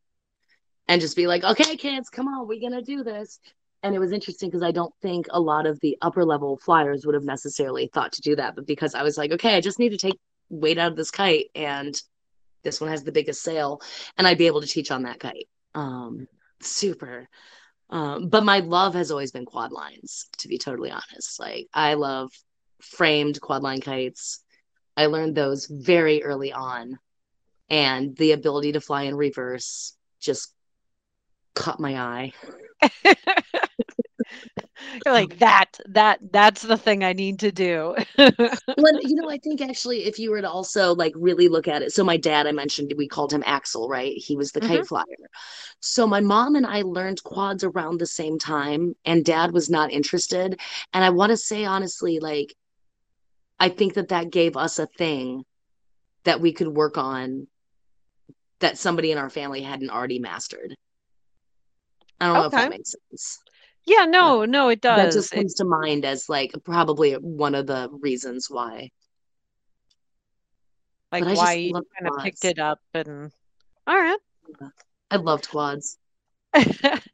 and 0.88 1.02
just 1.02 1.16
be 1.16 1.28
like, 1.28 1.44
okay, 1.44 1.76
kids, 1.76 2.10
come 2.10 2.28
on, 2.28 2.48
we're 2.48 2.62
gonna 2.62 2.82
do 2.82 3.04
this. 3.04 3.40
And 3.84 3.96
it 3.96 4.00
was 4.00 4.12
interesting 4.12 4.50
because 4.50 4.64
I 4.64 4.72
don't 4.72 4.94
think 5.02 5.28
a 5.30 5.40
lot 5.40 5.66
of 5.66 5.80
the 5.82 5.98
upper 6.02 6.26
level 6.26 6.58
flyers 6.58 7.06
would 7.06 7.16
have 7.16 7.24
necessarily 7.24 7.88
thought 7.94 8.12
to 8.14 8.22
do 8.22 8.36
that, 8.36 8.56
but 8.56 8.66
because 8.66 8.96
I 8.96 9.04
was 9.04 9.18
like, 9.18 9.32
okay, 9.34 9.56
I 9.56 9.62
just 9.62 9.80
need 9.80 9.90
to 9.90 9.98
take 9.98 10.20
weight 10.50 10.78
out 10.78 10.92
of 10.92 10.98
this 10.98 11.12
kite, 11.12 11.48
and 11.56 12.00
this 12.64 12.82
one 12.82 12.90
has 12.90 13.04
the 13.04 13.12
biggest 13.12 13.42
sail, 13.42 13.82
and 14.18 14.26
I'd 14.26 14.38
be 14.38 14.48
able 14.48 14.62
to 14.62 14.68
teach 14.68 14.92
on 14.92 15.04
that 15.04 15.20
kite. 15.20 15.48
Um, 15.76 16.28
super. 16.60 17.30
Um, 17.90 18.30
but 18.30 18.44
my 18.44 18.60
love 18.60 18.96
has 18.96 19.12
always 19.12 19.32
been 19.32 19.46
quad 19.46 19.72
lines, 19.72 20.28
to 20.40 20.48
be 20.48 20.58
totally 20.58 20.92
honest. 20.92 21.40
Like 21.40 21.68
I 21.74 21.94
love 21.94 22.32
framed 22.82 23.40
quad 23.40 23.64
line 23.64 23.82
kites. 23.82 24.44
I 24.96 25.06
learned 25.06 25.36
those 25.36 25.68
very 25.68 26.24
early 26.24 26.52
on, 26.52 27.00
and 27.70 28.16
the 28.18 28.32
ability 28.32 28.74
to 28.74 28.82
fly 28.82 29.04
in 29.04 29.16
reverse 29.16 29.96
just 30.20 30.54
caught 31.58 31.82
my 31.82 31.98
eye. 32.00 32.34
You're 35.06 35.14
like 35.14 35.40
that, 35.40 35.80
that, 35.88 36.20
that's 36.32 36.62
the 36.62 36.78
thing 36.78 37.04
I 37.04 37.14
need 37.14 37.40
to 37.40 37.52
do. 37.52 37.96
Well, 38.78 38.94
you 39.02 39.16
know, 39.16 39.30
I 39.30 39.38
think 39.40 39.62
actually, 39.62 40.06
if 40.06 40.20
you 40.20 40.32
were 40.32 40.42
to 40.42 40.50
also 40.50 40.94
like 40.96 41.14
really 41.16 41.48
look 41.50 41.68
at 41.68 41.82
it, 41.84 41.92
so 41.94 42.04
my 42.04 42.18
dad, 42.18 42.48
I 42.48 42.52
mentioned 42.52 42.94
we 42.98 43.08
called 43.08 43.34
him 43.34 43.44
Axel, 43.46 43.90
right? 43.90 44.14
He 44.18 44.36
was 44.38 44.52
the 44.52 44.62
hmm 44.62 44.62
kite 44.62 44.86
flyer. 44.86 45.04
So 45.82 46.08
my 46.08 46.22
mom 46.22 46.56
and 46.56 46.66
I 46.66 46.84
learned 46.84 47.24
quads 47.24 47.64
around 47.64 48.00
the 48.00 48.06
same 48.08 48.38
time, 48.40 48.96
and 49.06 49.26
dad 49.26 49.52
was 49.54 49.70
not 49.70 49.92
interested. 49.92 50.60
And 50.94 51.04
I 51.04 51.10
want 51.12 51.32
to 51.32 51.38
say 51.38 51.66
honestly, 51.66 52.20
like, 52.20 52.56
I 53.60 53.70
think 53.70 53.94
that 53.94 54.10
that 54.10 54.32
gave 54.32 54.58
us 54.58 54.80
a 54.80 54.88
thing 54.88 55.46
that 56.26 56.42
we 56.42 56.54
could 56.54 56.70
work 56.70 56.98
on 56.98 57.48
that 58.60 58.78
somebody 58.78 59.12
in 59.12 59.18
our 59.18 59.30
family 59.30 59.62
hadn't 59.62 59.90
already 59.90 60.20
mastered. 60.20 60.76
I 62.20 62.28
don't 62.28 62.40
know 62.40 62.46
if 62.46 62.52
that 62.54 62.70
makes 62.70 62.94
sense. 63.10 63.40
Yeah, 63.86 64.06
no, 64.06 64.46
no, 64.46 64.70
it 64.70 64.82
does. 64.82 65.16
that 65.16 65.20
just 65.20 65.34
It 65.34 65.36
comes 65.36 65.54
to 65.56 65.66
mind 65.66 66.06
as 66.06 66.30
like 66.30 66.52
probably 66.64 67.14
one 67.14 67.56
of 67.56 67.68
the 67.68 67.90
reasons 68.02 68.48
why. 68.50 68.90
like 71.12 71.26
why 71.26 71.54
you 71.54 71.74
kind 71.98 72.08
of 72.08 72.24
picked 72.24 72.46
it 72.46 72.60
up 72.60 72.80
and 72.94 73.32
all 73.88 73.96
right. 73.98 74.18
I 75.12 75.18
loved 75.18 75.50
quads. 75.50 75.98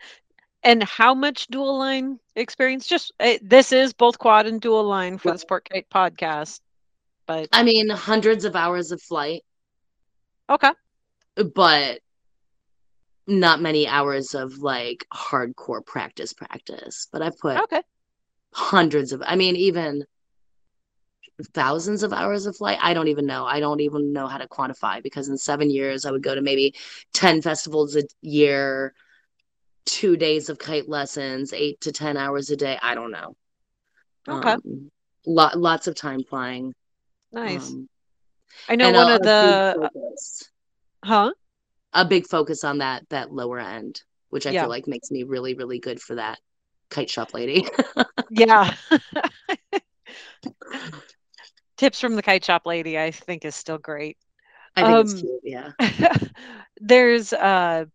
And 0.63 0.83
how 0.83 1.13
much 1.13 1.47
dual 1.47 1.77
line 1.77 2.19
experience? 2.35 2.87
Just 2.87 3.11
uh, 3.19 3.35
this 3.41 3.71
is 3.71 3.93
both 3.93 4.17
quad 4.19 4.45
and 4.47 4.61
dual 4.61 4.83
line 4.83 5.17
for 5.17 5.29
Right. 5.29 5.33
the 5.33 5.39
Sport 5.39 5.69
Kite 5.69 5.89
podcast, 5.89 6.61
but 7.27 7.49
I 7.51 7.63
mean, 7.63 7.89
hundreds 7.89 8.45
of 8.45 8.55
hours 8.55 8.91
of 8.91 9.01
flight, 9.01 9.43
okay. 10.49 10.71
but 11.55 11.99
not 13.27 13.61
many 13.61 13.87
hours 13.87 14.35
of 14.35 14.57
like 14.57 15.05
hardcore 15.13 15.85
practice 15.85 16.33
practice. 16.33 17.07
But 17.11 17.21
I've 17.21 17.37
put 17.37 17.57
Okay. 17.57 17.81
hundreds 18.53 19.11
of, 19.13 19.23
I 19.25 19.35
mean, 19.35 19.55
even 19.55 20.05
thousands 21.53 22.03
of 22.03 22.13
hours 22.13 22.45
of 22.45 22.55
flight. 22.55 22.77
I 22.81 22.93
don't 22.93 23.07
even 23.07 23.25
know. 23.25 23.45
I 23.45 23.59
don't 23.59 23.79
even 23.79 24.13
know 24.13 24.27
how 24.27 24.37
to 24.37 24.47
quantify 24.47 25.01
because 25.01 25.29
in 25.29 25.37
seven 25.37 25.69
years, 25.69 26.05
I 26.05 26.11
would 26.11 26.23
go 26.23 26.35
to 26.35 26.41
maybe 26.41 26.75
10 27.13 27.41
festivals 27.41 27.95
a 27.95 28.03
year, 28.21 28.93
two 29.85 30.15
days 30.15 30.49
of 30.49 30.57
kite 30.59 30.87
lessons, 30.87 31.53
eight 31.53 31.81
to 31.81 31.91
10 31.91 32.17
hours 32.17 32.49
a 32.49 32.55
day. 32.55 32.77
I 32.81 32.95
don't 32.95 33.11
know. 33.11 33.35
Okay. 34.27 34.53
Um, 34.53 34.91
lot, 35.25 35.57
lots 35.57 35.87
of 35.87 35.95
time 35.95 36.23
flying. 36.23 36.73
Nice. 37.31 37.69
Um, 37.69 37.89
I 38.69 38.75
know 38.75 38.91
one 38.91 39.09
of 39.09 39.21
the 39.21 39.73
focus, 39.75 40.51
huh? 41.03 41.31
A 41.93 42.05
big 42.05 42.27
focus 42.27 42.63
on 42.63 42.79
that 42.79 43.07
that 43.09 43.31
lower 43.31 43.59
end, 43.59 44.01
which 44.29 44.45
I 44.45 44.53
Yeah. 44.53 44.61
feel 44.61 44.69
like 44.69 44.87
makes 44.87 45.11
me 45.11 45.23
really, 45.23 45.53
really 45.53 45.79
good 45.79 46.01
for 46.01 46.15
that 46.15 46.39
kite 46.89 47.09
shop 47.09 47.33
lady. 47.33 47.67
Yeah. 48.29 48.73
Tips 51.77 51.99
from 51.99 52.15
the 52.15 52.21
kite 52.21 52.45
shop 52.45 52.63
lady, 52.65 52.97
I 52.99 53.11
think, 53.11 53.45
is 53.45 53.55
still 53.55 53.77
great. 53.77 54.17
I 54.75 54.83
think 54.83 54.97
um, 54.97 55.05
it's 55.05 55.13
cute, 55.13 55.41
yeah. 55.43 55.71
there's 56.81 57.33
uh, 57.33 57.85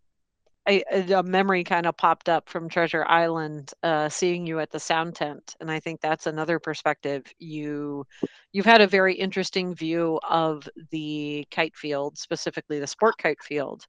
a, 0.69 0.83
a 1.13 1.23
memory 1.23 1.65
kind 1.65 1.87
of 1.87 1.97
popped 1.97 2.29
up 2.29 2.49
from 2.49 2.69
Treasure 2.69 3.05
Island, 3.07 3.73
uh, 3.83 4.09
seeing 4.09 4.47
you 4.47 4.61
at 4.61 4.71
the 4.71 4.79
sound 4.79 5.15
tent, 5.15 5.57
and 5.61 5.71
I 5.71 5.81
think 5.81 6.01
that's 6.01 6.27
another 6.27 6.59
perspective. 6.59 7.25
You, 7.39 8.07
you've 8.53 8.67
had 8.67 8.81
a 8.81 8.87
very 8.87 9.15
interesting 9.15 9.75
view 9.75 10.21
of 10.29 10.69
the 10.91 11.47
kite 11.51 11.77
field, 11.77 12.19
specifically 12.19 12.79
the 12.79 12.87
sport 12.87 13.17
kite 13.19 13.43
field. 13.43 13.87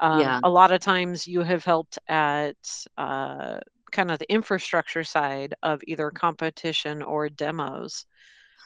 Um, 0.00 0.20
yeah. 0.20 0.40
A 0.42 0.50
lot 0.50 0.72
of 0.72 0.80
times, 0.80 1.26
you 1.26 1.42
have 1.42 1.64
helped 1.64 1.98
at 2.08 2.56
uh, 2.96 3.58
kind 3.92 4.10
of 4.10 4.18
the 4.18 4.32
infrastructure 4.32 5.04
side 5.04 5.54
of 5.62 5.80
either 5.86 6.10
competition 6.10 7.02
or 7.02 7.28
demos. 7.28 8.06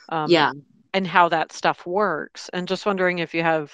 Um, 0.09 0.30
yeah. 0.30 0.52
And 0.94 1.07
how 1.07 1.28
that 1.28 1.52
stuff 1.52 1.84
works. 1.84 2.48
And 2.54 2.66
just 2.66 2.86
wondering 2.86 3.18
if 3.18 3.34
you 3.34 3.42
have, 3.42 3.70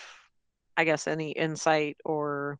I 0.77 0.83
guess, 0.85 1.07
any 1.07 1.31
insight 1.31 1.97
or 2.05 2.59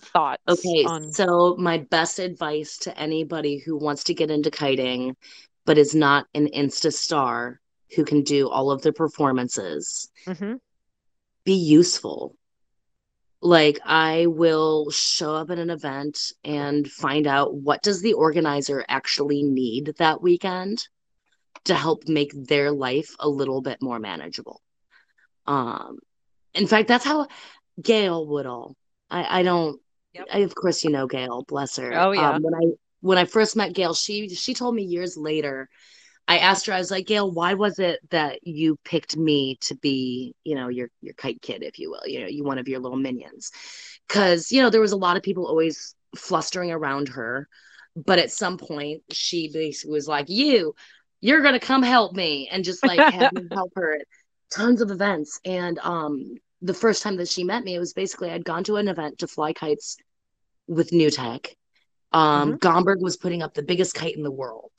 thoughts. 0.00 0.42
Okay. 0.48 0.84
On... 0.84 1.12
So, 1.12 1.56
my 1.58 1.78
best 1.78 2.18
advice 2.18 2.78
to 2.78 2.98
anybody 2.98 3.58
who 3.58 3.76
wants 3.76 4.04
to 4.04 4.14
get 4.14 4.30
into 4.30 4.50
kiting, 4.50 5.16
but 5.64 5.78
is 5.78 5.94
not 5.94 6.26
an 6.34 6.48
Insta 6.48 6.92
star 6.92 7.60
who 7.94 8.04
can 8.04 8.22
do 8.22 8.48
all 8.48 8.70
of 8.70 8.82
the 8.82 8.92
performances, 8.92 10.10
mm-hmm. 10.26 10.54
be 11.44 11.54
useful 11.54 12.36
like 13.40 13.78
i 13.84 14.26
will 14.26 14.90
show 14.90 15.34
up 15.34 15.50
at 15.50 15.58
an 15.58 15.70
event 15.70 16.32
and 16.44 16.90
find 16.90 17.26
out 17.26 17.54
what 17.54 17.82
does 17.82 18.02
the 18.02 18.14
organizer 18.14 18.84
actually 18.88 19.42
need 19.42 19.94
that 19.98 20.20
weekend 20.20 20.88
to 21.64 21.74
help 21.74 22.08
make 22.08 22.32
their 22.34 22.72
life 22.72 23.14
a 23.20 23.28
little 23.28 23.60
bit 23.60 23.80
more 23.80 23.98
manageable 23.98 24.60
um 25.46 25.98
in 26.54 26.66
fact 26.66 26.88
that's 26.88 27.04
how 27.04 27.26
gayle 27.80 28.26
woodul 28.26 28.74
i 29.08 29.40
i 29.40 29.42
don't 29.42 29.80
yep. 30.18 30.26
I, 30.32 30.38
of 30.40 30.54
course 30.54 30.84
you 30.84 30.90
know 30.90 31.06
gayle 31.06 31.44
bless 31.48 31.76
her 31.76 31.92
oh 31.94 32.12
yeah 32.12 32.30
um, 32.30 32.42
when 32.42 32.54
i 32.54 32.66
when 33.00 33.18
i 33.18 33.24
first 33.24 33.56
met 33.56 33.72
gayle 33.72 33.94
she 33.94 34.28
she 34.28 34.54
told 34.54 34.74
me 34.74 34.82
years 34.82 35.16
later 35.16 35.68
I 36.28 36.38
asked 36.38 36.66
her, 36.66 36.74
I 36.74 36.78
was 36.78 36.90
like, 36.90 37.06
Gayle, 37.06 37.30
why 37.30 37.54
was 37.54 37.78
it 37.78 38.00
that 38.10 38.46
you 38.46 38.78
picked 38.84 39.16
me 39.16 39.56
to 39.62 39.74
be, 39.74 40.34
you 40.44 40.54
know, 40.54 40.68
your 40.68 40.90
your 41.00 41.14
kite 41.14 41.40
kid, 41.40 41.62
if 41.62 41.78
you 41.78 41.90
will, 41.90 42.06
you 42.06 42.20
know, 42.20 42.26
you 42.26 42.44
one 42.44 42.58
of 42.58 42.68
your 42.68 42.80
little 42.80 42.98
minions? 42.98 43.50
Because, 44.06 44.52
you 44.52 44.60
know, 44.60 44.68
there 44.68 44.82
was 44.82 44.92
a 44.92 44.96
lot 44.96 45.16
of 45.16 45.22
people 45.22 45.46
always 45.46 45.94
flustering 46.14 46.70
around 46.70 47.08
her. 47.08 47.48
But 47.96 48.18
at 48.18 48.30
some 48.30 48.58
point, 48.58 49.02
she 49.10 49.50
basically 49.50 49.94
was 49.94 50.06
like, 50.06 50.28
You, 50.28 50.74
you're 51.22 51.42
gonna 51.42 51.58
come 51.58 51.82
help 51.82 52.14
me, 52.14 52.46
and 52.52 52.62
just 52.62 52.84
like 52.84 53.00
had 53.00 53.32
me 53.32 53.48
help 53.54 53.72
her 53.76 53.94
at 53.94 54.06
tons 54.52 54.82
of 54.82 54.90
events. 54.90 55.40
And 55.46 55.78
um 55.78 56.34
the 56.60 56.74
first 56.74 57.02
time 57.02 57.16
that 57.16 57.28
she 57.28 57.42
met 57.42 57.64
me, 57.64 57.74
it 57.74 57.78
was 57.78 57.94
basically 57.94 58.30
I'd 58.30 58.44
gone 58.44 58.64
to 58.64 58.76
an 58.76 58.88
event 58.88 59.20
to 59.20 59.28
fly 59.28 59.54
kites 59.54 59.96
with 60.68 60.92
New 60.92 61.10
Tech 61.10 61.56
um, 62.12 62.52
mm-hmm. 62.52 62.56
Gomberg 62.56 63.00
was 63.00 63.16
putting 63.16 63.42
up 63.42 63.54
the 63.54 63.62
biggest 63.62 63.94
kite 63.94 64.16
in 64.16 64.22
the 64.22 64.30
world. 64.30 64.72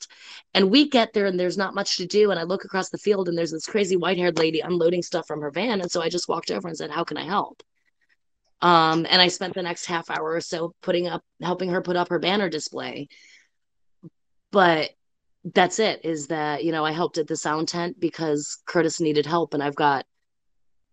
And 0.54 0.70
we 0.70 0.88
get 0.88 1.12
there 1.12 1.26
and 1.26 1.38
there's 1.38 1.58
not 1.58 1.74
much 1.74 1.96
to 1.98 2.06
do. 2.06 2.30
And 2.30 2.40
I 2.40 2.42
look 2.42 2.64
across 2.64 2.90
the 2.90 2.98
field 2.98 3.28
and 3.28 3.38
there's 3.38 3.52
this 3.52 3.66
crazy 3.66 3.96
white 3.96 4.18
haired 4.18 4.38
lady 4.38 4.60
unloading 4.60 5.02
stuff 5.02 5.26
from 5.26 5.40
her 5.40 5.50
van. 5.50 5.80
And 5.80 5.90
so 5.90 6.02
I 6.02 6.08
just 6.08 6.28
walked 6.28 6.50
over 6.50 6.66
and 6.66 6.76
said, 6.76 6.90
How 6.90 7.04
can 7.04 7.16
I 7.16 7.24
help? 7.24 7.62
Um, 8.62 9.06
and 9.08 9.22
I 9.22 9.28
spent 9.28 9.54
the 9.54 9.62
next 9.62 9.86
half 9.86 10.10
hour 10.10 10.32
or 10.32 10.40
so 10.40 10.74
putting 10.82 11.06
up, 11.06 11.22
helping 11.40 11.70
her 11.70 11.80
put 11.80 11.96
up 11.96 12.08
her 12.08 12.18
banner 12.18 12.48
display. 12.48 13.08
But 14.50 14.90
that's 15.44 15.78
it 15.78 16.04
is 16.04 16.26
that, 16.26 16.64
you 16.64 16.72
know, 16.72 16.84
I 16.84 16.92
helped 16.92 17.16
at 17.16 17.26
the 17.26 17.36
sound 17.36 17.68
tent 17.68 17.98
because 17.98 18.58
Curtis 18.66 19.00
needed 19.00 19.24
help. 19.24 19.54
And 19.54 19.62
I've 19.62 19.76
got 19.76 20.04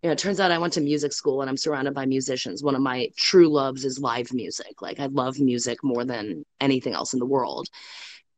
you 0.01 0.09
know, 0.09 0.13
it 0.13 0.19
turns 0.19 0.39
out 0.39 0.51
I 0.51 0.59
went 0.59 0.73
to 0.73 0.81
music 0.81 1.11
school 1.11 1.41
and 1.41 1.49
I'm 1.49 1.57
surrounded 1.57 1.93
by 1.93 2.05
musicians. 2.05 2.63
One 2.63 2.75
of 2.75 2.81
my 2.81 3.09
true 3.17 3.49
loves 3.49 3.83
is 3.83 3.99
live 3.99 4.31
music. 4.31 4.81
Like 4.81 4.99
I 4.99 5.07
love 5.07 5.39
music 5.39 5.83
more 5.83 6.05
than 6.05 6.45
anything 6.61 6.93
else 6.93 7.13
in 7.13 7.19
the 7.19 7.25
world. 7.25 7.67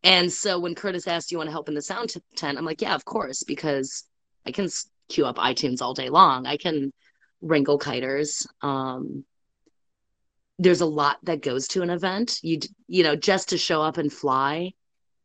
And 0.03 0.32
so 0.32 0.60
when 0.60 0.76
Curtis 0.76 1.07
asked, 1.07 1.30
Do 1.30 1.34
"You 1.34 1.38
want 1.39 1.49
to 1.49 1.51
help 1.51 1.68
in 1.68 1.76
the 1.76 1.82
sound 1.82 2.14
tent?" 2.36 2.57
I'm 2.57 2.66
like, 2.66 2.82
"Yeah, 2.82 2.95
of 2.95 3.03
course," 3.03 3.43
because 3.43 4.05
I 4.45 4.51
can 4.51 4.70
queue 5.10 5.26
up 5.26 5.38
iTunes 5.38 5.82
all 5.82 5.93
day 5.93 6.10
long. 6.10 6.45
I 6.45 6.55
can 6.55 6.93
wrinkle 7.41 7.80
kiters. 7.80 8.47
Um, 8.62 9.26
there's 10.57 10.82
a 10.82 10.86
lot 10.86 11.18
that 11.24 11.41
goes 11.41 11.68
to 11.70 11.82
an 11.82 11.89
event. 11.89 12.39
You 12.41 12.60
you 12.88 13.03
know, 13.03 13.16
just 13.16 13.49
to 13.49 13.57
show 13.57 13.82
up 13.82 13.97
and 13.97 14.12
fly 14.12 14.72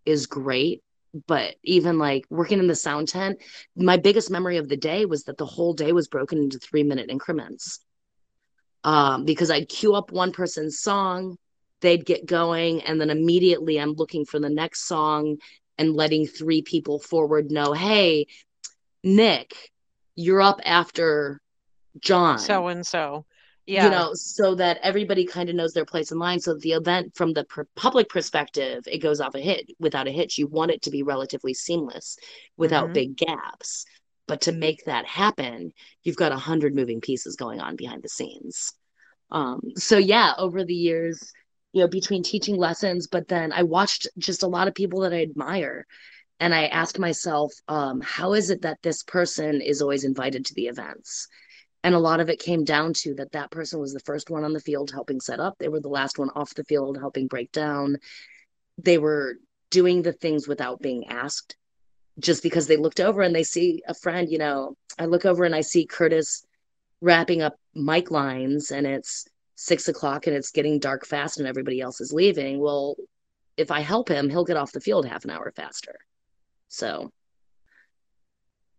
is 0.04 0.26
great, 0.26 0.82
but 1.26 1.54
even 1.62 1.98
like 1.98 2.24
working 2.28 2.58
in 2.58 2.66
the 2.66 2.74
sound 2.74 3.08
tent, 3.08 3.40
my 3.76 3.96
biggest 3.96 4.30
memory 4.30 4.56
of 4.56 4.68
the 4.68 4.76
day 4.76 5.04
was 5.04 5.24
that 5.24 5.38
the 5.38 5.46
whole 5.46 5.72
day 5.72 5.92
was 5.92 6.08
broken 6.08 6.38
into 6.38 6.58
three 6.58 6.82
minute 6.82 7.10
increments. 7.10 7.80
Um, 8.82 9.24
because 9.24 9.50
I'd 9.50 9.68
queue 9.68 9.94
up 9.94 10.12
one 10.12 10.32
person's 10.32 10.78
song, 10.78 11.38
they'd 11.80 12.04
get 12.04 12.26
going, 12.26 12.82
and 12.82 13.00
then 13.00 13.10
immediately 13.10 13.78
I'm 13.78 13.92
looking 13.92 14.26
for 14.26 14.38
the 14.38 14.50
next 14.50 14.86
song 14.86 15.38
and 15.78 15.94
letting 15.94 16.26
three 16.26 16.62
people 16.62 16.98
forward 16.98 17.50
know, 17.50 17.72
hey, 17.72 18.26
Nick, 19.02 19.54
you're 20.14 20.42
up 20.42 20.60
after 20.64 21.40
John. 22.00 22.38
So 22.38 22.66
and 22.68 22.86
so 22.86 23.24
yeah. 23.66 23.84
you 23.84 23.90
know 23.90 24.14
so 24.14 24.54
that 24.54 24.78
everybody 24.82 25.24
kind 25.24 25.48
of 25.48 25.56
knows 25.56 25.72
their 25.72 25.84
place 25.84 26.12
in 26.12 26.18
line. 26.18 26.40
So 26.40 26.54
the 26.54 26.72
event 26.72 27.14
from 27.14 27.32
the 27.32 27.44
per- 27.44 27.66
public 27.74 28.08
perspective 28.08 28.84
it 28.86 28.98
goes 28.98 29.20
off 29.20 29.34
a 29.34 29.40
hit. 29.40 29.70
Without 29.78 30.08
a 30.08 30.12
hitch 30.12 30.38
you 30.38 30.46
want 30.46 30.70
it 30.70 30.82
to 30.82 30.90
be 30.90 31.02
relatively 31.02 31.54
seamless 31.54 32.18
without 32.56 32.86
mm-hmm. 32.86 32.94
big 32.94 33.16
gaps. 33.16 33.86
But 34.26 34.42
to 34.42 34.52
make 34.52 34.84
that 34.84 35.06
happen 35.06 35.72
you've 36.02 36.16
got 36.16 36.32
a 36.32 36.36
hundred 36.36 36.74
moving 36.74 37.00
pieces 37.00 37.36
going 37.36 37.60
on 37.60 37.76
behind 37.76 38.02
the 38.02 38.08
scenes. 38.08 38.72
Um, 39.30 39.60
so 39.76 39.98
yeah 39.98 40.34
over 40.36 40.64
the 40.64 40.74
years 40.74 41.32
you 41.72 41.80
know 41.80 41.88
between 41.88 42.22
teaching 42.22 42.56
lessons 42.56 43.08
but 43.08 43.26
then 43.26 43.52
i 43.52 43.64
watched 43.64 44.06
just 44.16 44.44
a 44.44 44.46
lot 44.46 44.68
of 44.68 44.74
people 44.74 45.00
that 45.00 45.12
i 45.12 45.22
admire. 45.22 45.86
And 46.40 46.54
i 46.54 46.66
asked 46.66 46.98
myself 46.98 47.52
um, 47.68 48.00
how 48.02 48.34
is 48.34 48.50
it 48.50 48.62
that 48.62 48.78
this 48.82 49.02
person 49.02 49.60
is 49.60 49.80
always 49.80 50.04
invited 50.04 50.44
to 50.46 50.54
the 50.54 50.66
events 50.66 51.28
and 51.84 51.94
a 51.94 52.00
lot 52.00 52.18
of 52.18 52.28
it 52.28 52.40
came 52.40 52.64
down 52.64 52.94
to 52.94 53.14
that 53.14 53.32
that 53.32 53.52
person 53.52 53.78
was 53.78 53.92
the 53.92 54.00
first 54.00 54.30
one 54.30 54.42
on 54.42 54.52
the 54.52 54.60
field 54.60 54.90
helping 54.90 55.20
set 55.20 55.38
up. 55.38 55.56
They 55.58 55.68
were 55.68 55.80
the 55.80 55.88
last 55.88 56.18
one 56.18 56.30
off 56.30 56.54
the 56.54 56.64
field 56.64 56.98
helping 56.98 57.28
break 57.28 57.52
down. 57.52 57.98
They 58.78 58.98
were 58.98 59.36
doing 59.70 60.02
the 60.02 60.12
things 60.12 60.48
without 60.48 60.80
being 60.80 61.08
asked 61.08 61.56
just 62.18 62.42
because 62.42 62.66
they 62.66 62.76
looked 62.76 63.00
over 63.00 63.22
and 63.22 63.34
they 63.34 63.42
see 63.42 63.82
a 63.88 63.94
friend 63.94 64.30
you 64.30 64.38
know 64.38 64.76
i 65.00 65.04
look 65.04 65.24
over 65.24 65.42
and 65.42 65.52
i 65.52 65.60
see 65.60 65.84
curtis 65.84 66.46
wrapping 67.00 67.42
up 67.42 67.58
mic 67.74 68.10
lines 68.12 68.70
and 68.70 68.86
it's 68.86 69.26
six 69.56 69.88
o'clock 69.88 70.26
and 70.26 70.36
it's 70.36 70.50
getting 70.50 70.78
dark 70.78 71.04
fast 71.04 71.38
and 71.38 71.46
everybody 71.46 71.80
else 71.80 72.00
is 72.00 72.12
leaving. 72.12 72.60
Well 72.60 72.96
if 73.56 73.70
i 73.70 73.80
help 73.80 74.08
him 74.08 74.30
he'll 74.30 74.44
get 74.44 74.56
off 74.56 74.72
the 74.72 74.80
field 74.80 75.06
half 75.06 75.24
an 75.24 75.30
hour 75.30 75.52
faster. 75.54 75.96
So 76.68 77.12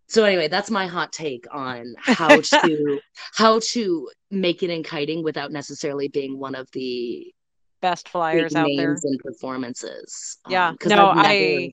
so 0.07 0.23
anyway 0.23 0.47
that's 0.47 0.71
my 0.71 0.87
hot 0.87 1.11
take 1.11 1.45
on 1.51 1.95
how 1.99 2.39
to 2.41 2.99
how 3.35 3.59
to 3.59 4.09
make 4.31 4.63
it 4.63 4.69
in 4.69 4.83
kiting 4.83 5.23
without 5.23 5.51
necessarily 5.51 6.07
being 6.07 6.37
one 6.37 6.55
of 6.55 6.69
the 6.71 7.33
best 7.81 8.09
flyers 8.09 8.55
out 8.55 8.69
there 8.75 8.97
and 9.01 9.19
performances 9.19 10.37
yeah 10.49 10.69
um, 10.69 10.77
no 10.85 11.09
I've 11.09 11.15
never, 11.15 11.27
i 11.27 11.71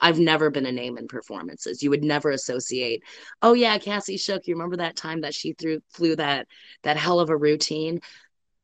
I've 0.00 0.18
never 0.18 0.50
been 0.50 0.66
a 0.66 0.72
name 0.72 0.98
in 0.98 1.08
performances. 1.08 1.82
You 1.82 1.88
would 1.88 2.04
never 2.04 2.28
associate, 2.30 3.02
oh 3.40 3.54
yeah, 3.54 3.78
Cassie 3.78 4.18
Shook. 4.18 4.46
You 4.46 4.54
remember 4.54 4.76
that 4.76 4.96
time 4.96 5.22
that 5.22 5.34
she 5.34 5.54
threw 5.54 5.80
flew 5.88 6.14
that 6.16 6.46
that 6.82 6.98
hell 6.98 7.20
of 7.20 7.30
a 7.30 7.36
routine? 7.36 8.00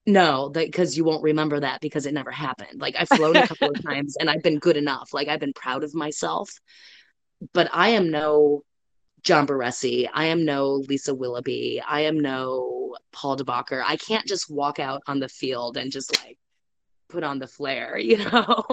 No, 0.07 0.51
because 0.51 0.97
you 0.97 1.05
won't 1.05 1.23
remember 1.23 1.61
that 1.61 1.81
because 1.81 2.05
it 2.05 2.15
never 2.15 2.31
happened. 2.31 2.81
Like 2.81 2.95
I've 2.99 3.09
flown 3.09 3.37
a 3.37 3.47
couple 3.47 3.71
of 3.71 3.83
times 3.87 4.17
and 4.19 4.29
I've 4.29 4.43
been 4.43 4.59
good 4.59 4.77
enough. 4.77 5.15
Like 5.15 5.29
I've 5.29 5.41
been 5.41 5.53
proud 5.55 5.85
of 5.85 5.95
myself. 5.95 6.51
But 7.55 7.71
I 7.73 7.91
am 7.91 8.11
no 8.11 8.65
John 9.23 9.47
Barresi. 9.47 10.09
I 10.13 10.27
am 10.27 10.45
no 10.45 10.75
Lisa 10.89 11.15
Willoughby. 11.15 11.83
I 11.87 12.01
am 12.03 12.21
no 12.21 12.97
Paul 13.13 13.37
de 13.37 13.45
Bakker. 13.45 13.83
I 13.87 13.97
can't 13.97 14.27
just 14.27 14.51
walk 14.51 14.79
out 14.79 15.03
on 15.07 15.21
the 15.21 15.29
field 15.29 15.77
and 15.77 15.93
just 15.93 16.17
like 16.25 16.39
put 17.09 17.25
on 17.25 17.39
the 17.39 17.47
flare, 17.47 17.99
you 17.99 18.19
know? 18.31 18.65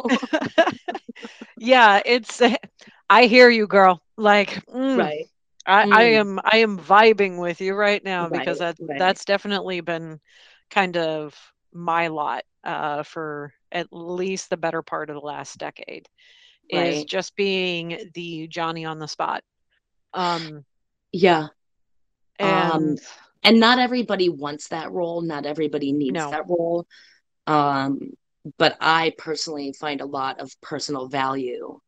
yeah, 1.57 2.01
it's, 2.05 2.41
I 3.09 3.25
hear 3.25 3.49
you, 3.49 3.67
girl. 3.67 4.01
Like, 4.15 4.65
mm, 4.67 4.97
right. 4.97 5.25
I, 5.65 5.85
mm. 5.85 5.93
I 5.93 6.03
am, 6.03 6.39
I 6.43 6.57
am 6.57 6.77
vibing 6.77 7.39
with 7.39 7.59
you 7.59 7.73
right 7.73 8.03
now 8.03 8.29
right, 8.29 8.39
because 8.39 8.59
that, 8.59 8.77
right. 8.79 8.99
that's 8.99 9.25
definitely 9.25 9.81
been 9.81 10.19
kind 10.69 10.97
of 10.97 11.35
my 11.73 12.07
lot 12.07 12.43
uh, 12.63 13.03
for 13.03 13.53
at 13.71 13.87
least 13.91 14.49
the 14.49 14.57
better 14.57 14.81
part 14.81 15.09
of 15.09 15.15
the 15.15 15.21
last 15.21 15.57
decade 15.57 16.07
right. 16.73 16.93
is 16.93 17.05
just 17.05 17.35
being 17.35 18.09
the 18.13 18.47
Johnny 18.47 18.85
on 18.85 18.99
the 18.99 19.07
spot 19.07 19.43
um, 20.13 20.65
yeah. 21.11 21.47
Um, 22.39 22.47
and 22.47 22.71
um, 22.71 22.95
and 23.43 23.59
not 23.59 23.79
everybody 23.79 24.29
wants 24.29 24.69
that 24.69 24.91
role. 24.91 25.21
Not 25.21 25.45
everybody 25.45 25.91
needs 25.91 26.13
no. 26.13 26.31
that 26.31 26.47
role. 26.47 26.85
Um, 27.45 28.11
but 28.57 28.77
I 28.79 29.13
personally 29.17 29.73
find 29.73 30.01
a 30.01 30.05
lot 30.05 30.39
of 30.39 30.51
personal 30.61 31.07
value 31.07 31.79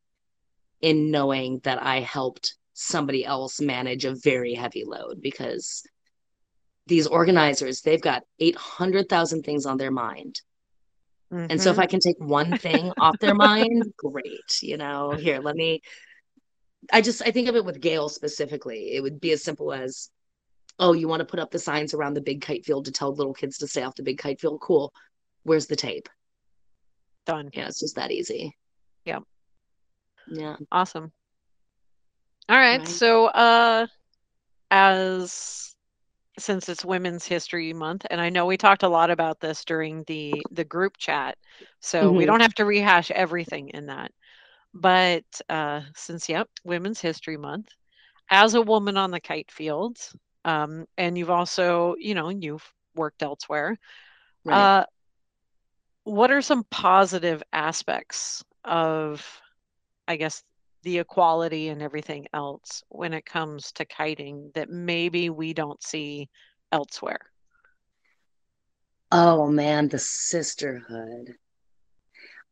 in 0.82 1.12
knowing 1.12 1.60
that 1.64 1.82
I 1.82 2.00
helped 2.00 2.56
somebody 2.74 3.26
else 3.26 3.60
manage 3.60 4.06
a 4.06 4.16
very 4.16 4.54
heavy 4.54 4.86
load 4.86 5.22
because 5.22 5.84
these 6.88 7.08
organizers, 7.08 7.82
they've 7.82 8.02
got 8.02 8.24
800,000 8.40 9.44
things 9.44 9.66
on 9.66 9.78
their 9.78 9.92
mind. 9.92 10.42
Mm-hmm. 11.32 11.48
And 11.50 11.62
so 11.62 11.70
if 11.70 11.74
mm-hmm. 11.76 11.82
I 11.82 11.86
can 11.88 12.00
take 12.00 12.20
one 12.20 12.58
thing 12.58 12.92
off 13.00 13.20
their 13.20 13.36
mind, 13.36 13.84
great. 13.98 14.62
You 14.62 14.78
know, 14.78 15.12
here, 15.12 15.40
let 15.40 15.56
me. 15.56 15.82
I 16.92 17.02
just, 17.02 17.22
I 17.22 17.32
think 17.32 17.48
of 17.48 17.56
it 17.56 17.66
with 17.66 17.82
Gayle 17.82 18.10
specifically. 18.10 18.96
It 18.96 19.02
would 19.02 19.20
be 19.20 19.32
as 19.32 19.44
simple 19.44 19.74
as, 19.74 20.10
oh, 20.80 20.94
you 20.94 21.08
want 21.08 21.20
to 21.20 21.26
put 21.26 21.40
up 21.40 21.52
the 21.52 21.60
signs 21.60 21.94
around 21.94 22.14
the 22.14 22.22
big 22.22 22.42
kite 22.42 22.66
field 22.66 22.86
to 22.86 22.92
tell 22.92 23.14
little 23.14 23.34
kids 23.34 23.58
to 23.60 23.68
stay 23.68 23.84
off 23.84 23.96
the 23.96 24.04
big 24.04 24.18
kite 24.18 24.40
field? 24.40 24.62
Cool. 24.62 24.94
Where's 25.44 25.68
the 25.68 25.76
tape? 25.76 26.10
Done. 27.26 27.50
Yeah, 27.54 27.68
it's 27.68 27.80
just 27.80 27.96
that 27.96 28.12
easy. 28.12 28.56
Yeah. 29.06 29.20
Yeah. 30.28 30.56
Awesome. 30.72 31.12
All 32.48 32.58
right. 32.58 32.80
right. 32.80 32.88
So, 32.88 33.28
uh, 33.28 33.88
as 34.72 35.76
since 36.38 36.70
it's 36.70 36.86
Women's 36.86 37.26
History 37.26 37.74
Month, 37.74 38.06
and 38.10 38.22
I 38.22 38.30
know 38.30 38.46
we 38.46 38.58
talked 38.58 38.84
a 38.84 38.90
lot 38.90 39.12
about 39.12 39.40
this 39.40 39.66
during 39.66 40.04
the 40.08 40.42
the 40.52 40.64
group 40.64 40.98
chat, 40.98 41.38
so 41.80 42.04
mm-hmm. 42.04 42.18
we 42.18 42.26
don't 42.26 42.42
have 42.42 42.54
to 42.56 42.66
rehash 42.66 43.12
everything 43.12 43.70
in 43.70 43.88
that. 43.88 44.12
But 44.74 45.26
uh, 45.50 45.82
since 45.96 46.30
yep, 46.30 46.48
Women's 46.64 47.02
History 47.02 47.38
Month, 47.38 47.70
as 48.30 48.54
a 48.54 48.62
woman 48.62 48.98
on 48.98 49.12
the 49.12 49.20
kite 49.20 49.52
fields, 49.52 50.16
um, 50.46 50.86
and 50.98 51.18
you've 51.18 51.30
also 51.30 51.96
you 51.98 52.14
know 52.14 52.30
you've 52.30 52.72
worked 52.96 53.24
elsewhere. 53.24 53.78
Right. 54.46 54.58
Uh, 54.58 54.86
what 56.04 56.32
are 56.32 56.42
some 56.42 56.64
positive 56.72 57.44
aspects 57.54 58.44
of, 58.64 59.26
I 60.08 60.16
guess, 60.16 60.44
the 60.84 61.00
equality 61.00 61.70
and 61.70 61.82
everything 61.82 62.26
else 62.34 62.84
when 62.90 63.14
it 63.14 63.26
comes 63.26 63.72
to 63.74 63.86
kiting 63.86 64.52
that 64.56 64.70
maybe 64.70 65.30
we 65.30 65.54
don't 65.54 65.82
see 65.84 66.30
elsewhere? 66.72 67.20
Oh 69.12 69.48
man, 69.48 69.90
the 69.90 70.00
sisterhood. 70.00 71.36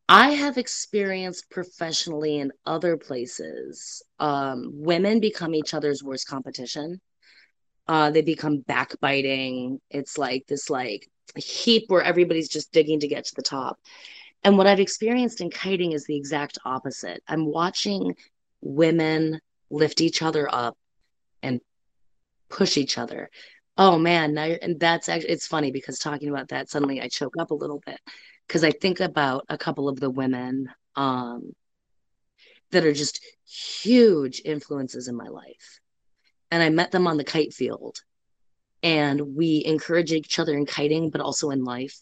I 0.09 0.29
have 0.31 0.57
experienced 0.57 1.49
professionally 1.49 2.37
in 2.37 2.53
other 2.65 2.95
places. 2.95 4.01
Um, 4.19 4.71
women 4.73 5.19
become 5.19 5.53
each 5.53 5.73
other's 5.73 6.03
worst 6.03 6.27
competition. 6.27 7.01
Uh, 7.87 8.11
they 8.11 8.21
become 8.21 8.59
backbiting. 8.59 9.81
It's 9.89 10.17
like 10.17 10.45
this 10.47 10.69
like 10.69 11.09
heap 11.35 11.85
where 11.87 12.01
everybody's 12.01 12.47
just 12.47 12.71
digging 12.71 13.01
to 13.01 13.07
get 13.07 13.25
to 13.25 13.35
the 13.35 13.41
top. 13.41 13.79
And 14.43 14.57
what 14.57 14.67
I've 14.67 14.79
experienced 14.79 15.41
in 15.41 15.49
kiting 15.49 15.91
is 15.91 16.05
the 16.05 16.15
exact 16.15 16.57
opposite. 16.63 17.21
I'm 17.27 17.45
watching 17.45 18.15
women 18.61 19.41
lift 19.69 19.99
each 19.99 20.21
other 20.21 20.47
up 20.49 20.77
and 21.43 21.59
push 22.49 22.77
each 22.77 22.97
other. 22.97 23.29
Oh 23.77 23.99
man, 23.99 24.33
now 24.33 24.45
and 24.45 24.79
that's 24.79 25.09
actually 25.09 25.31
it's 25.31 25.47
funny 25.47 25.71
because 25.71 25.99
talking 25.99 26.29
about 26.29 26.47
that 26.49 26.69
suddenly 26.69 27.01
I 27.01 27.09
choke 27.09 27.35
up 27.37 27.51
a 27.51 27.55
little 27.55 27.81
bit 27.85 27.99
because 28.47 28.63
I 28.63 28.71
think 28.71 28.99
about 28.99 29.45
a 29.49 29.57
couple 29.57 29.89
of 29.89 29.99
the 29.99 30.09
women 30.09 30.69
um 30.95 31.53
that 32.71 32.85
are 32.85 32.93
just 32.93 33.23
huge 33.45 34.41
influences 34.43 35.07
in 35.07 35.15
my 35.15 35.27
life. 35.27 35.79
And 36.51 36.61
I 36.61 36.69
met 36.69 36.91
them 36.91 37.07
on 37.07 37.17
the 37.17 37.23
kite 37.23 37.53
field. 37.53 38.01
And 38.83 39.35
we 39.35 39.63
encourage 39.65 40.11
each 40.11 40.39
other 40.39 40.53
in 40.53 40.65
kiting 40.65 41.09
but 41.09 41.21
also 41.21 41.49
in 41.49 41.63
life. 41.63 41.97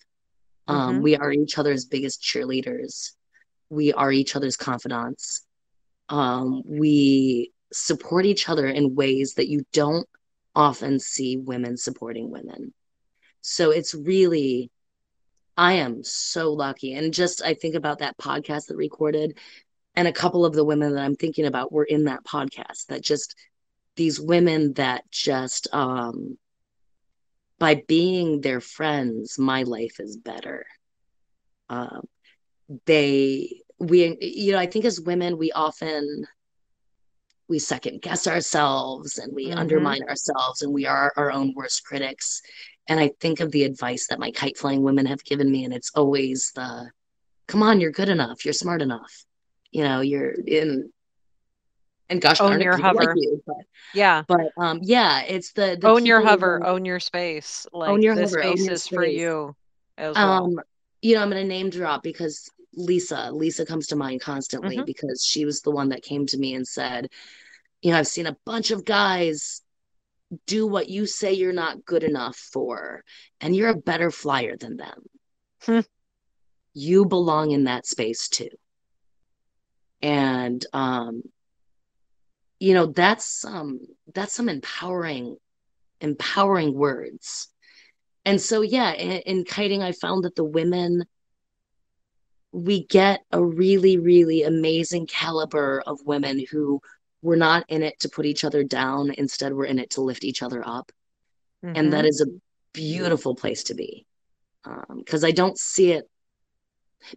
Um, 0.67 0.95
mm-hmm. 0.95 1.01
we 1.01 1.15
are 1.15 1.31
each 1.31 1.57
other's 1.57 1.85
biggest 1.85 2.21
cheerleaders. 2.21 3.11
We 3.69 3.93
are 3.93 4.11
each 4.11 4.35
other's 4.35 4.57
confidants. 4.57 5.45
Um, 6.09 6.63
we 6.65 7.51
support 7.71 8.25
each 8.25 8.49
other 8.49 8.67
in 8.67 8.95
ways 8.95 9.35
that 9.35 9.47
you 9.47 9.65
don't 9.73 10.07
often 10.55 10.99
see 10.99 11.37
women 11.37 11.77
supporting 11.77 12.31
women. 12.31 12.73
So 13.41 13.71
it's 13.71 13.93
really 13.93 14.71
i 15.57 15.73
am 15.73 16.03
so 16.03 16.51
lucky 16.51 16.93
and 16.93 17.13
just 17.13 17.41
i 17.43 17.53
think 17.53 17.75
about 17.75 17.99
that 17.99 18.17
podcast 18.17 18.67
that 18.67 18.77
recorded 18.77 19.37
and 19.95 20.07
a 20.07 20.13
couple 20.13 20.45
of 20.45 20.53
the 20.53 20.65
women 20.65 20.93
that 20.93 21.03
i'm 21.03 21.15
thinking 21.15 21.45
about 21.45 21.71
were 21.71 21.83
in 21.83 22.05
that 22.05 22.23
podcast 22.23 22.87
that 22.87 23.01
just 23.01 23.35
these 23.95 24.19
women 24.19 24.73
that 24.73 25.09
just 25.11 25.67
um 25.73 26.37
by 27.59 27.83
being 27.87 28.41
their 28.41 28.61
friends, 28.61 29.39
my 29.39 29.63
life 29.63 29.99
is 29.99 30.17
better. 30.17 30.65
Um, 31.69 32.01
they, 32.85 33.61
we, 33.79 34.17
you 34.19 34.51
know, 34.51 34.59
I 34.59 34.65
think 34.65 34.85
as 34.85 34.99
women, 34.99 35.37
we 35.37 35.51
often 35.51 36.25
we 37.47 37.59
second 37.59 38.01
guess 38.01 38.25
ourselves 38.25 39.19
and 39.19 39.31
we 39.33 39.47
mm-hmm. 39.47 39.59
undermine 39.59 40.01
ourselves 40.03 40.63
and 40.63 40.73
we 40.73 40.87
are 40.87 41.13
our 41.15 41.31
own 41.31 41.53
worst 41.55 41.85
critics. 41.85 42.41
And 42.87 42.99
I 42.99 43.11
think 43.19 43.39
of 43.39 43.51
the 43.51 43.63
advice 43.63 44.07
that 44.07 44.19
my 44.19 44.31
kite 44.31 44.57
flying 44.57 44.83
women 44.83 45.05
have 45.07 45.23
given 45.23 45.51
me, 45.51 45.63
and 45.65 45.73
it's 45.73 45.91
always 45.95 46.51
the, 46.55 46.91
"Come 47.47 47.63
on, 47.63 47.79
you're 47.79 47.91
good 47.91 48.09
enough. 48.09 48.45
You're 48.45 48.53
smart 48.53 48.81
enough. 48.81 49.25
You 49.71 49.83
know, 49.83 50.01
you're 50.01 50.31
in." 50.31 50.91
and 52.09 52.21
gosh 52.21 52.39
own 52.41 52.61
your 52.61 52.77
hover 52.77 52.99
like 52.99 53.15
you, 53.15 53.41
but, 53.45 53.55
yeah 53.93 54.23
but 54.27 54.51
um 54.57 54.79
yeah 54.83 55.21
it's 55.21 55.53
the, 55.53 55.77
the 55.79 55.87
own 55.87 56.05
your 56.05 56.21
hover 56.21 56.59
who, 56.59 56.65
own 56.67 56.85
your 56.85 56.99
space 56.99 57.65
like 57.73 57.89
own 57.89 58.01
your 58.01 58.15
this 58.15 58.31
hover, 58.31 58.43
space 58.43 58.67
is 58.69 58.83
space. 58.83 58.95
for 58.95 59.05
you 59.05 59.55
as 59.97 60.15
well. 60.15 60.43
um 60.43 60.59
you 61.01 61.15
know 61.15 61.21
i'm 61.21 61.29
gonna 61.29 61.43
name 61.43 61.69
drop 61.69 62.03
because 62.03 62.49
lisa 62.73 63.31
lisa 63.31 63.65
comes 63.65 63.87
to 63.87 63.95
mind 63.95 64.21
constantly 64.21 64.77
mm-hmm. 64.77 64.85
because 64.85 65.23
she 65.23 65.45
was 65.45 65.61
the 65.61 65.71
one 65.71 65.89
that 65.89 66.03
came 66.03 66.25
to 66.25 66.37
me 66.37 66.53
and 66.53 66.67
said 66.67 67.09
you 67.81 67.91
know 67.91 67.97
i've 67.97 68.07
seen 68.07 68.27
a 68.27 68.37
bunch 68.45 68.71
of 68.71 68.85
guys 68.85 69.61
do 70.45 70.67
what 70.67 70.89
you 70.89 71.05
say 71.05 71.33
you're 71.33 71.53
not 71.53 71.85
good 71.85 72.03
enough 72.03 72.35
for 72.35 73.03
and 73.41 73.55
you're 73.55 73.69
a 73.69 73.75
better 73.75 74.11
flyer 74.11 74.55
than 74.57 74.77
them. 74.77 75.03
Hmm. 75.61 75.79
you 76.73 77.05
belong 77.05 77.51
in 77.51 77.63
that 77.63 77.87
space 77.87 78.27
too. 78.29 78.49
And 80.01 80.65
um 80.73 81.23
you 82.59 82.73
know 82.73 82.87
that's 82.87 83.43
um 83.45 83.79
that's 84.13 84.33
some 84.33 84.49
empowering 84.49 85.37
empowering 86.01 86.73
words. 86.73 87.47
And 88.25 88.39
so 88.41 88.61
yeah 88.61 88.93
in, 88.93 89.21
in 89.21 89.43
kiting 89.43 89.83
i 89.83 89.91
found 89.91 90.23
that 90.23 90.35
the 90.35 90.43
women 90.43 91.05
we 92.51 92.85
get 92.85 93.21
a 93.31 93.43
really 93.43 93.97
really 93.97 94.43
amazing 94.43 95.05
caliber 95.05 95.83
of 95.85 95.99
women 96.05 96.43
who 96.49 96.81
we're 97.25 97.35
not 97.35 97.65
in 97.67 97.81
it 97.83 97.99
to 97.99 98.09
put 98.09 98.25
each 98.25 98.43
other 98.43 98.63
down. 98.63 99.11
Instead 99.17 99.53
we're 99.53 99.65
in 99.65 99.79
it 99.79 99.91
to 99.91 100.01
lift 100.01 100.23
each 100.23 100.43
other 100.43 100.61
up. 100.65 100.91
Mm-hmm. 101.65 101.75
and 101.77 101.93
that 101.93 102.05
mm-hmm. 102.05 102.29
a 102.29 102.39
beautiful 102.73 103.33
place 103.33 103.63
to 103.63 103.73
be 103.73 104.05
because 104.97 105.23
um, 105.23 105.27
i 105.27 105.31
don't 105.31 105.57
see 105.57 105.91
it. 105.91 106.09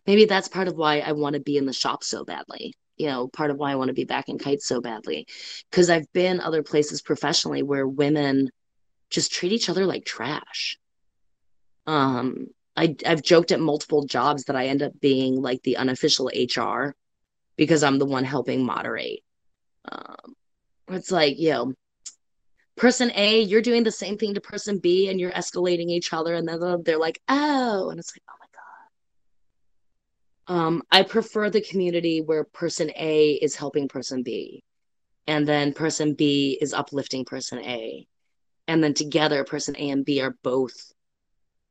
Maybe 0.06 0.24
that's 0.26 0.48
part 0.48 0.68
of 0.68 0.74
why 0.74 1.00
i 1.00 1.12
want 1.12 1.34
to 1.34 1.40
be 1.40 1.56
in 1.56 1.66
the 1.66 1.72
shop 1.72 2.04
so 2.04 2.24
badly 2.24 2.74
you 2.96 3.06
know 3.06 3.28
part 3.28 3.50
of 3.50 3.56
why 3.56 3.72
i 3.72 3.74
want 3.74 3.88
to 3.88 3.94
be 3.94 4.04
back 4.04 4.28
in 4.28 4.38
kites 4.38 4.66
so 4.66 4.80
badly. 4.80 5.26
Because 5.70 5.90
i've 5.90 6.10
been 6.12 6.40
other 6.40 6.62
places 6.62 7.02
professionally 7.02 7.62
where 7.62 7.86
women 7.86 8.50
just 9.10 9.32
treat 9.32 9.52
each 9.52 9.68
other 9.68 9.86
like 9.86 10.04
trash. 10.04 10.78
Um 11.86 12.46
I, 12.76 12.94
i've 13.04 13.22
joked 13.22 13.50
at 13.50 13.60
multiple 13.60 14.06
jobs 14.06 14.44
that 14.44 14.56
i 14.56 14.68
end 14.68 14.82
up 14.82 14.92
being 15.00 15.42
like 15.42 15.62
the 15.62 15.78
unofficial 15.78 16.30
hr 16.56 16.94
because 17.56 17.82
i'm 17.82 17.98
the 17.98 18.06
one 18.06 18.24
helping 18.24 18.64
moderate 18.64 19.24
um 19.92 20.34
it's 20.90 21.10
like 21.10 21.38
you 21.38 21.50
know 21.50 21.72
person 22.76 23.10
a 23.14 23.42
you're 23.42 23.62
doing 23.62 23.82
the 23.84 23.90
same 23.90 24.16
thing 24.16 24.34
to 24.34 24.40
person 24.40 24.78
b 24.78 25.08
and 25.08 25.18
you're 25.20 25.32
escalating 25.32 25.88
each 25.90 26.12
other 26.12 26.34
and 26.34 26.46
then 26.48 26.82
they're 26.84 26.98
like 26.98 27.20
oh 27.28 27.90
and 27.90 27.98
it's 27.98 28.12
like 28.14 28.22
oh 28.28 28.34
my 28.40 28.46
God. 30.48 30.54
um, 30.54 30.82
I 30.90 31.02
prefer 31.02 31.50
the 31.50 31.60
community 31.60 32.20
where 32.20 32.44
person 32.44 32.90
A 32.96 33.32
is 33.32 33.56
helping 33.56 33.88
person 33.88 34.22
B, 34.22 34.62
and 35.26 35.46
then 35.46 35.72
person 35.74 36.14
B 36.14 36.58
is 36.60 36.72
uplifting 36.72 37.24
person 37.24 37.58
A. 37.60 38.06
And 38.66 38.82
then 38.84 38.94
together, 38.94 39.44
person 39.44 39.76
A 39.78 39.90
and 39.90 40.04
B 40.04 40.20
are 40.20 40.36
both 40.42 40.92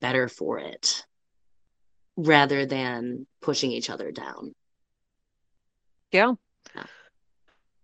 better 0.01 0.27
for 0.27 0.59
it 0.59 1.05
rather 2.15 2.65
than 2.65 3.27
pushing 3.41 3.71
each 3.71 3.89
other 3.89 4.11
down. 4.11 4.53
Yeah. 6.11 6.33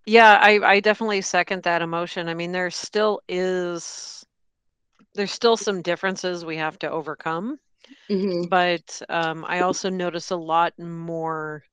Yeah, 0.06 0.38
I, 0.42 0.60
I 0.60 0.80
definitely 0.80 1.22
second 1.22 1.64
that 1.64 1.82
emotion. 1.82 2.28
I 2.30 2.34
mean, 2.34 2.52
there 2.52 2.70
still 2.72 3.22
is, 3.28 4.26
there's 5.16 5.32
still 5.32 5.58
some 5.58 5.82
differences 5.82 6.46
we 6.46 6.58
have 6.58 6.78
to 6.80 6.90
overcome 6.90 7.60
Mm-hmm. 8.10 8.48
But 8.50 9.02
um, 9.10 9.46
I 9.48 9.60
also 9.62 9.90
notice 9.90 10.32
a 10.32 10.36
lot 10.38 10.78
more 10.80 11.64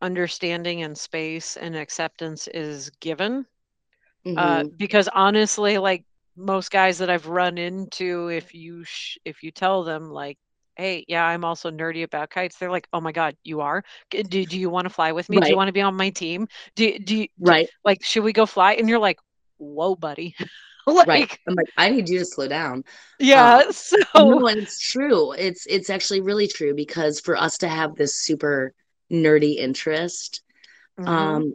understanding 0.00 0.82
and 0.82 0.96
space 0.96 1.56
and 1.56 1.76
acceptance 1.76 2.48
is 2.48 2.90
given. 3.00 3.46
Uh, 4.36 4.62
mm-hmm. 4.62 4.62
Uh, 4.62 4.64
because 4.76 5.08
honestly, 5.14 5.78
like 5.78 6.04
most 6.36 6.70
guys 6.70 6.98
that 6.98 7.10
I've 7.10 7.26
run 7.26 7.58
into, 7.58 8.28
if 8.28 8.54
you 8.54 8.84
sh- 8.84 9.18
if 9.24 9.42
you 9.42 9.50
tell 9.50 9.84
them 9.84 10.10
like, 10.10 10.38
hey, 10.78 11.04
yeah, 11.08 11.24
I'm 11.24 11.44
also 11.44 11.70
nerdy 11.70 12.04
about 12.04 12.30
kites. 12.30 12.56
They're 12.56 12.70
like, 12.70 12.88
oh 12.92 13.00
my 13.00 13.12
God, 13.12 13.36
you 13.42 13.60
are? 13.60 13.82
Do, 14.10 14.22
do 14.22 14.58
you 14.58 14.70
want 14.70 14.84
to 14.84 14.90
fly 14.90 15.12
with 15.12 15.28
me? 15.28 15.36
Right. 15.36 15.44
Do 15.44 15.50
you 15.50 15.56
want 15.56 15.68
to 15.68 15.72
be 15.72 15.82
on 15.82 15.96
my 15.96 16.10
team? 16.10 16.46
Do, 16.76 16.98
do, 17.00 17.16
you, 17.18 17.28
right. 17.38 17.66
Do, 17.66 17.72
like, 17.84 18.04
should 18.04 18.22
we 18.22 18.32
go 18.32 18.46
fly? 18.46 18.74
And 18.74 18.88
you're 18.88 19.00
like, 19.00 19.18
whoa, 19.58 19.96
buddy. 19.96 20.36
like, 20.86 21.08
right. 21.08 21.38
I'm 21.48 21.54
like, 21.54 21.66
I 21.76 21.90
need 21.90 22.08
you 22.08 22.20
to 22.20 22.24
slow 22.24 22.46
down. 22.46 22.84
Yeah. 23.18 23.58
Um, 23.58 23.64
so 23.72 23.96
no, 24.14 24.46
and 24.46 24.58
it's 24.58 24.80
true. 24.80 25.32
It's 25.32 25.66
it's 25.66 25.90
actually 25.90 26.20
really 26.20 26.46
true 26.46 26.74
because 26.74 27.20
for 27.20 27.36
us 27.36 27.58
to 27.58 27.68
have 27.68 27.96
this 27.96 28.16
super 28.16 28.72
nerdy 29.12 29.56
interest, 29.56 30.42
mm-hmm. 30.98 31.08
um, 31.08 31.54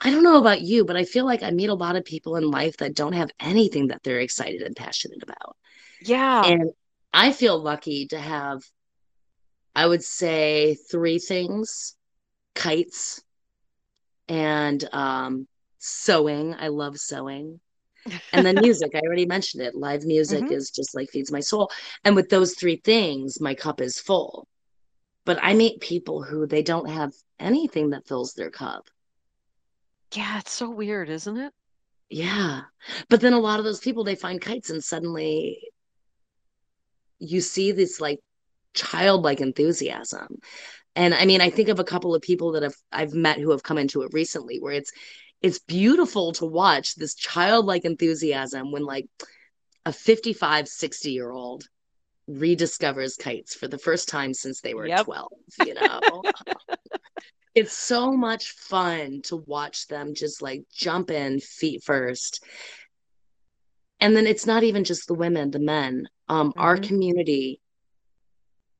I 0.00 0.10
don't 0.10 0.24
know 0.24 0.38
about 0.38 0.62
you, 0.62 0.84
but 0.84 0.96
I 0.96 1.04
feel 1.04 1.26
like 1.26 1.42
I 1.42 1.50
meet 1.50 1.68
a 1.68 1.74
lot 1.74 1.96
of 1.96 2.04
people 2.04 2.36
in 2.36 2.50
life 2.50 2.78
that 2.78 2.94
don't 2.94 3.12
have 3.12 3.30
anything 3.38 3.88
that 3.88 4.02
they're 4.02 4.20
excited 4.20 4.62
and 4.62 4.74
passionate 4.74 5.22
about. 5.22 5.56
Yeah. 6.02 6.44
And 6.44 6.72
I 7.14 7.32
feel 7.32 7.56
lucky 7.56 8.08
to 8.08 8.18
have, 8.18 8.60
I 9.74 9.86
would 9.86 10.02
say, 10.02 10.74
three 10.90 11.20
things 11.20 11.94
kites 12.56 13.22
and 14.28 14.84
um, 14.92 15.46
sewing. 15.78 16.54
I 16.54 16.68
love 16.68 16.98
sewing. 16.98 17.60
and 18.32 18.44
then 18.44 18.56
music. 18.60 18.90
I 18.96 19.00
already 19.06 19.26
mentioned 19.26 19.62
it. 19.62 19.76
Live 19.76 20.04
music 20.04 20.42
mm-hmm. 20.42 20.52
is 20.52 20.70
just 20.70 20.96
like 20.96 21.08
feeds 21.10 21.30
my 21.30 21.38
soul. 21.38 21.70
And 22.04 22.16
with 22.16 22.30
those 22.30 22.54
three 22.54 22.80
things, 22.84 23.40
my 23.40 23.54
cup 23.54 23.80
is 23.80 24.00
full. 24.00 24.48
But 25.24 25.38
I 25.40 25.54
meet 25.54 25.80
people 25.80 26.24
who 26.24 26.48
they 26.48 26.62
don't 26.62 26.90
have 26.90 27.12
anything 27.38 27.90
that 27.90 28.08
fills 28.08 28.34
their 28.34 28.50
cup. 28.50 28.90
Yeah, 30.12 30.40
it's 30.40 30.52
so 30.52 30.68
weird, 30.68 31.08
isn't 31.10 31.36
it? 31.36 31.52
Yeah. 32.10 32.62
But 33.08 33.20
then 33.20 33.32
a 33.32 33.40
lot 33.40 33.60
of 33.60 33.64
those 33.64 33.80
people 33.80 34.02
they 34.02 34.16
find 34.16 34.40
kites 34.40 34.70
and 34.70 34.82
suddenly 34.82 35.60
you 37.18 37.40
see 37.40 37.72
this 37.72 38.00
like 38.00 38.20
childlike 38.74 39.40
enthusiasm. 39.40 40.38
And 40.96 41.14
I 41.14 41.24
mean, 41.26 41.40
I 41.40 41.50
think 41.50 41.68
of 41.68 41.80
a 41.80 41.84
couple 41.84 42.14
of 42.14 42.22
people 42.22 42.52
that 42.52 42.62
have 42.62 42.76
I've 42.92 43.14
met 43.14 43.38
who 43.38 43.50
have 43.50 43.62
come 43.62 43.78
into 43.78 44.02
it 44.02 44.12
recently 44.12 44.58
where 44.60 44.72
it's 44.72 44.92
it's 45.42 45.58
beautiful 45.58 46.32
to 46.32 46.46
watch 46.46 46.94
this 46.94 47.14
childlike 47.14 47.84
enthusiasm 47.84 48.72
when 48.72 48.84
like 48.84 49.06
a 49.84 49.92
55, 49.92 50.68
60 50.68 51.10
year 51.10 51.30
old 51.30 51.64
rediscovers 52.28 53.18
kites 53.18 53.54
for 53.54 53.68
the 53.68 53.78
first 53.78 54.08
time 54.08 54.32
since 54.32 54.60
they 54.60 54.72
were 54.72 54.86
yep. 54.86 55.04
12, 55.04 55.32
you 55.66 55.74
know. 55.74 56.00
it's 57.54 57.72
so 57.72 58.12
much 58.12 58.52
fun 58.52 59.20
to 59.24 59.36
watch 59.36 59.86
them 59.88 60.14
just 60.14 60.42
like 60.42 60.62
jump 60.72 61.10
in 61.10 61.38
feet 61.40 61.82
first 61.84 62.42
and 64.04 64.14
then 64.14 64.26
it's 64.26 64.46
not 64.46 64.62
even 64.62 64.84
just 64.84 65.08
the 65.08 65.14
women 65.14 65.50
the 65.50 65.58
men 65.58 66.06
um 66.28 66.50
mm-hmm. 66.50 66.60
our 66.60 66.76
community 66.76 67.60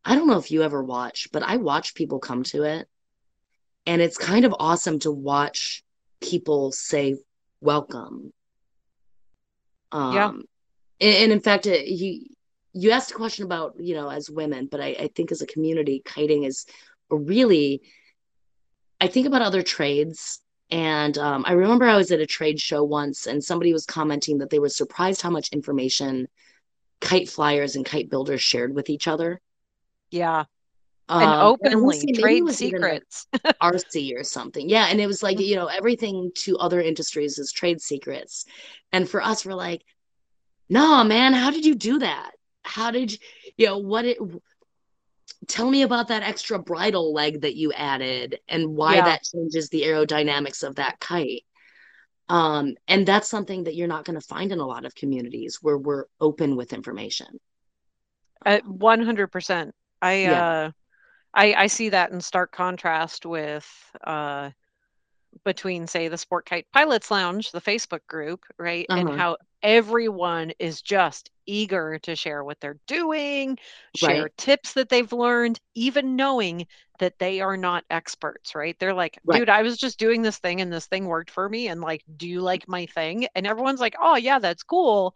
i 0.05 0.15
don't 0.15 0.29
know 0.29 0.39
if 0.39 0.51
you 0.51 0.63
ever 0.63 0.83
watch 0.83 1.29
but 1.33 1.43
i 1.43 1.57
watch 1.57 1.95
people 1.95 2.19
come 2.19 2.43
to 2.43 2.63
it 2.63 2.87
and 3.87 4.03
it's 4.03 4.19
kind 4.19 4.45
of 4.45 4.55
awesome 4.59 4.99
to 4.99 5.11
watch 5.11 5.83
people 6.21 6.71
say 6.73 7.17
welcome 7.61 8.33
um 9.93 10.15
yeah. 10.15 10.29
and, 10.29 10.45
and 11.01 11.33
in 11.33 11.41
fact 11.41 11.67
it, 11.67 11.87
you 11.87 12.27
you 12.75 12.91
asked 12.91 13.13
a 13.13 13.15
question 13.15 13.45
about 13.45 13.75
you 13.79 13.95
know 13.95 14.11
as 14.11 14.29
women 14.29 14.69
but 14.71 14.81
I, 14.81 14.89
I 14.99 15.11
think 15.15 15.33
as 15.33 15.41
a 15.41 15.47
community 15.47 16.03
kiting 16.05 16.45
is 16.45 16.67
really 17.09 17.83
I 19.01 19.09
think 19.09 19.27
about 19.27 19.43
other 19.43 19.63
trades. 19.63 20.41
And 20.71 21.17
um, 21.19 21.45
I 21.47 21.53
remember 21.53 21.87
I 21.87 21.97
was 21.97 22.11
at 22.11 22.21
a 22.21 22.27
trade 22.27 22.61
show 22.61 22.83
once 22.83 23.27
and 23.27 23.43
somebody 23.43 23.73
was 23.73 23.87
commenting 23.87 24.39
that 24.39 24.51
they 24.51 24.59
were 24.59 24.69
surprised 24.69 25.23
how 25.23 25.31
much 25.31 25.51
information 25.51 26.27
kite 27.01 27.29
flyers 27.29 27.77
and 27.77 27.85
kite 27.85 28.11
builders 28.11 28.41
shared 28.41 28.75
with 28.75 28.89
each 28.89 29.07
other. 29.07 29.41
Yeah. 30.11 30.45
Um, 31.09 31.23
and 31.23 31.43
openly 31.43 32.01
and 32.01 32.19
trade 32.19 32.49
secrets. 32.51 33.27
Like 33.45 33.59
RC 33.59 34.19
or 34.19 34.25
something. 34.25 34.69
Yeah. 34.69 34.87
And 34.87 35.01
it 35.01 35.07
was 35.07 35.23
like, 35.23 35.37
mm-hmm. 35.37 35.45
you 35.45 35.57
know, 35.57 35.67
everything 35.67 36.31
to 36.37 36.57
other 36.59 36.81
industries 36.81 37.39
is 37.39 37.53
trade 37.53 37.81
secrets. 37.81 38.47
And 38.91 39.09
for 39.09 39.23
us, 39.23 39.45
we're 39.45 39.55
like, 39.55 39.85
no, 40.69 41.05
man, 41.05 41.35
how 41.35 41.51
did 41.51 41.67
you 41.67 41.75
do 41.75 41.99
that? 41.99 42.33
How 42.63 42.91
did 42.91 43.13
you, 43.13 43.19
you 43.59 43.67
know, 43.67 43.79
what 43.79 44.07
it, 44.07 44.19
tell 45.49 45.71
me 45.71 45.83
about 45.83 46.09
that 46.09 46.23
extra 46.23 46.59
bridle 46.59 47.13
leg 47.13 47.41
that 47.43 47.57
you 47.57 47.73
added 47.73 48.39
and 48.49 48.69
why 48.69 48.97
yeah. 48.97 49.05
that 49.05 49.23
changes 49.23 49.69
the 49.69 49.83
aerodynamics 49.83 50.63
of 50.63 50.77
that 50.77 50.99
kite 51.01 51.45
um, 52.29 52.75
and 52.89 53.07
that's 53.07 53.29
something 53.29 53.65
that 53.65 53.75
you're 53.75 53.87
not 53.87 54.07
going 54.07 54.19
to 54.19 54.27
find 54.27 54.51
in 54.51 54.59
a 54.59 54.67
lot 54.67 54.87
of 54.87 54.95
communities 54.95 55.59
where 55.61 55.77
we're 55.77 56.05
open 56.21 56.57
with 56.57 56.73
information 56.73 57.41
At 58.45 58.65
100% 58.65 59.73
i 60.03 60.15
yeah. 60.15 60.47
uh 60.47 60.71
I, 61.37 61.55
I 61.55 61.67
see 61.67 61.89
that 61.89 62.13
in 62.13 62.21
stark 62.21 62.53
contrast 62.53 63.27
with 63.27 63.67
uh, 64.05 64.51
between 65.45 65.87
say 65.87 66.09
the 66.09 66.19
sport 66.19 66.47
kite 66.47 66.67
pilots 66.73 67.11
lounge 67.11 67.51
the 67.51 67.61
facebook 67.61 68.07
group 68.09 68.45
right 68.59 68.87
uh-huh. 68.89 69.01
and 69.01 69.19
how 69.19 69.37
everyone 69.63 70.53
is 70.59 70.83
just 70.83 71.31
eager 71.47 71.99
to 71.99 72.15
share 72.15 72.45
what 72.45 72.61
they're 72.61 72.79
doing 72.87 73.59
share 73.97 74.23
right. 74.23 74.37
tips 74.37 74.75
that 74.75 74.89
they've 74.89 75.13
learned 75.13 75.59
even 75.75 76.17
knowing 76.17 76.67
that 76.99 77.19
they 77.19 77.41
are 77.41 77.57
not 77.57 77.85
experts 77.91 78.55
right 78.55 78.77
they're 78.79 78.95
like 78.95 79.19
right. 79.25 79.39
dude 79.39 79.49
i 79.49 79.63
was 79.63 79.77
just 79.77 79.99
doing 79.99 80.23
this 80.23 80.39
thing 80.39 80.61
and 80.61 80.73
this 80.73 80.87
thing 80.87 81.07
worked 81.07 81.31
for 81.31 81.49
me 81.49 81.69
and 81.69 81.81
like 81.81 82.03
do 82.17 82.29
you 82.29 82.41
like 82.41 82.69
my 82.69 82.87
thing 82.87 83.27
and 83.35 83.47
everyone's 83.47 83.81
like 83.81 83.97
oh 84.01 84.17
yeah 84.17 84.39
that's 84.39 84.63
cool 84.63 85.15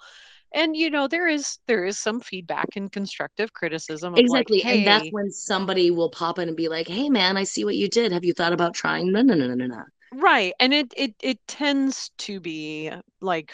and 0.53 0.77
you 0.77 0.91
know 0.91 1.09
there 1.09 1.29
is 1.29 1.59
there 1.67 1.85
is 1.85 1.99
some 1.99 2.21
feedback 2.21 2.69
and 2.77 2.91
constructive 2.91 3.53
criticism 3.53 4.15
exactly 4.17 4.59
like, 4.59 4.67
hey, 4.67 4.79
and 4.79 4.87
that's 4.87 5.09
when 5.11 5.31
somebody 5.31 5.91
will 5.91 6.11
pop 6.11 6.39
in 6.39 6.49
and 6.49 6.57
be 6.57 6.69
like 6.69 6.89
hey 6.89 7.09
man 7.09 7.37
i 7.37 7.45
see 7.45 7.65
what 7.65 7.77
you 7.77 7.89
did 7.89 8.13
have 8.13 8.25
you 8.25 8.33
thought 8.33 8.53
about 8.53 8.75
trying 8.75 9.13
no 9.13 9.23
no 9.23 9.35
no 9.35 9.47
no 9.55 9.67
no 9.67 9.83
right 10.13 10.53
and 10.61 10.73
it 10.73 10.93
it 10.97 11.15
it 11.23 11.39
tends 11.47 12.11
to 12.19 12.41
be 12.41 12.91
like 13.21 13.53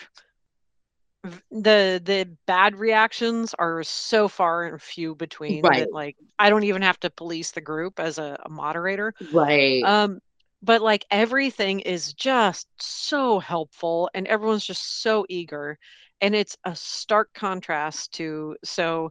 the 1.50 2.00
the 2.04 2.28
bad 2.46 2.76
reactions 2.76 3.54
are 3.58 3.82
so 3.82 4.28
far 4.28 4.64
and 4.64 4.80
few 4.80 5.14
between 5.14 5.62
right. 5.62 5.80
that 5.80 5.92
like 5.92 6.16
i 6.38 6.50
don't 6.50 6.64
even 6.64 6.82
have 6.82 7.00
to 7.00 7.10
police 7.10 7.50
the 7.52 7.60
group 7.60 7.98
as 7.98 8.18
a, 8.18 8.38
a 8.44 8.48
moderator 8.48 9.14
right 9.32 9.82
um 9.84 10.20
but 10.62 10.82
like 10.82 11.04
everything 11.10 11.80
is 11.80 12.12
just 12.14 12.66
so 12.78 13.38
helpful 13.38 14.10
and 14.14 14.26
everyone's 14.26 14.66
just 14.66 15.02
so 15.02 15.24
eager 15.28 15.78
and 16.20 16.34
it's 16.34 16.56
a 16.64 16.74
stark 16.76 17.32
contrast 17.34 18.12
to 18.12 18.56
so 18.64 19.10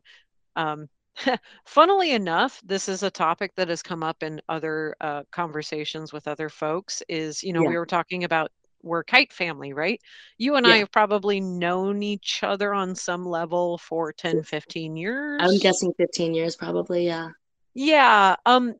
um 0.55 0.87
funnily 1.65 2.11
enough 2.11 2.61
this 2.65 2.89
is 2.89 3.03
a 3.03 3.11
topic 3.11 3.51
that 3.55 3.69
has 3.69 3.81
come 3.81 4.03
up 4.03 4.23
in 4.23 4.41
other 4.49 4.95
uh, 5.01 5.23
conversations 5.31 6.11
with 6.11 6.27
other 6.27 6.49
folks 6.49 7.03
is 7.07 7.43
you 7.43 7.53
know 7.53 7.63
yeah. 7.63 7.69
we 7.69 7.77
were 7.77 7.85
talking 7.85 8.23
about 8.23 8.51
we're 8.81 9.03
kite 9.03 9.31
family 9.31 9.73
right? 9.73 10.01
You 10.37 10.55
and 10.55 10.65
yeah. 10.65 10.73
i 10.73 10.77
have 10.77 10.91
probably 10.91 11.39
known 11.39 12.03
each 12.03 12.41
other 12.43 12.73
on 12.73 12.95
some 12.95 13.25
level 13.25 13.77
for 13.77 14.11
10 14.11 14.43
15 14.43 14.97
years 14.97 15.39
i'm 15.41 15.57
guessing 15.59 15.93
15 15.97 16.33
years 16.33 16.55
probably 16.55 17.05
yeah. 17.05 17.29
Yeah 17.73 18.35
um 18.45 18.75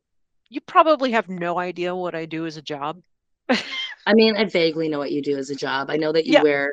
you 0.48 0.60
probably 0.60 1.12
have 1.12 1.28
no 1.28 1.58
idea 1.58 1.94
what 1.94 2.14
i 2.14 2.26
do 2.26 2.46
as 2.46 2.56
a 2.56 2.62
job. 2.62 3.00
I 3.48 4.14
mean 4.14 4.36
i 4.36 4.44
vaguely 4.44 4.88
know 4.88 4.98
what 4.98 5.12
you 5.12 5.22
do 5.22 5.38
as 5.38 5.50
a 5.50 5.56
job. 5.56 5.90
I 5.90 5.96
know 5.96 6.12
that 6.12 6.26
you 6.26 6.34
yeah. 6.34 6.42
wear 6.42 6.72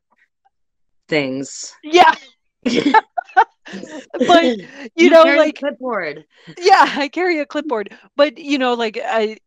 things. 1.07 1.73
Yeah 1.83 2.13
but 3.35 4.43
you, 4.43 4.67
you 4.95 5.09
know 5.09 5.23
like 5.23 5.57
clipboard 5.57 6.25
yeah 6.57 6.91
i 6.97 7.07
carry 7.07 7.39
a 7.39 7.45
clipboard 7.45 7.95
but 8.15 8.37
you 8.37 8.57
know 8.57 8.73
like 8.73 8.99
i 9.03 9.37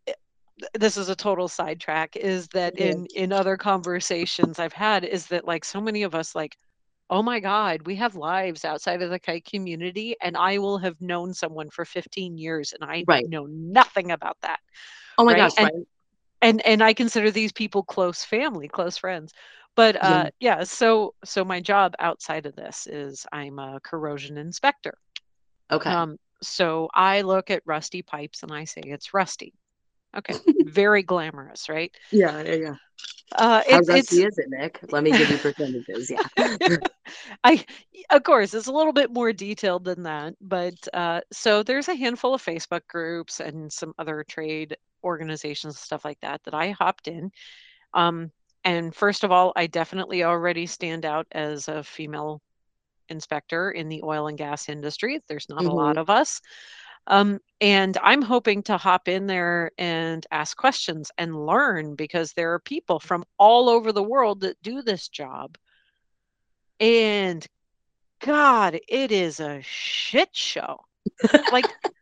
this 0.74 0.96
is 0.96 1.08
a 1.08 1.16
total 1.16 1.48
sidetrack 1.48 2.16
is 2.16 2.46
that 2.48 2.78
in 2.78 3.06
in 3.14 3.32
other 3.32 3.56
conversations 3.56 4.58
i've 4.58 4.72
had 4.72 5.04
is 5.04 5.26
that 5.26 5.46
like 5.46 5.64
so 5.64 5.80
many 5.80 6.02
of 6.02 6.14
us 6.14 6.34
like 6.34 6.56
oh 7.10 7.22
my 7.22 7.40
god 7.40 7.84
we 7.86 7.96
have 7.96 8.14
lives 8.14 8.64
outside 8.64 9.02
of 9.02 9.10
the 9.10 9.18
kite 9.18 9.44
community 9.44 10.16
and 10.22 10.36
i 10.36 10.56
will 10.58 10.78
have 10.78 11.00
known 11.00 11.34
someone 11.34 11.68
for 11.70 11.84
15 11.84 12.38
years 12.38 12.72
and 12.72 12.88
i 12.88 13.04
right. 13.06 13.28
know 13.28 13.46
nothing 13.46 14.12
about 14.12 14.36
that 14.42 14.60
oh 15.18 15.24
my 15.24 15.32
right? 15.32 15.38
gosh 15.38 15.52
and, 15.58 15.64
right. 15.64 15.86
and 16.42 16.66
and 16.66 16.82
i 16.82 16.94
consider 16.94 17.30
these 17.30 17.52
people 17.52 17.82
close 17.82 18.24
family 18.24 18.68
close 18.68 18.96
friends 18.96 19.32
but 19.76 19.96
uh 19.96 20.30
yeah. 20.40 20.58
yeah 20.58 20.64
so 20.64 21.14
so 21.24 21.44
my 21.44 21.60
job 21.60 21.94
outside 21.98 22.46
of 22.46 22.54
this 22.56 22.86
is 22.86 23.26
i'm 23.32 23.58
a 23.58 23.80
corrosion 23.82 24.38
inspector 24.38 24.96
okay 25.70 25.90
um 25.90 26.18
so 26.42 26.88
i 26.94 27.22
look 27.22 27.50
at 27.50 27.62
rusty 27.64 28.02
pipes 28.02 28.42
and 28.42 28.52
i 28.52 28.64
say 28.64 28.82
it's 28.84 29.14
rusty 29.14 29.54
Okay, 30.16 30.34
very 30.64 31.02
glamorous, 31.02 31.68
right? 31.68 31.94
Yeah, 32.10 32.42
yeah, 32.42 32.54
yeah. 32.54 32.74
Uh, 33.34 33.62
How 33.68 33.80
rusty 33.80 34.22
is 34.22 34.38
it, 34.38 34.46
Nick? 34.48 34.80
Let 34.90 35.02
me 35.02 35.10
give 35.10 35.28
you 35.28 35.38
percentages. 35.38 36.10
Yeah. 36.10 36.76
I, 37.44 37.64
of 38.10 38.22
course, 38.22 38.54
it's 38.54 38.68
a 38.68 38.72
little 38.72 38.92
bit 38.92 39.10
more 39.10 39.32
detailed 39.32 39.84
than 39.84 40.04
that, 40.04 40.34
but 40.40 40.74
uh, 40.92 41.20
so 41.32 41.62
there's 41.62 41.88
a 41.88 41.96
handful 41.96 42.34
of 42.34 42.44
Facebook 42.44 42.86
groups 42.88 43.40
and 43.40 43.72
some 43.72 43.94
other 43.98 44.24
trade 44.28 44.76
organizations, 45.02 45.78
stuff 45.78 46.04
like 46.04 46.20
that, 46.20 46.42
that 46.44 46.54
I 46.54 46.70
hopped 46.70 47.08
in. 47.08 47.30
Um, 47.92 48.30
and 48.64 48.94
first 48.94 49.24
of 49.24 49.32
all, 49.32 49.52
I 49.56 49.66
definitely 49.66 50.24
already 50.24 50.66
stand 50.66 51.04
out 51.04 51.26
as 51.32 51.68
a 51.68 51.82
female 51.82 52.40
inspector 53.08 53.70
in 53.70 53.88
the 53.88 54.02
oil 54.02 54.28
and 54.28 54.38
gas 54.38 54.68
industry. 54.68 55.20
There's 55.28 55.48
not 55.48 55.62
Mhm. 55.64 55.70
a 55.70 55.74
lot 55.74 55.96
of 55.98 56.10
us. 56.10 56.40
Um, 57.06 57.38
and 57.60 57.98
I'm 58.02 58.22
hoping 58.22 58.62
to 58.64 58.78
hop 58.78 59.08
in 59.08 59.26
there 59.26 59.70
and 59.76 60.26
ask 60.30 60.56
questions 60.56 61.10
and 61.18 61.46
learn 61.46 61.96
because 61.96 62.32
there 62.32 62.54
are 62.54 62.60
people 62.60 62.98
from 62.98 63.24
all 63.38 63.68
over 63.68 63.92
the 63.92 64.02
world 64.02 64.40
that 64.40 64.60
do 64.62 64.80
this 64.80 65.08
job. 65.08 65.58
And 66.80 67.46
God, 68.20 68.80
it 68.88 69.12
is 69.12 69.38
a 69.40 69.60
shit 69.62 70.34
show. 70.34 70.78
Like, 71.52 71.66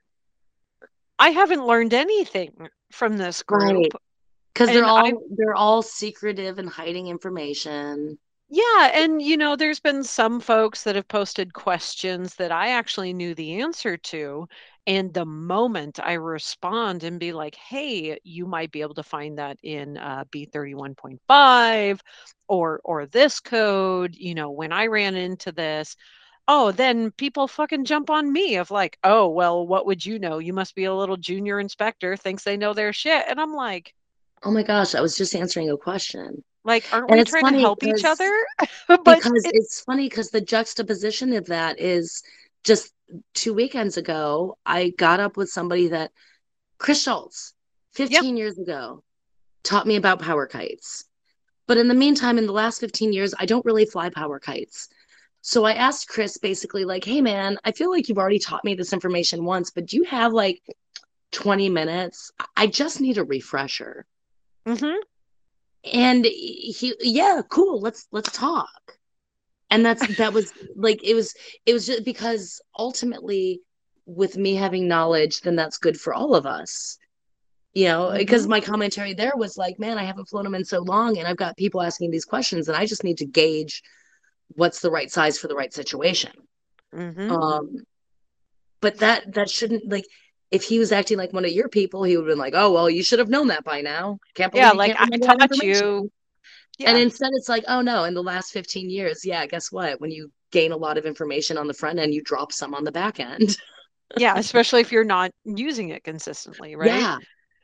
I 1.19 1.31
haven't 1.31 1.67
learned 1.67 1.95
anything 1.95 2.69
from 2.93 3.17
this 3.17 3.43
group. 3.43 3.77
Right. 3.83 3.93
Because 4.53 4.71
they're 4.71 4.85
all 4.85 5.07
I- 5.07 5.13
they're 5.31 5.55
all 5.55 5.83
secretive 5.83 6.59
and 6.59 6.69
hiding 6.69 7.07
information. 7.09 8.19
Yeah, 8.49 8.91
and 8.93 9.23
you 9.23 9.37
know, 9.39 9.57
there's 9.57 9.81
been 9.81 10.05
some 10.05 10.39
folks 10.41 10.85
that 10.85 10.95
have 10.97 11.09
posted 11.09 11.55
questions 11.55 12.35
that 12.37 12.53
I 12.53 12.69
actually 12.73 13.15
knew 13.15 13.35
the 13.35 13.61
answer 13.63 13.97
to. 13.97 14.47
And 14.87 15.15
the 15.15 15.25
moment 15.25 15.99
I 16.03 16.15
respond 16.15 17.05
and 17.05 17.19
be 17.19 17.33
like, 17.33 17.55
hey, 17.55 18.19
you 18.25 18.47
might 18.47 18.71
be 18.73 18.83
able 18.83 18.95
to 18.97 19.03
find 19.03 19.39
that 19.39 19.57
in 19.63 19.97
uh, 19.97 20.25
B31.5 20.31 22.03
or 22.49 22.81
or 22.85 23.07
this 23.07 23.41
code, 23.41 24.15
you 24.17 24.35
know, 24.35 24.51
when 24.51 24.73
I 24.73 24.87
ran 24.87 25.15
into 25.15 25.53
this, 25.53 25.97
oh, 26.49 26.73
then 26.73 27.13
people 27.13 27.49
fucking 27.49 27.85
jump 27.87 28.11
on 28.11 28.33
me 28.33 28.57
of 28.57 28.71
like, 28.71 28.99
oh, 29.05 29.29
well, 29.29 29.67
what 29.67 29.87
would 29.87 30.05
you 30.05 30.19
know? 30.19 30.39
You 30.39 30.53
must 30.53 30.75
be 30.75 30.85
a 30.85 30.95
little 30.95 31.17
junior 31.17 31.61
inspector, 31.61 32.17
thinks 32.17 32.45
they 32.45 32.57
know 32.59 32.75
their 32.75 32.93
shit. 32.93 33.25
And 33.29 33.41
I'm 33.41 33.55
like, 33.55 33.95
Oh 34.45 34.51
my 34.51 34.63
gosh, 34.63 34.95
I 34.95 35.01
was 35.01 35.17
just 35.17 35.35
answering 35.35 35.71
a 35.71 35.77
question. 35.77 36.43
like, 36.65 36.85
aren't 36.93 37.09
And 37.09 37.17
we 37.17 37.21
it's 37.21 37.31
trying 37.31 37.53
to 37.55 37.61
help 37.61 37.85
each 37.85 38.05
other? 38.05 38.31
but 38.89 39.05
because 39.05 39.45
it- 39.45 39.55
it's 39.55 39.81
funny 39.83 40.09
because 40.09 40.31
the 40.31 40.41
juxtaposition 40.41 41.33
of 41.35 41.47
that 41.47 41.81
is 41.81 42.23
just 42.65 42.93
two 43.35 43.55
weekends 43.55 43.97
ago, 43.97 44.57
I 44.65 44.91
got 44.91 45.21
up 45.21 45.37
with 45.37 45.51
somebody 45.51 45.89
that 45.89 46.13
Chris 46.79 47.03
Schultz, 47.03 47.55
15 47.95 48.37
years 48.37 48.59
ago, 48.59 49.03
taught 49.65 49.87
me 49.87 49.97
about 49.97 50.21
power 50.21 50.47
kites. 50.47 51.05
But 51.67 51.79
in 51.79 51.89
the 51.89 51.95
meantime, 51.95 52.39
in 52.39 52.47
the 52.47 52.53
last 52.53 52.81
15 52.81 53.13
years, 53.13 53.35
I 53.39 53.47
don't 53.47 53.65
really 53.65 53.87
fly 53.87 54.11
power 54.11 54.39
kites. 54.41 54.89
So 55.41 55.65
I 55.65 55.75
asked 55.75 56.09
Chris 56.09 56.39
basically, 56.39 56.85
like, 56.85 57.05
hey 57.05 57.21
man, 57.21 57.59
I 57.65 57.73
feel 57.73 57.91
like 57.91 58.09
you've 58.09 58.19
already 58.19 58.39
taught 58.39 58.65
me 58.65 58.75
this 58.75 58.93
information 58.93 59.45
once, 59.45 59.71
but 59.71 59.87
do 59.87 59.97
you 59.97 60.05
have 60.05 60.33
like 60.33 60.63
20 61.33 61.69
minutes? 61.69 62.31
I 62.57 62.67
just 62.69 63.01
need 63.01 63.19
a 63.19 63.25
refresher. 63.25 64.07
Mhm. 64.67 65.03
and 65.93 66.25
he 66.25 66.95
yeah 67.01 67.41
cool 67.51 67.81
let's 67.81 68.07
let's 68.13 68.31
talk 68.31 68.99
and 69.71 69.85
that's 69.85 70.07
that 70.17 70.33
was 70.33 70.53
like 70.77 71.03
it 71.03 71.15
was 71.15 71.35
it 71.67 71.73
was 71.73 71.87
just 71.87 72.05
because 72.05 72.61
ultimately 72.79 73.61
with 74.07 74.37
me 74.37 74.55
having 74.55 74.89
knowledge 74.89 75.41
then 75.43 75.57
that's 75.57 75.79
good 75.79 75.99
for 75.99 76.15
all 76.15 76.35
of 76.35 76.47
us 76.47 76.99
you 77.75 77.87
know 77.87 78.13
because 78.17 78.47
Mhm. 78.47 78.49
my 78.49 78.61
commentary 78.61 79.15
there 79.15 79.33
was 79.37 79.57
like 79.57 79.79
man 79.79 79.99
i 79.99 80.05
haven't 80.05 80.29
flown 80.29 80.45
them 80.45 80.55
in 80.55 80.65
so 80.65 80.81
long 80.81 81.19
and 81.19 81.27
i've 81.27 81.37
got 81.37 81.57
people 81.57 81.83
asking 81.83 82.11
these 82.11 82.25
questions 82.25 82.69
and 82.69 82.77
i 82.77 82.87
just 82.87 83.05
need 83.05 83.19
to 83.19 83.27
gauge 83.27 83.83
what's 84.55 84.81
the 84.81 84.91
right 84.91 85.11
size 85.11 85.39
for 85.39 85.49
the 85.49 85.55
right 85.55 85.73
situation 85.73 86.33
Mhm. 86.93 87.29
um 87.31 87.85
but 88.81 88.99
that 88.99 89.33
that 89.35 89.51
shouldn't 89.51 89.89
like 89.91 90.07
if 90.53 90.63
he 90.63 90.79
was 90.79 90.93
acting 90.93 91.19
like 91.19 91.33
one 91.33 91.45
of 91.45 91.51
your 91.51 91.69
people 91.69 92.05
he 92.05 92.17
would 92.17 92.25
have 92.27 92.33
been 92.33 92.39
like 92.39 92.55
oh 92.57 92.71
well 92.73 92.89
you 92.89 93.03
should 93.03 93.19
have 93.19 93.29
known 93.29 93.49
that 93.49 93.65
by 93.65 93.81
now 93.81 94.19
can't 94.35 94.53
believe 94.53 94.67
yeah, 94.67 94.73
like 94.73 94.95
I 94.99 95.07
taught 95.19 95.43
information." 95.43 95.87
you. 95.87 96.13
Yeah. 96.79 96.91
And 96.91 96.99
instead, 96.99 97.31
it's 97.35 97.51
like, 97.51 97.65
oh 97.69 97.83
no, 97.83 98.05
in 98.05 98.15
the 98.15 98.23
last 98.23 98.51
15 98.53 98.89
years, 98.89 99.25
yeah, 99.25 99.45
guess 99.47 99.71
what? 99.71 100.01
When 100.01 100.11
you 100.11 100.33
gain 100.51 100.73
a 100.73 100.77
lot 100.77 100.97
of 100.99 101.05
information 101.05 101.59
on 101.59 101.67
the 101.67 101.75
front 101.75 101.99
end, 101.99 102.15
you 102.15 102.23
drop 102.23 102.51
some 102.51 102.75
on 102.75 102.85
the 102.85 102.91
back 102.93 103.21
end. 103.21 103.57
yeah, 104.17 104.35
especially 104.37 104.81
if 104.81 104.91
you're 104.91 105.05
not 105.05 105.31
using 105.45 105.91
it 105.91 106.03
consistently, 106.03 106.75
right? 106.75 106.89
Yeah. 106.91 107.19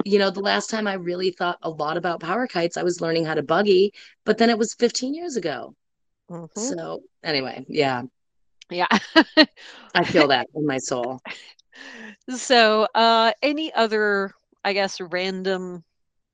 You 0.05 0.19
know, 0.19 0.31
the 0.31 0.41
last 0.41 0.71
time 0.71 0.87
I 0.87 0.95
really 0.95 1.31
thought 1.31 1.59
a 1.63 1.71
lot 1.71 1.97
about 1.97 2.21
power 2.21 2.47
kites, 2.47 2.77
I 2.77 2.83
was 2.83 3.01
learning 3.01 3.25
how 3.25 3.35
to 3.35 3.43
buggy, 3.43 3.93
but 4.25 4.39
then 4.39 4.51
it 4.51 4.59
was 4.59 4.75
15 4.75 5.15
years 5.15 5.37
ago. 5.37 5.75
Mhm. 6.31 6.49
So, 6.55 7.03
anyway, 7.25 7.65
yeah, 7.69 8.03
Yeah. 8.71 8.87
I 9.95 10.05
feel 10.05 10.29
that 10.29 10.49
in 10.55 10.67
my 10.67 10.79
soul. 10.79 11.21
so, 12.35 12.87
uh, 12.95 13.33
any 13.43 13.73
other, 13.75 14.33
I 14.65 14.73
guess, 14.73 15.01
random, 15.01 15.85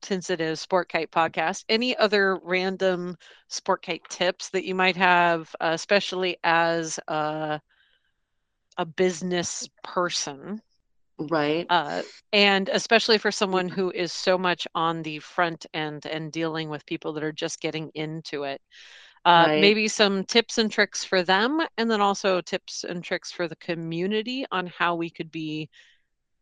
since 0.02 0.30
it 0.30 0.40
is 0.40 0.60
Sport 0.60 0.88
Kite 0.88 1.10
podcast, 1.10 1.64
any 1.68 1.96
other 1.96 2.38
random 2.42 3.16
Sport 3.48 3.82
Kite 3.82 4.08
tips 4.08 4.50
that 4.50 4.64
you 4.64 4.74
might 4.74 4.96
have, 4.96 5.54
uh, 5.60 5.70
especially 5.72 6.36
as 6.44 6.98
a, 7.08 7.60
a 8.76 8.84
business 8.84 9.68
person? 9.82 10.60
Right. 11.18 11.66
uh, 11.70 12.02
and 12.32 12.68
especially 12.68 13.18
for 13.18 13.30
someone 13.30 13.68
who 13.68 13.90
is 13.92 14.12
so 14.12 14.36
much 14.36 14.66
on 14.74 15.02
the 15.02 15.20
front 15.20 15.66
end 15.72 16.06
and 16.06 16.32
dealing 16.32 16.68
with 16.68 16.84
people 16.86 17.12
that 17.12 17.22
are 17.22 17.32
just 17.32 17.60
getting 17.60 17.90
into 17.94 18.42
it. 18.42 18.60
Uh, 19.24 19.46
Right. 19.48 19.60
Maybe 19.60 19.88
some 19.88 20.24
tips 20.24 20.58
and 20.58 20.70
tricks 20.70 21.02
for 21.02 21.22
them, 21.22 21.60
and 21.78 21.90
then 21.90 22.00
also 22.00 22.40
tips 22.42 22.84
and 22.84 23.02
tricks 23.02 23.32
for 23.32 23.48
the 23.48 23.56
community 23.56 24.44
on 24.52 24.66
how 24.66 24.96
we 24.96 25.08
could 25.08 25.30
be, 25.30 25.70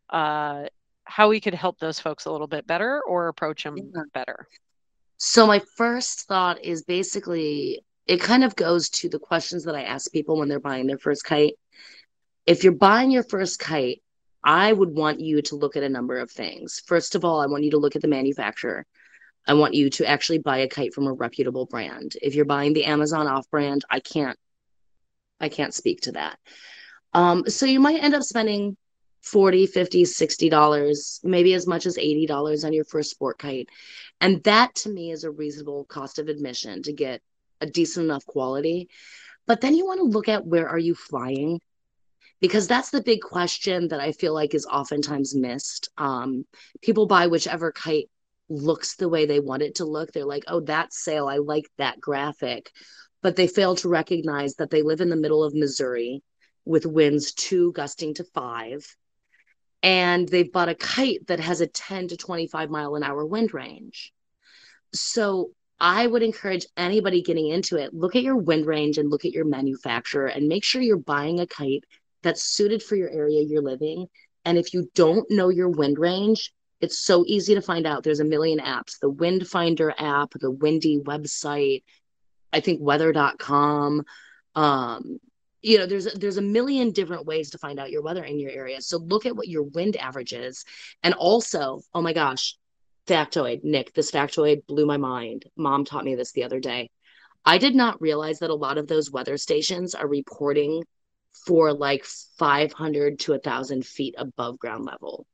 uh, 0.09 0.65
how 1.05 1.29
we 1.29 1.39
could 1.39 1.53
help 1.53 1.79
those 1.79 1.99
folks 1.99 2.25
a 2.25 2.31
little 2.31 2.47
bit 2.47 2.67
better 2.67 3.01
or 3.07 3.29
approach 3.29 3.63
them 3.63 3.77
Yeah. 3.77 4.03
better. 4.13 4.47
So, 5.17 5.47
my 5.47 5.59
first 5.77 6.27
thought 6.27 6.63
is 6.63 6.83
basically 6.83 7.85
it 8.05 8.19
kind 8.19 8.43
of 8.43 8.55
goes 8.55 8.89
to 8.89 9.07
the 9.07 9.19
questions 9.19 9.63
that 9.63 9.75
I 9.75 9.83
ask 9.83 10.11
people 10.11 10.37
when 10.37 10.49
they're 10.49 10.59
buying 10.59 10.87
their 10.87 10.97
first 10.97 11.23
kite. 11.23 11.57
If 12.45 12.63
you're 12.63 12.73
buying 12.73 13.11
your 13.11 13.23
first 13.23 13.59
kite, 13.59 14.01
I 14.43 14.73
would 14.73 14.89
want 14.89 15.21
you 15.21 15.41
to 15.43 15.55
look 15.55 15.77
at 15.77 15.83
a 15.83 15.89
number 15.89 16.17
of 16.17 16.29
things. 16.29 16.81
First 16.85 17.15
of 17.15 17.23
all, 17.23 17.39
I 17.39 17.45
want 17.45 17.63
you 17.63 17.71
to 17.71 17.77
look 17.77 17.95
at 17.95 18.01
the 18.01 18.09
manufacturer. 18.09 18.85
I 19.47 19.53
want 19.55 19.73
you 19.73 19.89
to 19.91 20.07
actually 20.07 20.37
buy 20.39 20.59
a 20.59 20.67
kite 20.67 20.93
from 20.93 21.07
a 21.07 21.13
reputable 21.13 21.65
brand. 21.65 22.15
If 22.21 22.35
you're 22.35 22.45
buying 22.45 22.73
the 22.73 22.85
Amazon 22.85 23.27
off 23.27 23.49
brand, 23.49 23.83
I 23.89 23.99
can't 23.99 24.37
I 25.39 25.49
can't 25.49 25.73
speak 25.73 26.01
to 26.01 26.13
that. 26.13 26.39
Um, 27.13 27.49
so 27.49 27.65
you 27.65 27.79
might 27.79 28.01
end 28.01 28.15
up 28.15 28.23
spending 28.23 28.77
40, 29.23 29.67
50, 29.67 30.05
60 30.05 30.49
dollars, 30.49 31.19
maybe 31.23 31.53
as 31.53 31.67
much 31.67 31.85
as 31.85 31.97
80 31.97 32.25
dollars 32.27 32.63
on 32.63 32.73
your 32.73 32.85
first 32.85 33.11
sport 33.11 33.37
kite. 33.37 33.69
And 34.21 34.43
that 34.43 34.75
to 34.75 34.89
me 34.89 35.11
is 35.11 35.23
a 35.23 35.31
reasonable 35.31 35.85
cost 35.85 36.19
of 36.19 36.27
admission 36.27 36.83
to 36.83 36.93
get 36.93 37.21
a 37.61 37.65
decent 37.65 38.05
enough 38.05 38.25
quality. 38.25 38.89
But 39.45 39.61
then 39.61 39.75
you 39.75 39.85
want 39.85 39.99
to 39.99 40.05
look 40.05 40.29
at 40.29 40.45
where 40.45 40.69
are 40.69 40.79
you 40.79 40.95
flying? 40.95 41.59
Because 42.39 42.67
that's 42.67 42.89
the 42.89 43.03
big 43.03 43.21
question 43.21 43.89
that 43.89 43.99
I 43.99 44.11
feel 44.11 44.33
like 44.33 44.53
is 44.53 44.65
oftentimes 44.65 45.35
missed. 45.35 45.89
Um, 45.97 46.45
people 46.81 47.05
buy 47.05 47.27
whichever 47.27 47.71
kite 47.71 48.09
looks 48.49 48.95
the 48.95 49.09
way 49.09 49.25
they 49.25 49.39
want 49.39 49.61
it 49.61 49.75
to 49.75 49.85
look. 49.85 50.11
They're 50.11 50.25
like, 50.25 50.43
oh, 50.47 50.61
that 50.61 50.93
sail, 50.93 51.27
I 51.27 51.37
like 51.37 51.65
that 51.77 51.99
graphic. 51.99 52.71
But 53.21 53.35
they 53.35 53.47
fail 53.47 53.75
to 53.77 53.89
recognize 53.89 54.55
that 54.55 54.69
they 54.69 54.81
live 54.81 55.01
in 55.01 55.09
the 55.09 55.15
middle 55.15 55.43
of 55.43 55.53
Missouri 55.53 56.21
with 56.65 56.85
winds 56.85 57.33
two 57.33 57.71
gusting 57.73 58.13
to 58.15 58.23
five. 58.23 58.85
And 59.81 60.27
they've 60.27 60.51
bought 60.51 60.69
a 60.69 60.75
kite 60.75 61.27
that 61.27 61.39
has 61.39 61.61
a 61.61 61.67
10 61.67 62.09
to 62.09 62.17
25 62.17 62.69
mile 62.69 62.95
an 62.95 63.03
hour 63.03 63.25
wind 63.25 63.53
range. 63.53 64.13
So 64.93 65.51
I 65.79 66.07
would 66.07 66.23
encourage 66.23 66.65
anybody 66.77 67.21
getting 67.21 67.49
into 67.49 67.77
it, 67.77 67.93
look 67.93 68.15
at 68.15 68.23
your 68.23 68.37
wind 68.37 68.65
range 68.65 68.97
and 68.97 69.09
look 69.09 69.25
at 69.25 69.33
your 69.33 69.45
manufacturer 69.45 70.27
and 70.27 70.47
make 70.47 70.63
sure 70.63 70.81
you're 70.81 70.97
buying 70.97 71.39
a 71.39 71.47
kite 71.47 71.83
that's 72.21 72.43
suited 72.43 72.81
for 72.81 72.95
your 72.95 73.09
area 73.09 73.41
you're 73.41 73.61
living. 73.61 74.07
And 74.45 74.57
if 74.57 74.73
you 74.73 74.89
don't 74.95 75.29
know 75.29 75.49
your 75.49 75.69
wind 75.69 75.99
range, 75.99 76.53
it's 76.83 76.99
so 76.99 77.23
easy 77.25 77.55
to 77.55 77.61
find 77.61 77.87
out. 77.87 78.03
There's 78.03 78.19
a 78.19 78.25
million 78.25 78.59
apps 78.59 78.99
the 78.99 79.09
Wind 79.09 79.47
Finder 79.47 79.93
app, 79.97 80.31
the 80.31 80.51
Windy 80.51 80.99
website, 80.99 81.83
I 82.51 82.59
think 82.59 82.81
weather.com. 82.81 84.03
Um, 84.53 85.19
you 85.61 85.77
know, 85.77 85.85
there's 85.85 86.13
there's 86.13 86.35
a 86.35 86.41
million 86.41 86.91
different 86.91 87.25
ways 87.25 87.51
to 87.51 87.57
find 87.57 87.79
out 87.79 87.89
your 87.89 88.01
weather 88.01 88.25
in 88.25 88.37
your 88.37 88.51
area. 88.51 88.81
So 88.81 88.97
look 88.97 89.25
at 89.25 89.33
what 89.33 89.47
your 89.47 89.63
wind 89.63 89.95
average 89.95 90.33
is. 90.33 90.65
And 91.03 91.13
also, 91.13 91.79
oh 91.93 92.01
my 92.01 92.11
gosh, 92.11 92.57
factoid, 93.07 93.63
Nick, 93.63 93.93
this 93.93 94.11
factoid 94.11 94.65
blew 94.67 94.85
my 94.85 94.97
mind. 94.97 95.45
Mom 95.55 95.85
taught 95.85 96.03
me 96.03 96.15
this 96.15 96.33
the 96.33 96.43
other 96.43 96.59
day. 96.59 96.89
I 97.45 97.59
did 97.59 97.75
not 97.75 98.01
realize 98.01 98.39
that 98.39 98.49
a 98.49 98.55
lot 98.55 98.77
of 98.77 98.87
those 98.87 99.09
weather 99.09 99.37
stations 99.37 99.95
are 99.95 100.07
reporting 100.07 100.83
for 101.45 101.71
like 101.71 102.03
500 102.03 103.19
to 103.19 103.31
1,000 103.31 103.85
feet 103.85 104.15
above 104.17 104.59
ground 104.59 104.83
level. 104.83 105.25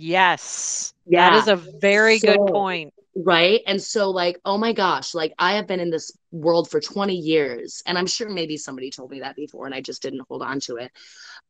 Yes. 0.00 0.94
Yeah. 1.06 1.30
That 1.30 1.38
is 1.38 1.48
a 1.48 1.56
very 1.56 2.18
good 2.18 2.38
point. 2.46 2.94
Right. 3.16 3.62
And 3.66 3.82
so, 3.82 4.10
like, 4.10 4.38
oh 4.44 4.58
my 4.58 4.72
gosh, 4.72 5.12
like 5.12 5.32
I 5.38 5.54
have 5.54 5.66
been 5.66 5.80
in 5.80 5.90
this 5.90 6.12
world 6.30 6.70
for 6.70 6.80
20 6.80 7.14
years, 7.14 7.82
and 7.84 7.98
I'm 7.98 8.06
sure 8.06 8.28
maybe 8.28 8.56
somebody 8.56 8.90
told 8.90 9.10
me 9.10 9.20
that 9.20 9.34
before 9.34 9.66
and 9.66 9.74
I 9.74 9.80
just 9.80 10.02
didn't 10.02 10.26
hold 10.28 10.42
on 10.42 10.60
to 10.60 10.76
it. 10.76 10.92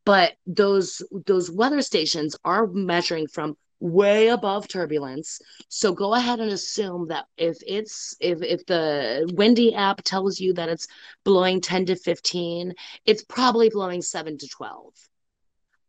But 0.07 0.33
those 0.47 1.03
those 1.27 1.51
weather 1.51 1.83
stations 1.83 2.37
are 2.45 2.67
measuring 2.67 3.27
from 3.27 3.57
way 3.81 4.29
above 4.29 4.67
turbulence. 4.67 5.41
So 5.69 5.93
go 5.93 6.15
ahead 6.15 6.41
and 6.41 6.51
assume 6.51 7.09
that 7.09 7.27
if 7.37 7.59
it's 7.67 8.17
if 8.21 8.43
if 8.43 8.65
the 8.67 9.31
windy 9.35 9.75
app 9.75 10.03
tells 10.05 10.41
you 10.41 10.55
that 10.55 10.71
it's 10.71 10.89
blowing 11.25 11.61
10 11.61 11.87
to 11.87 11.97
15, 11.97 12.73
it's 13.05 13.25
probably 13.25 13.69
blowing 13.69 14.01
7 14.01 14.39
to 14.39 14.49
12. 14.49 14.95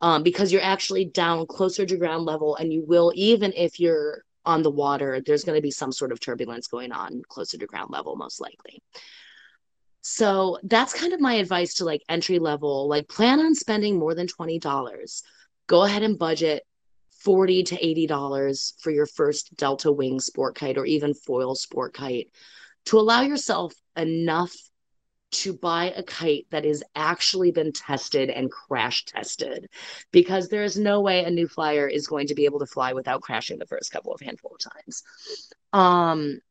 Um, 0.02 0.24
because 0.24 0.52
you're 0.52 0.62
actually 0.62 1.06
down 1.06 1.46
closer 1.46 1.86
to 1.86 1.98
ground 1.98 2.24
level 2.26 2.56
and 2.56 2.72
you 2.72 2.86
will 2.88 3.12
even 3.16 3.52
if 3.54 3.82
you're 3.82 4.24
on 4.46 4.64
the 4.64 4.72
water, 4.72 5.22
there's 5.26 5.44
going 5.44 5.58
to 5.58 5.62
be 5.62 5.72
some 5.72 5.92
sort 5.92 6.12
of 6.12 6.20
turbulence 6.20 6.68
going 6.68 6.92
on 6.92 7.22
closer 7.28 7.58
to 7.58 7.66
ground 7.66 7.92
level 7.92 8.16
most 8.16 8.40
likely. 8.40 8.82
So 10.02 10.58
that's 10.64 10.94
kind 10.94 11.14
of 11.14 11.20
my 11.20 11.34
advice 11.34 11.76
to 11.76 11.86
like 11.86 12.02
entry 12.08 12.40
level, 12.40 12.88
like 12.88 13.10
plan 13.10 13.40
on 13.40 13.54
spending 13.54 14.00
more 14.00 14.16
than 14.16 14.28
$20. 14.28 15.22
Go 15.68 15.84
ahead 15.84 16.04
and 16.04 16.18
budget 16.18 16.64
40 17.24 17.64
to 17.64 17.86
80 17.86 18.08
dollars 18.08 18.74
for 18.80 18.92
your 18.92 19.06
first 19.06 19.56
delta 19.58 19.92
wing 19.92 20.20
sport 20.20 20.56
kite 20.56 20.78
or 20.78 20.86
even 20.86 21.14
foil 21.14 21.54
sport 21.54 21.94
kite 21.94 22.32
to 22.86 22.98
allow 22.98 23.22
yourself 23.22 23.74
enough 23.98 24.56
to 25.32 25.54
buy 25.54 25.94
a 25.96 26.04
kite 26.04 26.48
that 26.50 26.66
has 26.66 26.84
actually 26.96 27.52
been 27.52 27.72
tested 27.72 28.30
and 28.30 28.52
crash 28.52 29.06
tested 29.06 29.70
because 30.12 30.50
there 30.50 30.64
is 30.64 30.78
no 30.78 31.02
way 31.02 31.24
a 31.24 31.30
new 31.30 31.48
flyer 31.48 31.88
is 31.88 32.08
going 32.08 32.28
to 32.28 32.36
be 32.36 32.46
able 32.46 32.60
to 32.60 32.66
fly 32.66 32.94
without 32.94 33.22
crashing 33.22 33.60
the 33.60 33.66
first 33.66 33.92
couple 33.92 34.14
of 34.14 34.22
handful 34.22 34.52
of 34.52 34.60
times. 34.60 35.04
Um 35.74 36.42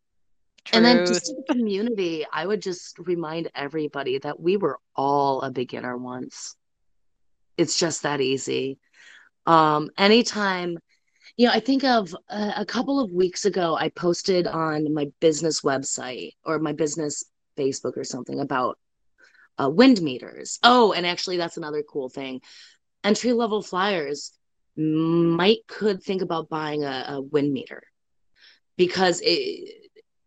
and 0.73 0.85
then 0.85 1.07
just 1.07 1.27
to 1.27 1.35
the 1.35 1.55
community 1.55 2.27
i 2.31 2.47
would 2.47 2.61
just 2.61 2.99
remind 2.99 3.51
everybody 3.55 4.19
that 4.19 4.39
we 4.39 4.59
were 4.59 4.79
all 4.95 5.41
a 5.41 5.51
beginner 5.51 5.97
once. 5.97 6.57
It's 7.57 7.79
just 7.79 8.03
that 8.03 8.21
easy. 8.21 8.79
Um, 9.47 9.91
anytime, 9.97 10.79
you 11.37 11.47
know, 11.47 11.53
I 11.53 11.61
think 11.61 11.85
of 11.85 12.15
a, 12.29 12.53
a 12.59 12.67
couple 12.67 13.01
of 13.01 13.11
weeks 13.11 13.47
ago, 13.47 13.77
I 13.77 13.89
posted 13.89 14.47
on 14.47 14.93
my 14.93 15.11
business 15.21 15.63
website 15.63 16.33
or 16.45 16.59
my 16.59 16.73
business 16.73 17.25
Facebook 17.59 17.97
or 17.97 18.05
something 18.05 18.41
about 18.41 18.79
uh, 19.59 19.69
wind 19.69 20.01
meters. 20.01 20.59
Oh, 20.63 20.93
and 20.93 21.07
actually, 21.07 21.37
that's 21.37 21.57
another 21.57 21.83
cool 21.83 22.09
thing. 22.09 22.41
Entry 23.05 23.33
level 23.33 23.63
flyers 23.63 24.33
might 24.77 25.67
could 25.67 26.03
think 26.03 26.23
about 26.23 26.49
buying 26.49 26.85
a, 26.85 27.05
a 27.09 27.21
wind 27.21 27.53
meter 27.53 27.83
because 28.77 29.21
it. 29.25 29.75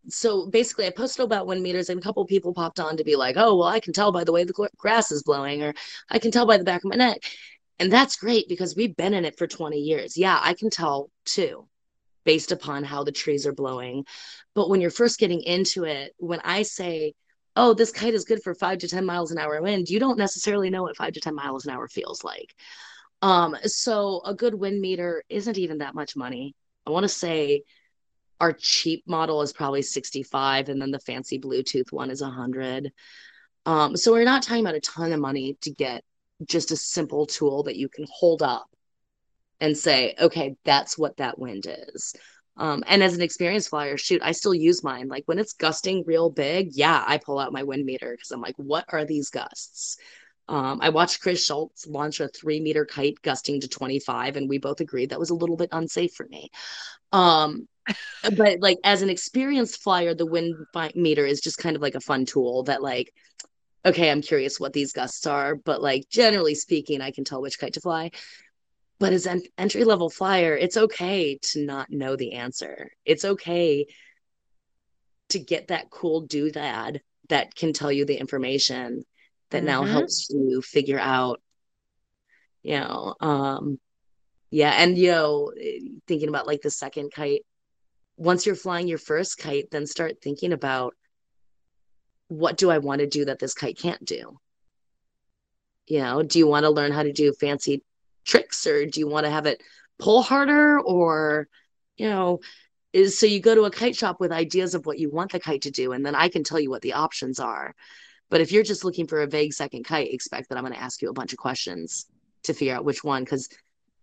So 0.08 0.46
basically, 0.46 0.86
I 0.86 0.90
posted 0.90 1.24
about 1.24 1.46
wind 1.46 1.62
meters, 1.62 1.88
and 1.88 2.00
a 2.00 2.02
couple 2.02 2.24
people 2.26 2.52
popped 2.52 2.80
on 2.80 2.96
to 2.96 3.04
be 3.04 3.14
like, 3.16 3.36
"Oh, 3.38 3.56
well, 3.56 3.68
I 3.68 3.80
can 3.80 3.92
tell 3.92 4.10
by 4.12 4.24
the 4.24 4.32
way 4.32 4.44
the 4.44 4.68
grass 4.76 5.12
is 5.12 5.22
blowing, 5.22 5.62
or 5.62 5.74
I 6.10 6.18
can 6.18 6.32
tell 6.32 6.46
by 6.46 6.58
the 6.58 6.64
back 6.64 6.84
of 6.84 6.90
my 6.90 6.96
neck." 6.96 7.18
And 7.78 7.92
that's 7.92 8.16
great 8.16 8.48
because 8.48 8.76
we've 8.76 8.96
been 8.96 9.14
in 9.14 9.24
it 9.24 9.38
for 9.38 9.46
20 9.46 9.78
years. 9.78 10.16
Yeah, 10.16 10.38
I 10.40 10.54
can 10.54 10.70
tell 10.70 11.10
too, 11.24 11.66
based 12.24 12.52
upon 12.52 12.84
how 12.84 13.04
the 13.04 13.12
trees 13.12 13.46
are 13.46 13.52
blowing. 13.52 14.04
But 14.54 14.68
when 14.68 14.80
you're 14.80 14.90
first 14.90 15.18
getting 15.18 15.42
into 15.42 15.84
it, 15.84 16.14
when 16.18 16.40
I 16.44 16.62
say, 16.62 17.14
oh, 17.56 17.74
this 17.74 17.92
kite 17.92 18.14
is 18.14 18.24
good 18.24 18.42
for 18.42 18.54
five 18.54 18.78
to 18.78 18.88
10 18.88 19.04
miles 19.04 19.30
an 19.30 19.38
hour 19.38 19.60
wind, 19.60 19.88
you 19.88 20.00
don't 20.00 20.18
necessarily 20.18 20.70
know 20.70 20.82
what 20.82 20.96
five 20.96 21.12
to 21.12 21.20
10 21.20 21.34
miles 21.34 21.66
an 21.66 21.72
hour 21.72 21.88
feels 21.88 22.24
like. 22.24 22.54
Um, 23.20 23.56
so 23.64 24.20
a 24.24 24.34
good 24.34 24.54
wind 24.54 24.80
meter 24.80 25.22
isn't 25.28 25.58
even 25.58 25.78
that 25.78 25.94
much 25.94 26.16
money. 26.16 26.54
I 26.86 26.90
want 26.90 27.04
to 27.04 27.08
say 27.08 27.62
our 28.40 28.52
cheap 28.52 29.04
model 29.06 29.42
is 29.42 29.52
probably 29.52 29.82
65 29.82 30.68
and 30.68 30.82
then 30.82 30.90
the 30.90 30.98
fancy 30.98 31.38
Bluetooth 31.38 31.92
one 31.92 32.10
is 32.10 32.20
100. 32.20 32.90
Um, 33.66 33.96
so 33.96 34.12
we're 34.12 34.24
not 34.24 34.42
talking 34.42 34.64
about 34.64 34.74
a 34.74 34.80
ton 34.80 35.12
of 35.12 35.20
money 35.20 35.56
to 35.60 35.70
get 35.70 36.02
just 36.44 36.72
a 36.72 36.76
simple 36.76 37.26
tool 37.26 37.62
that 37.64 37.76
you 37.76 37.88
can 37.88 38.06
hold 38.10 38.42
up 38.42 38.66
and 39.60 39.78
say, 39.78 40.16
okay, 40.20 40.56
that's 40.64 40.98
what 40.98 41.18
that 41.18 41.38
wind 41.38 41.66
is. 41.68 42.14
Um, 42.56 42.84
and 42.86 43.02
as 43.02 43.14
an 43.14 43.22
experienced 43.22 43.70
flyer, 43.70 43.96
shoot, 43.96 44.20
I 44.22 44.32
still 44.32 44.54
use 44.54 44.84
mine. 44.84 45.08
Like 45.08 45.24
when 45.26 45.38
it's 45.38 45.54
gusting 45.54 46.04
real 46.06 46.30
big, 46.30 46.70
yeah, 46.72 47.02
I 47.06 47.18
pull 47.18 47.38
out 47.38 47.52
my 47.52 47.62
wind 47.62 47.84
meter 47.86 48.10
because 48.12 48.30
I'm 48.30 48.42
like, 48.42 48.56
what 48.56 48.84
are 48.88 49.04
these 49.04 49.30
gusts? 49.30 49.96
Um, 50.48 50.80
I 50.82 50.90
watched 50.90 51.22
Chris 51.22 51.44
Schultz 51.44 51.86
launch 51.86 52.20
a 52.20 52.28
three 52.28 52.60
meter 52.60 52.84
kite 52.84 53.22
gusting 53.22 53.60
to 53.60 53.68
25, 53.68 54.36
and 54.36 54.48
we 54.48 54.58
both 54.58 54.80
agreed 54.80 55.10
that 55.10 55.20
was 55.20 55.30
a 55.30 55.34
little 55.34 55.56
bit 55.56 55.70
unsafe 55.72 56.12
for 56.14 56.26
me. 56.26 56.50
Um, 57.12 57.68
but 58.36 58.60
like 58.60 58.78
as 58.84 59.02
an 59.02 59.10
experienced 59.10 59.82
flyer, 59.82 60.14
the 60.14 60.26
wind 60.26 60.54
meter 60.94 61.24
is 61.24 61.40
just 61.40 61.58
kind 61.58 61.76
of 61.76 61.82
like 61.82 61.94
a 61.94 62.00
fun 62.00 62.26
tool 62.26 62.64
that 62.64 62.82
like 62.82 63.12
okay, 63.84 64.10
I'm 64.10 64.22
curious 64.22 64.60
what 64.60 64.72
these 64.72 64.92
gusts 64.92 65.26
are, 65.26 65.56
but 65.56 65.82
like 65.82 66.08
generally 66.08 66.54
speaking, 66.54 67.00
I 67.00 67.10
can 67.10 67.24
tell 67.24 67.42
which 67.42 67.58
kite 67.58 67.74
to 67.74 67.80
fly. 67.80 68.12
But 69.02 69.12
as 69.12 69.26
an 69.26 69.42
entry 69.58 69.82
level 69.82 70.08
flyer, 70.08 70.56
it's 70.56 70.76
okay 70.76 71.36
to 71.50 71.66
not 71.66 71.90
know 71.90 72.14
the 72.14 72.34
answer. 72.34 72.88
It's 73.04 73.24
okay 73.24 73.88
to 75.30 75.40
get 75.40 75.68
that 75.68 75.90
cool 75.90 76.28
doodad 76.28 76.62
that 76.92 77.00
that 77.28 77.54
can 77.56 77.72
tell 77.72 77.90
you 77.90 78.04
the 78.04 78.14
information 78.14 79.04
that 79.50 79.58
mm-hmm. 79.58 79.66
now 79.66 79.82
helps 79.82 80.28
you 80.30 80.62
figure 80.62 81.00
out, 81.00 81.42
you 82.62 82.78
know, 82.78 83.16
um, 83.20 83.80
yeah, 84.50 84.70
and 84.70 84.96
you 84.96 85.10
know, 85.10 85.52
thinking 86.06 86.28
about 86.28 86.46
like 86.46 86.62
the 86.62 86.70
second 86.70 87.10
kite. 87.12 87.44
Once 88.16 88.46
you're 88.46 88.54
flying 88.54 88.86
your 88.86 88.98
first 88.98 89.36
kite, 89.36 89.68
then 89.72 89.84
start 89.84 90.22
thinking 90.22 90.52
about 90.52 90.94
what 92.28 92.56
do 92.56 92.70
I 92.70 92.78
want 92.78 93.00
to 93.00 93.08
do 93.08 93.24
that 93.24 93.40
this 93.40 93.54
kite 93.54 93.78
can't 93.78 94.04
do? 94.04 94.38
You 95.88 96.02
know, 96.02 96.22
do 96.22 96.38
you 96.38 96.46
want 96.46 96.62
to 96.62 96.70
learn 96.70 96.92
how 96.92 97.02
to 97.02 97.12
do 97.12 97.32
fancy 97.32 97.82
tricks 98.24 98.66
or 98.66 98.86
do 98.86 99.00
you 99.00 99.08
want 99.08 99.26
to 99.26 99.30
have 99.30 99.46
it 99.46 99.62
pull 99.98 100.22
harder 100.22 100.80
or, 100.80 101.48
you 101.96 102.08
know, 102.08 102.40
is 102.92 103.18
so 103.18 103.26
you 103.26 103.40
go 103.40 103.54
to 103.54 103.64
a 103.64 103.70
kite 103.70 103.96
shop 103.96 104.20
with 104.20 104.32
ideas 104.32 104.74
of 104.74 104.84
what 104.84 104.98
you 104.98 105.10
want 105.10 105.32
the 105.32 105.40
kite 105.40 105.62
to 105.62 105.70
do 105.70 105.92
and 105.92 106.04
then 106.04 106.14
I 106.14 106.28
can 106.28 106.44
tell 106.44 106.60
you 106.60 106.70
what 106.70 106.82
the 106.82 106.94
options 106.94 107.40
are. 107.40 107.74
But 108.30 108.40
if 108.40 108.52
you're 108.52 108.62
just 108.62 108.84
looking 108.84 109.06
for 109.06 109.20
a 109.20 109.26
vague 109.26 109.52
second 109.52 109.84
kite, 109.84 110.12
expect 110.12 110.48
that 110.48 110.56
I'm 110.56 110.64
going 110.64 110.74
to 110.74 110.80
ask 110.80 111.02
you 111.02 111.10
a 111.10 111.14
bunch 111.14 111.32
of 111.32 111.38
questions 111.38 112.06
to 112.44 112.54
figure 112.54 112.74
out 112.74 112.84
which 112.84 113.04
one 113.04 113.24
cuz 113.24 113.48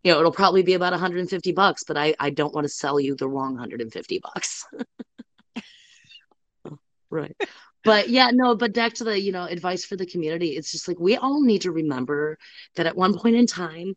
you 0.04 0.14
know, 0.14 0.20
it'll 0.20 0.32
probably 0.32 0.64
be 0.64 0.76
about 0.76 0.94
150 0.94 1.52
bucks, 1.52 1.84
but 1.84 1.98
I 1.98 2.16
I 2.20 2.30
don't 2.30 2.54
want 2.54 2.66
to 2.66 2.70
sell 2.70 3.00
you 3.00 3.16
the 3.16 3.28
wrong 3.28 3.54
150 3.54 4.20
bucks. 4.20 4.66
right 7.10 7.36
but 7.84 8.10
yeah 8.10 8.30
no 8.32 8.56
but 8.56 8.74
back 8.74 8.94
to 8.94 9.04
the 9.04 9.20
you 9.20 9.32
know 9.32 9.46
advice 9.46 9.86
for 9.86 9.96
the 9.96 10.06
community 10.06 10.50
it's 10.50 10.72
just 10.72 10.88
like 10.88 11.00
we 11.00 11.18
all 11.18 11.42
need 11.42 11.62
to 11.62 11.72
remember 11.72 12.38
that 12.76 12.86
at 12.86 12.96
one 12.96 13.18
point 13.18 13.36
in 13.36 13.46
time 13.46 13.96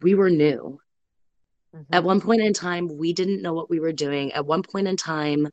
we 0.00 0.14
were 0.14 0.30
new. 0.30 0.80
Mm-hmm. 1.74 1.94
at 1.94 2.04
one 2.04 2.20
point 2.20 2.42
in 2.42 2.52
time 2.52 2.88
we 2.98 3.14
didn't 3.14 3.40
know 3.40 3.54
what 3.54 3.70
we 3.70 3.80
were 3.80 3.92
doing. 3.92 4.32
At 4.32 4.44
one 4.44 4.62
point 4.62 4.88
in 4.88 4.96
time 4.96 5.48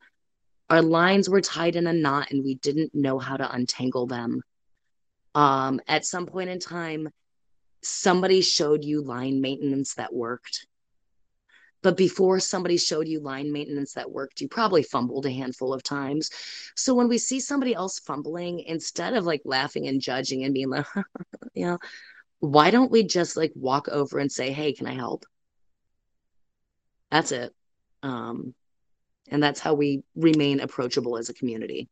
our 0.70 0.82
lines 0.82 1.30
were 1.30 1.42
tied 1.42 1.78
in 1.78 1.88
a 1.88 1.94
knot 1.94 2.32
and 2.32 2.44
we 2.44 2.56
didn't 2.56 2.94
know 2.94 3.20
how 3.20 3.38
to 3.38 3.52
untangle 3.52 4.06
them. 4.06 4.42
Um 5.34 5.80
at 5.88 6.06
some 6.06 6.26
point 6.26 6.50
in 6.50 6.60
time 6.60 7.10
somebody 7.82 8.42
showed 8.42 8.84
you 8.84 9.02
line 9.02 9.40
maintenance 9.40 9.96
that 9.96 10.14
worked 10.14 10.68
but 11.82 11.96
before 11.96 12.40
somebody 12.40 12.78
showed 12.78 13.08
you 13.08 13.20
line 13.22 13.52
maintenance 13.52 13.94
that 13.94 14.12
worked, 14.12 14.42
you 14.42 14.48
probably 14.48 14.84
fumbled 14.84 15.26
a 15.26 15.32
handful 15.32 15.74
of 15.74 15.84
times. 15.84 16.30
So 16.76 16.94
when 16.94 17.08
we 17.08 17.18
see 17.18 17.40
somebody 17.40 17.74
else 17.74 18.00
fumbling, 18.00 18.60
instead 18.62 19.14
of 19.14 19.26
like 19.26 19.42
laughing 19.46 19.88
and 19.88 20.02
judging 20.02 20.44
and 20.44 20.54
being 20.54 20.70
like, 20.70 20.86
you 21.54 21.66
know, 21.66 21.80
why 22.40 22.72
don't 22.72 22.92
we 22.92 23.04
just 23.04 23.38
like 23.38 23.54
walk 23.56 23.88
over 23.88 24.20
and 24.20 24.32
say, 24.32 24.52
hey, 24.52 24.74
can 24.74 24.88
I 24.88 24.94
help? 24.94 25.26
That's 27.12 27.32
it. 27.32 27.54
Um, 28.04 28.54
and 29.30 29.42
that's 29.42 29.60
how 29.60 29.74
we 29.74 30.04
remain 30.16 30.60
approachable 30.60 31.18
as 31.18 31.30
a 31.30 31.34
community. 31.34 31.90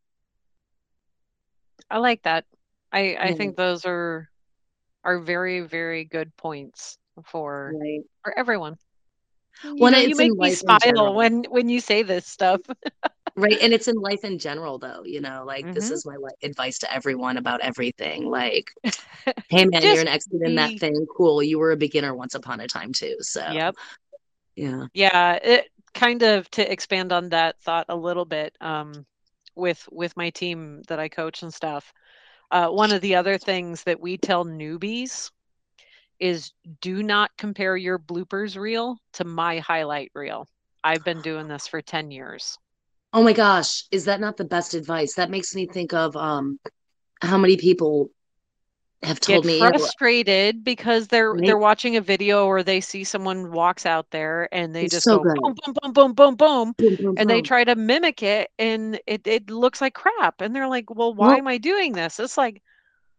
I 1.90 2.00
like 2.00 2.24
that. 2.24 2.46
I, 2.92 3.18
I 3.20 3.34
think 3.34 3.56
those 3.56 3.86
are 3.86 4.30
are 5.04 5.20
very, 5.20 5.62
very 5.62 6.04
good 6.04 6.36
points 6.36 6.98
for 7.24 7.74
right. 7.80 8.02
for 8.24 8.38
everyone 8.38 8.78
when 9.64 9.94
you, 9.94 10.00
know, 10.00 10.08
you 10.08 10.16
make 10.16 10.34
me 10.34 10.52
smile 10.52 11.14
when 11.14 11.44
when 11.50 11.70
you 11.70 11.80
say 11.80 12.04
this 12.04 12.26
stuff. 12.26 12.62
Right 13.36 13.58
and 13.62 13.74
it's 13.74 13.88
in 13.88 13.96
life 13.96 14.24
in 14.24 14.40
general 14.40 14.80
though 14.80 15.04
you 15.06 15.22
know 15.22 15.44
like 15.46 15.66
mm-hmm. 15.66 15.74
this 15.74 15.92
is 15.92 16.06
my 16.06 16.16
like, 16.16 16.36
advice 16.44 16.80
to 16.80 16.94
everyone 16.94 17.38
about 17.38 17.62
everything 17.62 18.26
like 18.30 18.72
hey 19.50 19.66
man 19.66 19.82
you're 19.82 20.00
an 20.00 20.08
expert 20.08 20.44
in 20.44 20.56
that 20.56 20.80
thing. 20.80 21.06
Cool 21.16 21.44
you 21.44 21.60
were 21.60 21.72
a 21.72 21.78
beginner 21.78 22.16
once 22.16 22.34
upon 22.34 22.60
a 22.60 22.68
time 22.68 22.94
too 22.94 23.16
so 23.22 23.48
yep. 23.52 23.76
Yeah. 24.56 24.88
Yeah 24.94 25.34
it 25.34 25.70
kind 25.94 26.24
of 26.24 26.50
to 26.52 26.72
expand 26.72 27.12
on 27.12 27.30
that 27.30 27.60
thought 27.62 27.86
a 27.90 27.96
little 27.96 28.26
bit 28.26 28.56
um 28.60 29.06
with 29.56 29.88
with 29.92 30.16
my 30.18 30.30
team 30.30 30.82
that 30.88 31.00
i 31.00 31.08
coach 31.08 31.44
and 31.44 31.54
stuff 31.54 31.94
uh, 32.50 32.70
one 32.70 32.94
of 32.94 33.02
the 33.02 33.14
other 33.14 33.38
things 33.38 33.84
that 33.84 34.00
we 34.00 34.18
tell 34.18 34.46
newbies 34.46 35.32
is 36.20 36.52
do 36.82 37.04
not 37.04 37.32
compare 37.38 37.78
your 37.78 38.00
bloopers 38.00 38.58
reel 38.58 38.98
to 39.14 39.24
my 39.26 39.60
highlight 39.60 40.12
reel. 40.16 40.48
I've 40.84 41.04
been 41.04 41.22
doing 41.22 41.48
this 41.48 41.68
for 41.68 41.82
10 41.82 42.12
years. 42.12 42.58
Oh 43.14 43.24
my 43.24 43.34
gosh, 43.34 43.86
is 43.92 44.06
that 44.06 44.20
not 44.20 44.38
the 44.38 44.46
best 44.46 44.74
advice? 44.74 45.16
That 45.16 45.30
makes 45.30 45.56
me 45.56 45.66
think 45.66 45.94
of 45.94 46.16
um 46.16 46.60
how 47.22 47.38
many 47.38 47.58
people 47.58 48.12
have 49.04 49.20
told 49.20 49.46
get 49.46 49.46
me 49.46 49.60
frustrated 49.60 50.64
because 50.64 51.08
they're 51.08 51.36
they're 51.44 51.58
watching 51.58 51.98
a 51.98 52.02
video 52.02 52.46
or 52.46 52.64
they 52.64 52.80
see 52.80 53.04
someone 53.04 53.52
walks 53.52 53.86
out 53.86 54.10
there 54.12 54.48
and 54.54 54.74
they 54.74 54.86
It's 54.86 54.92
just 54.92 55.10
so 55.10 55.20
go 55.20 55.20
boom 55.20 55.54
boom 55.56 55.74
boom 55.84 55.94
boom 55.94 56.14
boom 56.14 56.14
boom 56.14 56.36
boom, 56.36 56.76
boom, 56.76 56.76
and 57.18 57.30
they 57.30 57.42
try 57.42 57.64
to 57.64 57.76
mimic 57.76 58.24
it 58.24 58.50
and 58.58 59.00
it, 59.06 59.28
it 59.28 59.50
looks 59.50 59.82
like 59.82 59.94
crap 59.96 60.40
and 60.42 60.56
they're 60.56 60.70
like 60.70 60.90
well 60.90 61.14
why 61.14 61.38
am 61.38 61.48
i 61.48 61.58
doing 61.58 61.92
this 61.94 62.20
it's 62.20 62.38
like 62.38 62.62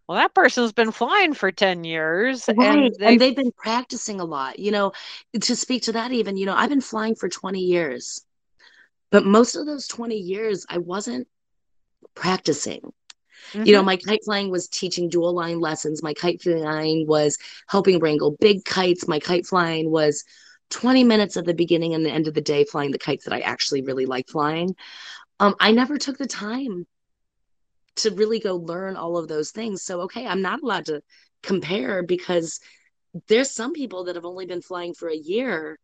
well 0.09 0.19
that 0.19 0.35
person's 0.35 0.73
been 0.73 0.93
flying 0.93 1.35
for 1.35 1.53
10 1.53 1.85
years 1.85 2.49
Right. 2.49 2.59
and 2.61 2.97
And, 3.05 3.19
they 3.19 3.19
they've 3.21 3.37
been 3.37 3.53
practicing 3.53 4.21
a 4.21 4.25
lot. 4.25 4.59
You 4.59 4.71
know, 4.71 4.93
to 5.41 5.57
speak 5.57 5.83
to 5.85 5.93
that, 5.93 6.13
even, 6.13 6.37
you 6.37 6.47
know, 6.47 6.55
I've 6.55 6.71
been 6.71 6.81
flying 6.81 7.15
for 7.15 7.29
20 7.29 7.61
years, 7.61 8.23
but 9.13 9.27
most 9.27 9.57
of 9.57 9.67
those 9.67 9.89
20 9.89 10.17
years, 10.19 10.67
I 10.71 10.79
wasn't 10.79 11.29
practicing. 12.15 12.81
You 13.65 13.73
know, 13.75 13.83
Mhm. 13.83 13.85
my 13.85 13.97
kite 13.99 14.21
flying 14.25 14.51
was 14.51 14.69
teaching 14.69 15.09
dual 15.11 15.35
line 15.35 15.61
lessons. 15.61 16.03
My 16.03 16.15
kite 16.15 16.43
flying 16.43 17.07
was 17.07 17.39
helping 17.69 18.01
wrangle 18.01 18.37
big 18.41 18.65
kites. 18.65 19.09
My 19.09 19.21
kite 19.21 19.47
flying 19.47 19.91
was 19.91 20.25
20 20.71 21.05
minutes 21.05 21.37
at 21.37 21.47
the 21.47 21.55
beginning 21.55 21.95
and 21.95 22.05
the 22.07 22.11
end 22.13 22.29
of 22.29 22.35
the 22.35 22.43
day 22.43 22.65
flying 22.65 22.93
the 22.93 22.99
kites 22.99 23.25
that 23.25 23.35
I 23.35 23.41
actually 23.41 23.83
really 23.83 24.07
like 24.07 24.29
flying. 24.29 24.77
Um, 25.41 25.55
I 25.61 25.73
never 25.73 25.99
took 25.99 26.19
the 26.19 26.27
time 26.27 26.87
to 27.99 28.11
really 28.11 28.41
go 28.41 28.57
learn 28.57 28.97
all 28.97 29.17
of 29.17 29.29
those 29.29 29.51
things. 29.51 29.83
So, 29.83 30.03
okay, 30.03 30.27
I'm 30.27 30.43
not 30.43 30.63
allowed 30.63 30.87
to 30.87 31.03
compare 31.43 32.03
because 32.03 32.61
there's 33.29 33.51
some 33.51 33.73
people 33.73 34.05
that 34.05 34.17
have 34.17 34.25
only 34.25 34.47
been 34.47 34.63
flying 34.63 34.95
for 34.95 35.09
a 35.09 35.17
year 35.17 35.79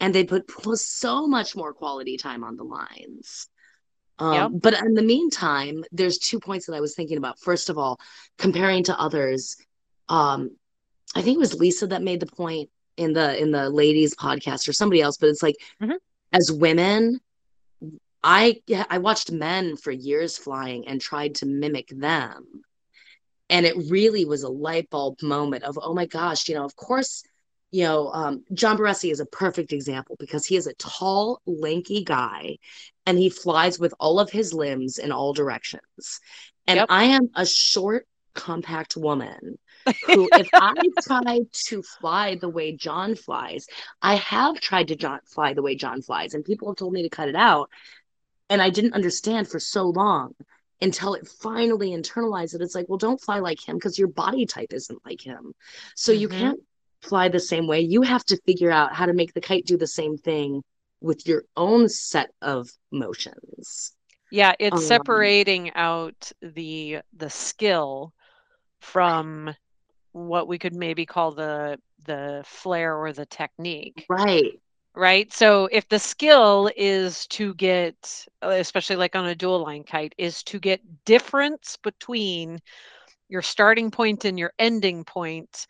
and 0.00 0.14
they 0.14 0.24
put 0.24 0.50
so 0.78 1.26
much 1.26 1.54
more 1.56 1.72
quality 1.72 2.16
time 2.16 2.44
on 2.44 2.56
the 2.56 2.64
lines. 2.64 3.48
Um, 4.18 4.34
Yep. 4.34 4.50
But 4.62 4.74
in 4.74 4.94
the 4.94 5.02
meantime, 5.02 5.84
there's 5.90 6.18
two 6.18 6.38
points 6.38 6.66
that 6.66 6.74
I 6.74 6.80
was 6.80 6.94
thinking 6.94 7.18
about. 7.18 7.38
First 7.40 7.70
of 7.70 7.78
all, 7.78 7.98
comparing 8.38 8.84
to 8.84 8.98
others, 9.00 9.56
um, 10.08 10.50
I 11.14 11.22
think 11.22 11.36
it 11.36 11.40
was 11.40 11.54
Lisa 11.54 11.86
that 11.88 12.02
made 12.02 12.20
the 12.20 12.26
point 12.26 12.70
in 12.96 13.12
the 13.14 13.40
in 13.40 13.50
the 13.50 13.70
ladies 13.70 14.14
podcast 14.14 14.68
or 14.68 14.72
somebody 14.72 15.00
else, 15.00 15.16
but 15.16 15.28
it's 15.30 15.42
like 15.42 15.56
Mhm. 15.80 15.96
as 16.32 16.52
women, 16.52 17.20
I 18.22 18.60
I 18.90 18.98
watched 18.98 19.32
men 19.32 19.76
for 19.76 19.90
years 19.90 20.38
flying 20.38 20.86
and 20.88 21.00
tried 21.00 21.36
to 21.36 21.46
mimic 21.46 21.88
them. 21.88 22.62
And 23.50 23.66
it 23.66 23.76
really 23.90 24.24
was 24.24 24.42
a 24.44 24.48
light 24.48 24.88
bulb 24.90 25.22
moment 25.22 25.64
of, 25.64 25.78
oh 25.80 25.94
my 25.94 26.06
gosh, 26.06 26.48
you 26.48 26.54
know, 26.54 26.64
of 26.64 26.74
course, 26.76 27.22
you 27.70 27.84
know, 27.84 28.08
um, 28.12 28.44
John 28.54 28.78
Barresi 28.78 29.10
is 29.10 29.20
a 29.20 29.26
perfect 29.26 29.72
example 29.72 30.16
because 30.18 30.46
he 30.46 30.56
is 30.56 30.66
a 30.66 30.74
tall, 30.74 31.40
lanky 31.46 32.04
guy 32.04 32.58
and 33.06 33.18
he 33.18 33.28
flies 33.30 33.78
with 33.78 33.94
all 34.00 34.20
of 34.20 34.30
his 34.30 34.54
limbs 34.54 34.98
in 34.98 35.12
all 35.12 35.32
directions. 35.32 36.20
And 36.66 36.78
Yep. 36.78 36.86
I 36.88 37.04
am 37.04 37.30
a 37.34 37.46
short, 37.46 38.06
compact 38.34 38.96
woman 38.96 39.58
who, 40.00 40.30
if 40.32 40.48
I 40.58 40.72
tried 41.02 41.52
to 41.66 41.82
fly 41.82 42.36
the 42.36 42.48
way 42.48 42.74
John 42.74 43.14
flies, 43.14 43.66
I 44.00 44.14
have 44.14 44.58
tried 44.60 44.88
to 44.88 44.96
John, 44.96 45.20
fly 45.26 45.52
the 45.54 45.62
way 45.62 45.74
John 45.74 46.00
flies, 46.00 46.32
and 46.34 46.44
people 46.44 46.68
have 46.68 46.76
told 46.76 46.94
me 46.94 47.02
to 47.02 47.10
cut 47.10 47.28
it 47.28 47.36
out. 47.36 47.68
And 48.52 48.60
I 48.62 48.70
didn't 48.70 48.94
understand 48.94 49.48
for 49.48 49.58
so 49.58 49.84
long 49.84 50.34
until 50.80 51.14
it 51.14 51.26
finally 51.26 51.90
internalized 51.90 52.54
it. 52.54 52.60
It's 52.60 52.74
like, 52.74 52.88
well, 52.88 52.98
don't 52.98 53.20
fly 53.20 53.38
like 53.38 53.66
him 53.66 53.76
because 53.76 53.98
your 53.98 54.08
body 54.08 54.46
type 54.46 54.72
isn't 54.72 55.04
like 55.06 55.22
him. 55.22 55.54
So 55.96 56.12
you 56.12 56.28
Mhm. 56.28 56.38
can't 56.38 56.60
fly 57.02 57.28
the 57.28 57.40
same 57.40 57.66
way. 57.66 57.80
You 57.80 58.02
have 58.02 58.24
to 58.26 58.40
figure 58.46 58.70
out 58.70 58.94
how 58.94 59.06
to 59.06 59.14
make 59.14 59.32
the 59.34 59.40
kite 59.40 59.66
do 59.66 59.76
the 59.78 59.86
same 59.86 60.18
thing 60.18 60.62
with 61.00 61.26
your 61.26 61.44
own 61.56 61.88
set 61.88 62.30
of 62.42 62.68
motions. 62.92 63.94
yeah 64.30 64.54
it's 64.58 64.80
Um, 64.80 64.82
separating 64.82 65.72
out 65.74 66.32
the 66.42 66.98
the 67.16 67.30
skill 67.30 68.12
from 68.80 69.54
what 70.12 70.48
we 70.48 70.58
could 70.58 70.74
maybe 70.74 71.06
call 71.06 71.32
the 71.32 71.78
the 72.06 72.42
flair 72.46 72.96
or 72.96 73.12
the 73.12 73.26
technique 73.26 74.08
Right. 74.08 74.61
Right 74.94 75.32
so 75.32 75.68
if 75.72 75.88
the 75.88 75.98
skill 75.98 76.70
is 76.76 77.26
to 77.28 77.54
get 77.54 78.26
especially 78.42 78.96
like 78.96 79.14
on 79.16 79.26
a 79.26 79.34
dual 79.34 79.62
line 79.62 79.84
kite 79.84 80.14
is 80.18 80.42
to 80.42 80.58
get 80.58 80.80
difference 81.04 81.76
between 81.82 82.58
your 83.28 83.42
starting 83.42 83.90
point 83.90 84.24
and 84.24 84.38
your 84.38 84.52
ending 84.58 85.04
point 85.04 85.66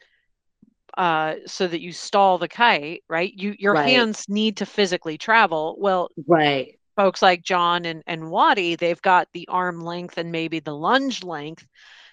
uh 0.96 1.34
so 1.46 1.66
that 1.66 1.80
you 1.80 1.92
stall 1.92 2.38
the 2.38 2.48
kite 2.48 3.02
right 3.08 3.32
you 3.34 3.54
your 3.58 3.74
Right. 3.74 3.74
hands 3.74 4.26
need 4.28 4.56
to 4.56 4.66
physically 4.66 5.16
travel 5.18 5.76
well 5.78 6.10
Right. 6.26 6.78
folks 6.96 7.22
like 7.22 7.42
John 7.42 7.86
and, 7.86 8.02
and 8.06 8.30
Waddy, 8.30 8.76
they've 8.76 9.00
got 9.02 9.28
the 9.32 9.48
arm 9.48 9.80
length 9.80 10.18
and 10.18 10.30
maybe 10.30 10.60
the 10.60 10.74
lunge 10.74 11.22
length 11.24 11.66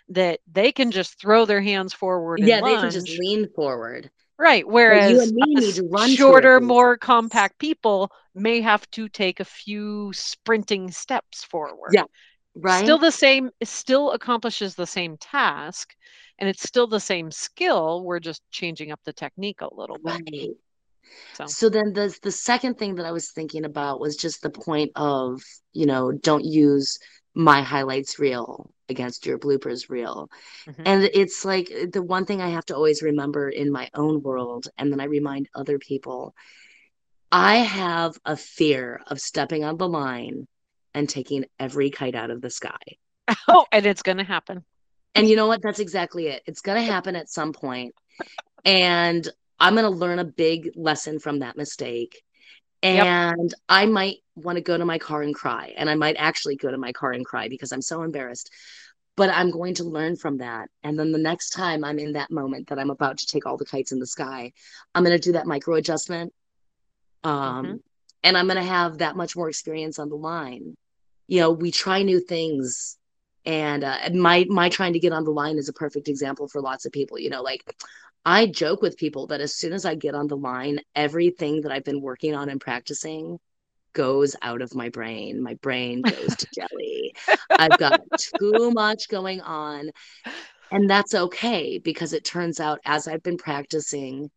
that 0.10 0.40
they 0.52 0.72
can 0.72 0.92
just 0.92 1.20
throw 1.20 1.46
their 1.46 1.62
hands 1.62 1.94
forward 1.94 2.44
and 2.44 2.60
Yeah, 2.60 2.62
they 2.62 2.78
lunge. 2.78 2.78
can 2.78 2.92
just 2.92 3.08
lean 3.08 3.48
forward. 3.56 4.12
Right. 4.40 4.68
Whereas 4.68 5.08
you 5.10 5.22
and 5.22 5.34
me 5.34 5.56
need 5.56 5.76
to 5.76 5.84
run 5.84 6.18
shorter, 6.18 6.60
more 6.60 6.98
compact 6.98 7.60
people 7.60 8.12
may 8.36 8.62
have 8.62 8.90
to 8.92 9.10
take 9.10 9.40
a 9.40 9.46
few 9.46 10.12
sprinting 10.14 10.92
steps 10.92 11.44
forward. 11.44 11.98
Yeah, 11.98 12.06
Right. 12.56 12.86
Still 12.86 13.00
the 13.00 13.12
same, 13.12 13.52
it 13.60 13.68
still 13.68 14.12
accomplishes 14.12 14.76
the 14.76 14.88
same 14.88 15.18
task 15.18 15.96
and 16.40 16.50
it's 16.50 16.64
still 16.64 16.88
the 16.88 17.00
same 17.00 17.32
skill. 17.32 18.04
We're 18.04 18.20
just 18.20 18.42
changing 18.52 18.92
up 18.92 19.02
the 19.06 19.14
technique 19.14 19.62
a 19.62 19.74
little 19.74 20.00
bit. 20.04 20.22
right. 20.24 20.50
So 21.34 21.56
So 21.56 21.70
then 21.70 21.94
the 21.94 22.16
the 22.24 22.32
second 22.32 22.78
thing 22.78 22.96
that 22.96 23.06
I 23.06 23.12
was 23.12 23.32
thinking 23.32 23.66
about 23.66 24.00
was 24.00 24.18
just 24.18 24.42
the 24.42 24.50
point 24.50 24.92
of, 24.96 25.42
you 25.74 25.86
know, 25.86 26.12
don't 26.12 26.46
use 26.46 26.98
my 27.34 27.62
highlights 27.62 28.20
reel 28.20 28.72
against 28.90 29.26
your 29.26 29.38
bloopers 29.38 29.90
reel. 29.90 30.30
Mhm. 30.68 30.84
And 30.86 31.04
it's 31.14 31.46
like 31.46 31.72
the 31.92 32.02
one 32.02 32.26
thing 32.26 32.42
I 32.42 32.50
have 32.50 32.66
to 32.66 32.76
always 32.76 33.02
remember 33.02 33.50
in 33.50 33.72
my 33.72 33.90
own 33.94 34.22
world, 34.22 34.68
and 34.78 34.92
then 34.92 35.00
I 35.00 35.06
remind 35.06 35.50
other 35.54 35.78
people, 35.78 36.34
I 37.32 37.58
have 37.58 38.18
a 38.26 38.36
fear 38.36 39.02
of 39.08 39.20
stepping 39.20 39.64
on 39.64 39.78
the 39.78 39.88
line 39.88 40.48
and 40.94 41.08
taking 41.08 41.46
every 41.60 41.92
kite 41.92 42.16
out 42.16 42.32
of 42.32 42.42
the 42.42 42.50
sky. 42.50 42.80
oh, 43.48 43.66
and 43.72 43.86
it's 43.86 44.02
going 44.02 44.18
to 44.18 44.24
happen. 44.24 44.64
And 45.16 45.28
you 45.28 45.36
know 45.36 45.48
what? 45.48 45.62
That's 45.62 45.80
exactly 45.80 46.28
it. 46.28 46.44
It's 46.46 46.62
going 46.62 46.84
to 46.84 46.92
happen 46.92 47.16
at 47.16 47.30
some 47.30 47.54
point. 47.54 47.94
And 48.66 49.28
I'm 49.60 49.76
going 49.76 49.92
to 49.92 49.98
learn 49.98 50.20
a 50.20 50.26
big 50.26 50.72
lesson 50.76 51.20
from 51.20 51.40
that 51.40 51.58
mistake. 51.58 52.22
Yep. 52.82 53.06
And 53.06 53.54
I 53.68 53.86
might 53.86 54.18
want 54.36 54.56
to 54.58 54.62
go 54.62 54.78
to 54.78 54.86
my 54.86 54.98
car 54.98 55.22
and 55.22 55.36
cry. 55.36 55.74
And 55.78 55.90
I 55.90 55.96
might 55.96 56.16
actually 56.18 56.56
go 56.56 56.72
to 56.72 56.78
my 56.78 56.92
car 56.92 57.12
and 57.12 57.26
cry 57.26 57.50
because 57.50 57.72
I'm 57.72 57.82
so 57.82 58.04
embarrassed. 58.04 58.52
But 59.18 59.30
I'm 59.30 59.52
going 59.52 59.76
to 59.76 59.84
learn 59.84 60.16
from 60.16 60.38
that. 60.38 60.70
And 60.84 60.98
then 60.98 61.12
the 61.12 61.18
next 61.18 61.50
time 61.50 61.84
I'm 61.84 62.00
in 62.00 62.14
that 62.14 62.32
moment 62.32 62.70
that 62.70 62.80
I'm 62.80 62.90
about 62.90 63.18
to 63.18 63.28
take 63.28 63.46
all 63.46 63.58
the 63.58 63.66
kites 63.66 63.92
in 63.92 64.00
the 64.00 64.08
sky, 64.08 64.54
I'm 64.96 65.04
going 65.04 65.18
to 65.18 65.22
do 65.22 65.34
that 65.34 65.48
micro 65.48 65.76
adjustment. 65.76 66.34
Um, 67.24 67.66
Mhm. 67.66 67.80
And 68.24 68.38
I'm 68.38 68.48
going 68.48 68.58
to 68.58 68.64
have 68.64 68.98
that 69.00 69.16
much 69.16 69.36
more 69.36 69.50
experience 69.50 70.00
on 70.00 70.10
the 70.10 70.16
line. 70.16 70.76
You 71.28 71.40
know, 71.42 71.52
we 71.52 71.72
try 71.72 72.04
new 72.04 72.20
things 72.20 72.98
and 73.46 73.84
uh, 73.84 73.98
my 74.14 74.46
my 74.50 74.70
trying 74.70 74.94
to 74.94 75.00
get 75.00 75.14
on 75.14 75.24
the 75.24 75.32
line 75.32 75.58
is 75.58 75.70
a 75.70 75.74
perfect 75.74 76.08
example 76.08 76.48
for 76.48 76.62
lots 76.62 76.86
of 76.86 76.92
people 76.92 77.18
you 77.18 77.30
know 77.30 77.42
like 77.42 77.64
i 78.26 78.46
joke 78.46 78.82
with 78.82 78.98
people 78.98 79.28
that 79.28 79.42
as 79.42 79.56
soon 79.56 79.74
as 79.74 79.86
i 79.86 79.96
get 79.96 80.16
on 80.16 80.28
the 80.28 80.38
line 80.38 80.80
everything 80.96 81.62
that 81.62 81.72
i've 81.72 81.84
been 81.84 82.02
working 82.02 82.36
on 82.36 82.50
and 82.50 82.62
practicing 82.62 83.40
goes 83.94 84.36
out 84.42 84.62
of 84.62 84.76
my 84.76 84.90
brain. 84.90 85.42
My 85.42 85.56
brain 85.56 86.02
goes 86.02 86.36
to 86.36 86.48
jelly. 86.54 87.14
I've 87.58 87.78
got 87.78 88.00
too 88.40 88.72
much 88.72 89.10
going 89.10 89.42
on. 89.42 89.90
And 90.72 90.90
that's 90.90 91.16
okay 91.16 91.80
because 91.80 92.14
it 92.14 92.24
turns 92.24 92.60
out 92.60 92.80
as 92.86 93.08
i've 93.08 93.24
been 93.24 93.38
practicing 93.38 94.30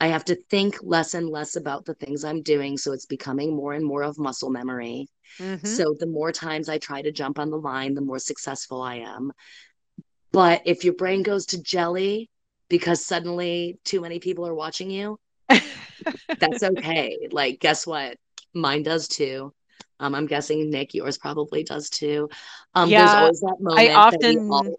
i 0.00 0.08
have 0.08 0.24
to 0.24 0.36
think 0.50 0.76
less 0.82 1.14
and 1.14 1.28
less 1.28 1.54
about 1.54 1.84
the 1.84 1.94
things 1.94 2.24
i'm 2.24 2.42
doing. 2.42 2.76
So 2.76 2.92
it's 2.92 3.06
becoming 3.06 3.54
more 3.54 3.72
and 3.74 3.84
more 3.84 4.02
of 4.02 4.18
muscle 4.18 4.50
memory. 4.50 5.06
Mhm. 5.38 5.64
so 5.64 5.94
the 5.98 6.06
more 6.06 6.32
times 6.32 6.68
I 6.68 6.78
try 6.78 7.02
to 7.02 7.12
jump 7.12 7.38
on 7.38 7.50
the 7.50 7.56
line, 7.56 7.94
the 7.94 8.00
more 8.00 8.18
successful 8.18 8.82
I 8.82 8.96
am. 8.96 9.32
But 10.32 10.62
if 10.64 10.84
your 10.84 10.94
brain 10.94 11.22
goes 11.22 11.46
to 11.46 11.62
jelly 11.62 12.28
because 12.70 13.04
suddenly 13.04 13.78
too 13.84 14.00
many 14.00 14.18
people 14.20 14.46
are 14.46 14.54
watching 14.54 14.90
you, 14.90 15.18
that's 16.40 16.62
okay. 16.62 17.28
like, 17.32 17.60
guess 17.60 17.86
what? 17.86 18.16
Mine 18.54 18.82
does 18.82 19.08
too. 19.08 19.52
Um, 20.00 20.14
I'm 20.14 20.26
guessing 20.26 20.70
Nick, 20.70 20.94
yours 20.94 21.18
probably 21.18 21.62
does 21.64 21.90
too. 21.90 22.30
Um, 22.74 22.88
there's 22.88 23.12
Yeah, 23.12 23.20
always 23.20 23.40
that 23.40 23.56
moment. 23.60 23.90
I 23.90 23.94
often 23.94 24.50
all- 24.50 24.76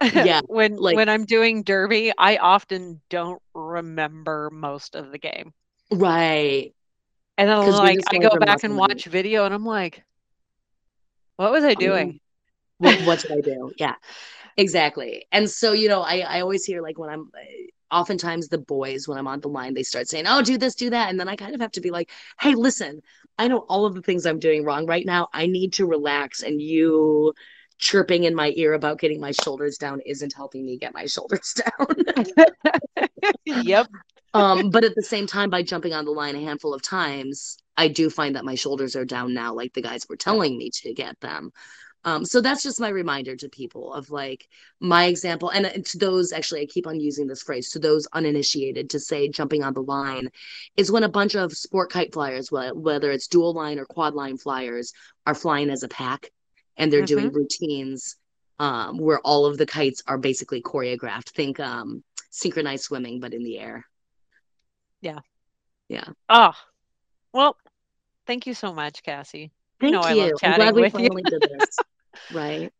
yeah, 0.14 0.40
when 0.46 0.76
like- 0.76 0.96
when 0.96 1.08
I'm 1.10 1.26
doing 1.26 1.62
derby, 1.62 2.12
I 2.16 2.38
often 2.38 3.02
don't 3.10 3.42
remember 3.54 4.50
most 4.50 4.94
of 4.96 5.12
the 5.12 5.18
game. 5.18 5.52
right. 5.92 6.72
And 7.36 7.48
then 7.50 7.58
like 7.72 7.98
I 8.08 8.18
go 8.18 8.30
back 8.36 8.64
and 8.64 8.76
watch 8.76 9.04
video 9.06 9.44
and 9.44 9.52
I'm 9.52 9.66
like, 9.66 10.02
what 11.36 11.50
was 11.52 11.64
I 11.64 11.74
doing? 11.74 12.20
What, 12.78 13.00
what 13.02 13.20
should 13.22 13.32
I 13.32 13.40
do? 13.40 13.72
Yeah, 13.76 13.94
exactly. 14.56 15.26
And 15.32 15.50
so, 15.50 15.72
you 15.72 15.88
know, 15.88 16.02
I, 16.02 16.18
I 16.18 16.40
always 16.40 16.64
hear 16.64 16.82
like 16.82 16.98
when 16.98 17.10
I'm 17.10 17.30
oftentimes 17.90 18.48
the 18.48 18.58
boys, 18.58 19.06
when 19.06 19.18
I'm 19.18 19.28
on 19.28 19.40
the 19.40 19.48
line, 19.48 19.74
they 19.74 19.82
start 19.82 20.08
saying, 20.08 20.24
oh, 20.26 20.42
do 20.42 20.58
this, 20.58 20.74
do 20.74 20.90
that. 20.90 21.10
And 21.10 21.18
then 21.18 21.28
I 21.28 21.36
kind 21.36 21.54
of 21.54 21.60
have 21.60 21.72
to 21.72 21.80
be 21.80 21.90
like, 21.90 22.10
hey, 22.40 22.54
listen, 22.54 23.00
I 23.38 23.48
know 23.48 23.58
all 23.58 23.86
of 23.86 23.94
the 23.94 24.02
things 24.02 24.26
I'm 24.26 24.38
doing 24.38 24.64
wrong 24.64 24.86
right 24.86 25.06
now. 25.06 25.28
I 25.32 25.46
need 25.46 25.74
to 25.74 25.86
relax 25.86 26.42
and 26.42 26.60
you 26.60 27.32
chirping 27.78 28.24
in 28.24 28.34
my 28.34 28.52
ear 28.56 28.72
about 28.72 28.98
getting 28.98 29.20
my 29.20 29.32
shoulders 29.42 29.78
down 29.78 30.00
isn't 30.06 30.32
helping 30.32 30.64
me 30.64 30.78
get 30.78 30.94
my 30.94 31.06
shoulders 31.14 31.54
down. 31.54 33.08
yep. 33.44 33.86
um, 34.34 34.70
but 34.70 34.84
at 34.84 34.94
the 34.94 35.02
same 35.02 35.26
time, 35.26 35.50
by 35.50 35.62
jumping 35.62 35.92
on 35.92 36.04
the 36.04 36.10
line 36.10 36.36
a 36.36 36.40
handful 36.40 36.74
of 36.74 36.82
times, 36.82 37.58
I 37.76 37.88
do 37.88 38.10
find 38.10 38.36
that 38.36 38.44
my 38.44 38.54
shoulders 38.54 38.96
are 38.96 39.04
down 39.04 39.34
now, 39.34 39.54
like 39.54 39.72
the 39.72 39.82
guys 39.82 40.06
were 40.08 40.16
telling 40.16 40.56
me 40.56 40.70
to 40.82 40.94
get 40.94 41.18
them. 41.20 41.52
Um, 42.04 42.24
so 42.24 42.40
that's 42.40 42.62
just 42.62 42.80
my 42.80 42.90
reminder 42.90 43.34
to 43.36 43.48
people 43.48 43.92
of 43.94 44.10
like 44.10 44.48
my 44.80 45.06
example, 45.06 45.48
and 45.50 45.84
to 45.86 45.98
those 45.98 46.32
actually, 46.32 46.62
I 46.62 46.66
keep 46.66 46.86
on 46.86 47.00
using 47.00 47.26
this 47.26 47.42
phrase 47.42 47.70
to 47.70 47.78
those 47.78 48.06
uninitiated 48.12 48.90
to 48.90 49.00
say 49.00 49.28
jumping 49.28 49.62
on 49.62 49.72
the 49.72 49.82
line 49.82 50.30
is 50.76 50.92
when 50.92 51.04
a 51.04 51.08
bunch 51.08 51.34
of 51.34 51.52
sport 51.52 51.90
kite 51.90 52.12
flyers, 52.12 52.50
whether 52.52 53.10
it's 53.10 53.26
dual 53.26 53.54
line 53.54 53.78
or 53.78 53.86
quad 53.86 54.14
line 54.14 54.36
flyers, 54.36 54.92
are 55.26 55.34
flying 55.34 55.70
as 55.70 55.82
a 55.82 55.88
pack 55.88 56.30
and 56.76 56.92
they're 56.92 57.02
mm-hmm. 57.02 57.30
doing 57.30 57.32
routines 57.32 58.16
um, 58.58 58.98
where 58.98 59.20
all 59.20 59.46
of 59.46 59.58
the 59.58 59.66
kites 59.66 60.02
are 60.06 60.18
basically 60.18 60.62
choreographed. 60.62 61.30
Think 61.30 61.58
um, 61.60 62.04
synchronized 62.30 62.84
swimming, 62.84 63.20
but 63.20 63.32
in 63.32 63.44
the 63.44 63.58
air. 63.58 63.86
Yeah. 65.00 65.20
Yeah. 65.88 66.08
Oh, 66.28 66.52
well, 67.32 67.56
thank 68.26 68.46
you 68.46 68.54
so 68.54 68.72
much, 68.72 69.02
Cassie. 69.02 69.52
Thank 69.80 69.94
you. 69.94 70.00
Know 70.00 70.08
you. 70.08 70.22
I 70.22 70.26
love 70.26 70.40
chatting 70.40 70.66
I'm 70.66 70.74
glad 70.74 70.82
we 70.82 70.90
finally 70.90 71.22
did 71.22 71.42
this. 71.42 71.76
right. 72.32 72.72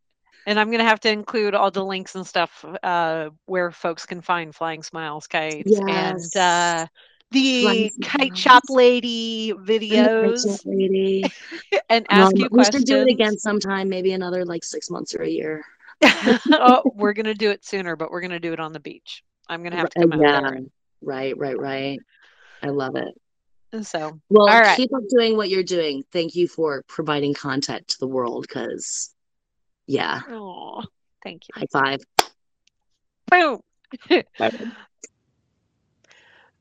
And 0.46 0.60
I'm 0.60 0.68
going 0.68 0.80
to 0.80 0.84
have 0.84 1.00
to 1.00 1.10
include 1.10 1.54
all 1.54 1.70
the 1.70 1.84
links 1.84 2.14
and 2.14 2.26
stuff 2.26 2.64
uh, 2.82 3.30
where 3.46 3.70
folks 3.70 4.04
can 4.04 4.20
find 4.20 4.54
Flying 4.54 4.82
Smiles 4.82 5.26
kites 5.26 5.62
yes. 5.64 6.36
and 6.36 6.36
uh, 6.36 6.86
the 7.30 7.90
kite 8.02 8.36
shop 8.36 8.62
lady 8.68 9.52
videos 9.52 10.46
shop 10.46 10.60
lady. 10.66 11.24
and 11.88 12.06
ask 12.10 12.34
um, 12.34 12.40
you 12.40 12.48
questions. 12.48 12.74
We 12.74 12.78
should 12.80 12.86
do 12.86 13.00
it 13.00 13.08
again 13.08 13.38
sometime, 13.38 13.88
maybe 13.88 14.12
another 14.12 14.44
like 14.44 14.64
six 14.64 14.90
months 14.90 15.14
or 15.14 15.22
a 15.22 15.28
year. 15.28 15.64
oh, 16.02 16.82
we're 16.94 17.12
gonna 17.12 17.34
do 17.34 17.50
it 17.50 17.64
sooner, 17.64 17.96
but 17.96 18.10
we're 18.10 18.20
gonna 18.20 18.40
do 18.40 18.52
it 18.52 18.60
on 18.60 18.72
the 18.72 18.80
beach. 18.80 19.22
I'm 19.48 19.62
gonna 19.62 19.76
have 19.76 19.90
to 19.90 20.00
come 20.00 20.20
yeah. 20.20 20.36
out 20.36 20.42
there. 20.42 20.60
Right, 21.02 21.36
right, 21.36 21.58
right. 21.58 22.00
I 22.62 22.68
love 22.68 22.96
it. 22.96 23.14
So, 23.82 24.20
well, 24.30 24.46
right. 24.46 24.76
keep 24.76 24.94
up 24.94 25.02
doing 25.08 25.36
what 25.36 25.48
you're 25.48 25.64
doing. 25.64 26.04
Thank 26.12 26.36
you 26.36 26.46
for 26.46 26.84
providing 26.86 27.34
content 27.34 27.88
to 27.88 27.98
the 27.98 28.06
world 28.06 28.46
because, 28.48 29.13
yeah. 29.86 30.20
Oh, 30.28 30.82
thank 31.22 31.42
you. 31.48 31.52
High 31.60 31.66
five. 31.72 32.00
Boom. 33.30 33.60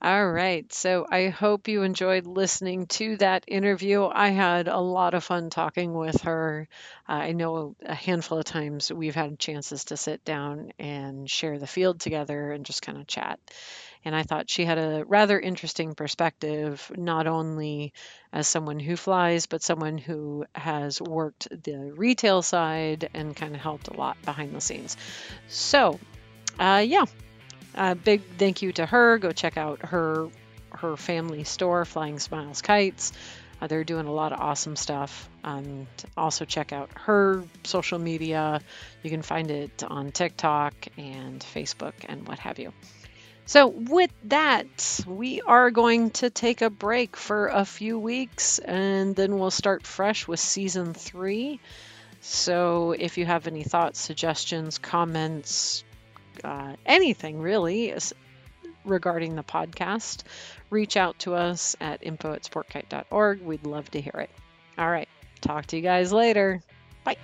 All 0.04 0.30
right. 0.30 0.72
So 0.74 1.06
I 1.10 1.30
hope 1.30 1.70
you 1.70 1.84
enjoyed 1.84 2.28
listening 2.28 2.88
to 2.88 3.16
that 3.18 3.46
interview. 3.48 4.04
I 4.06 4.30
had 4.32 4.68
a 4.68 4.78
lot 4.80 5.14
of 5.14 5.24
fun 5.24 5.50
talking 5.50 5.94
with 5.94 6.24
her. 6.24 6.68
Uh, 7.08 7.14
I 7.14 7.32
know 7.32 7.78
a 7.86 7.96
handful 7.96 8.38
of 8.40 8.44
times 8.44 8.92
we've 8.92 9.16
had 9.16 9.40
chances 9.40 9.86
to 9.86 9.96
sit 9.96 10.26
down 10.26 10.74
and 10.78 11.30
share 11.30 11.58
the 11.58 11.68
field 11.68 12.02
together 12.02 12.52
and 12.52 12.66
just 12.66 12.82
kind 12.82 12.98
of 12.98 13.08
chat. 13.08 13.40
And 14.06 14.16
I 14.16 14.24
thought 14.24 14.50
she 14.50 14.66
had 14.66 14.78
a 14.78 15.06
rather 15.06 15.40
interesting 15.40 15.96
perspective, 15.96 16.92
not 16.96 17.26
only 17.28 17.94
as 18.32 18.48
someone 18.48 18.80
who 18.80 18.96
flies, 18.98 19.46
but 19.46 19.62
someone 19.62 19.98
who 19.98 20.46
has 20.54 21.02
worked 21.02 21.48
the 21.50 21.94
retail 21.96 22.42
side 22.42 23.10
and 23.14 23.36
kind 23.36 23.56
of 23.56 23.62
helped 23.62 23.88
a 23.88 23.94
lot 23.94 24.22
behind 24.24 24.54
the 24.54 24.62
scenes. 24.62 24.98
So, 25.48 26.00
uh, 26.60 26.84
yeah, 26.86 27.06
a 27.76 27.96
big 27.96 28.22
thank 28.38 28.62
you 28.62 28.74
to 28.74 28.86
her. 28.86 29.18
Go 29.18 29.32
check 29.32 29.58
out 29.58 29.86
her 29.86 30.30
her 30.72 30.98
family 30.98 31.44
store, 31.44 31.86
Flying 31.86 32.20
Smiles 32.20 32.62
Kites. 32.62 33.14
Uh, 33.62 33.68
they're 33.68 33.84
doing 33.84 34.08
a 34.08 34.12
lot 34.12 34.34
of 34.34 34.40
awesome 34.40 34.76
stuff. 34.76 35.30
And 35.44 35.88
also 36.18 36.46
check 36.46 36.74
out 36.74 36.90
her 36.96 37.44
social 37.64 38.00
media. 38.00 38.60
You 39.04 39.10
can 39.10 39.22
find 39.22 39.52
it 39.52 39.84
on 39.84 40.12
TikTok 40.12 40.74
and 40.98 41.40
Facebook 41.42 41.94
and 42.08 42.28
what 42.28 42.40
have 42.40 42.60
you. 42.60 42.74
So, 43.46 43.68
with 43.68 44.12
that, 44.26 45.02
we 45.06 45.42
are 45.42 45.70
going 45.70 46.12
to 46.12 46.30
take 46.30 46.62
a 46.62 46.70
break 46.70 47.18
for 47.18 47.48
a 47.48 47.66
few 47.66 48.00
weeks 48.00 48.60
and 48.60 49.16
then 49.16 49.38
we'll 49.38 49.52
start 49.52 49.86
fresh 49.86 50.28
with 50.28 50.40
season 50.40 50.94
three. 50.94 51.60
So, 52.22 52.94
if 52.94 53.18
you 53.18 53.26
have 53.26 53.48
any 53.48 53.64
thoughts, 53.64 54.00
suggestions, 54.00 54.78
comments, 54.78 55.84
uh, 56.44 56.76
anything 56.86 57.42
really 57.42 57.94
regarding 58.86 59.36
the 59.36 59.44
podcast, 59.44 60.24
reach 60.70 60.96
out 60.96 61.20
to 61.20 61.36
us 61.36 61.76
at 61.82 62.02
info 62.02 62.34
at 62.34 62.44
sportkite.org. 62.44 63.42
We'd 63.42 63.66
love 63.66 63.92
to 63.92 64.02
hear 64.02 64.20
it. 64.22 64.30
All 64.78 64.90
right. 64.90 65.10
Talk 65.42 65.68
to 65.68 65.76
you 65.76 65.82
guys 65.82 66.14
later. 66.14 66.62
Bye. 67.04 67.18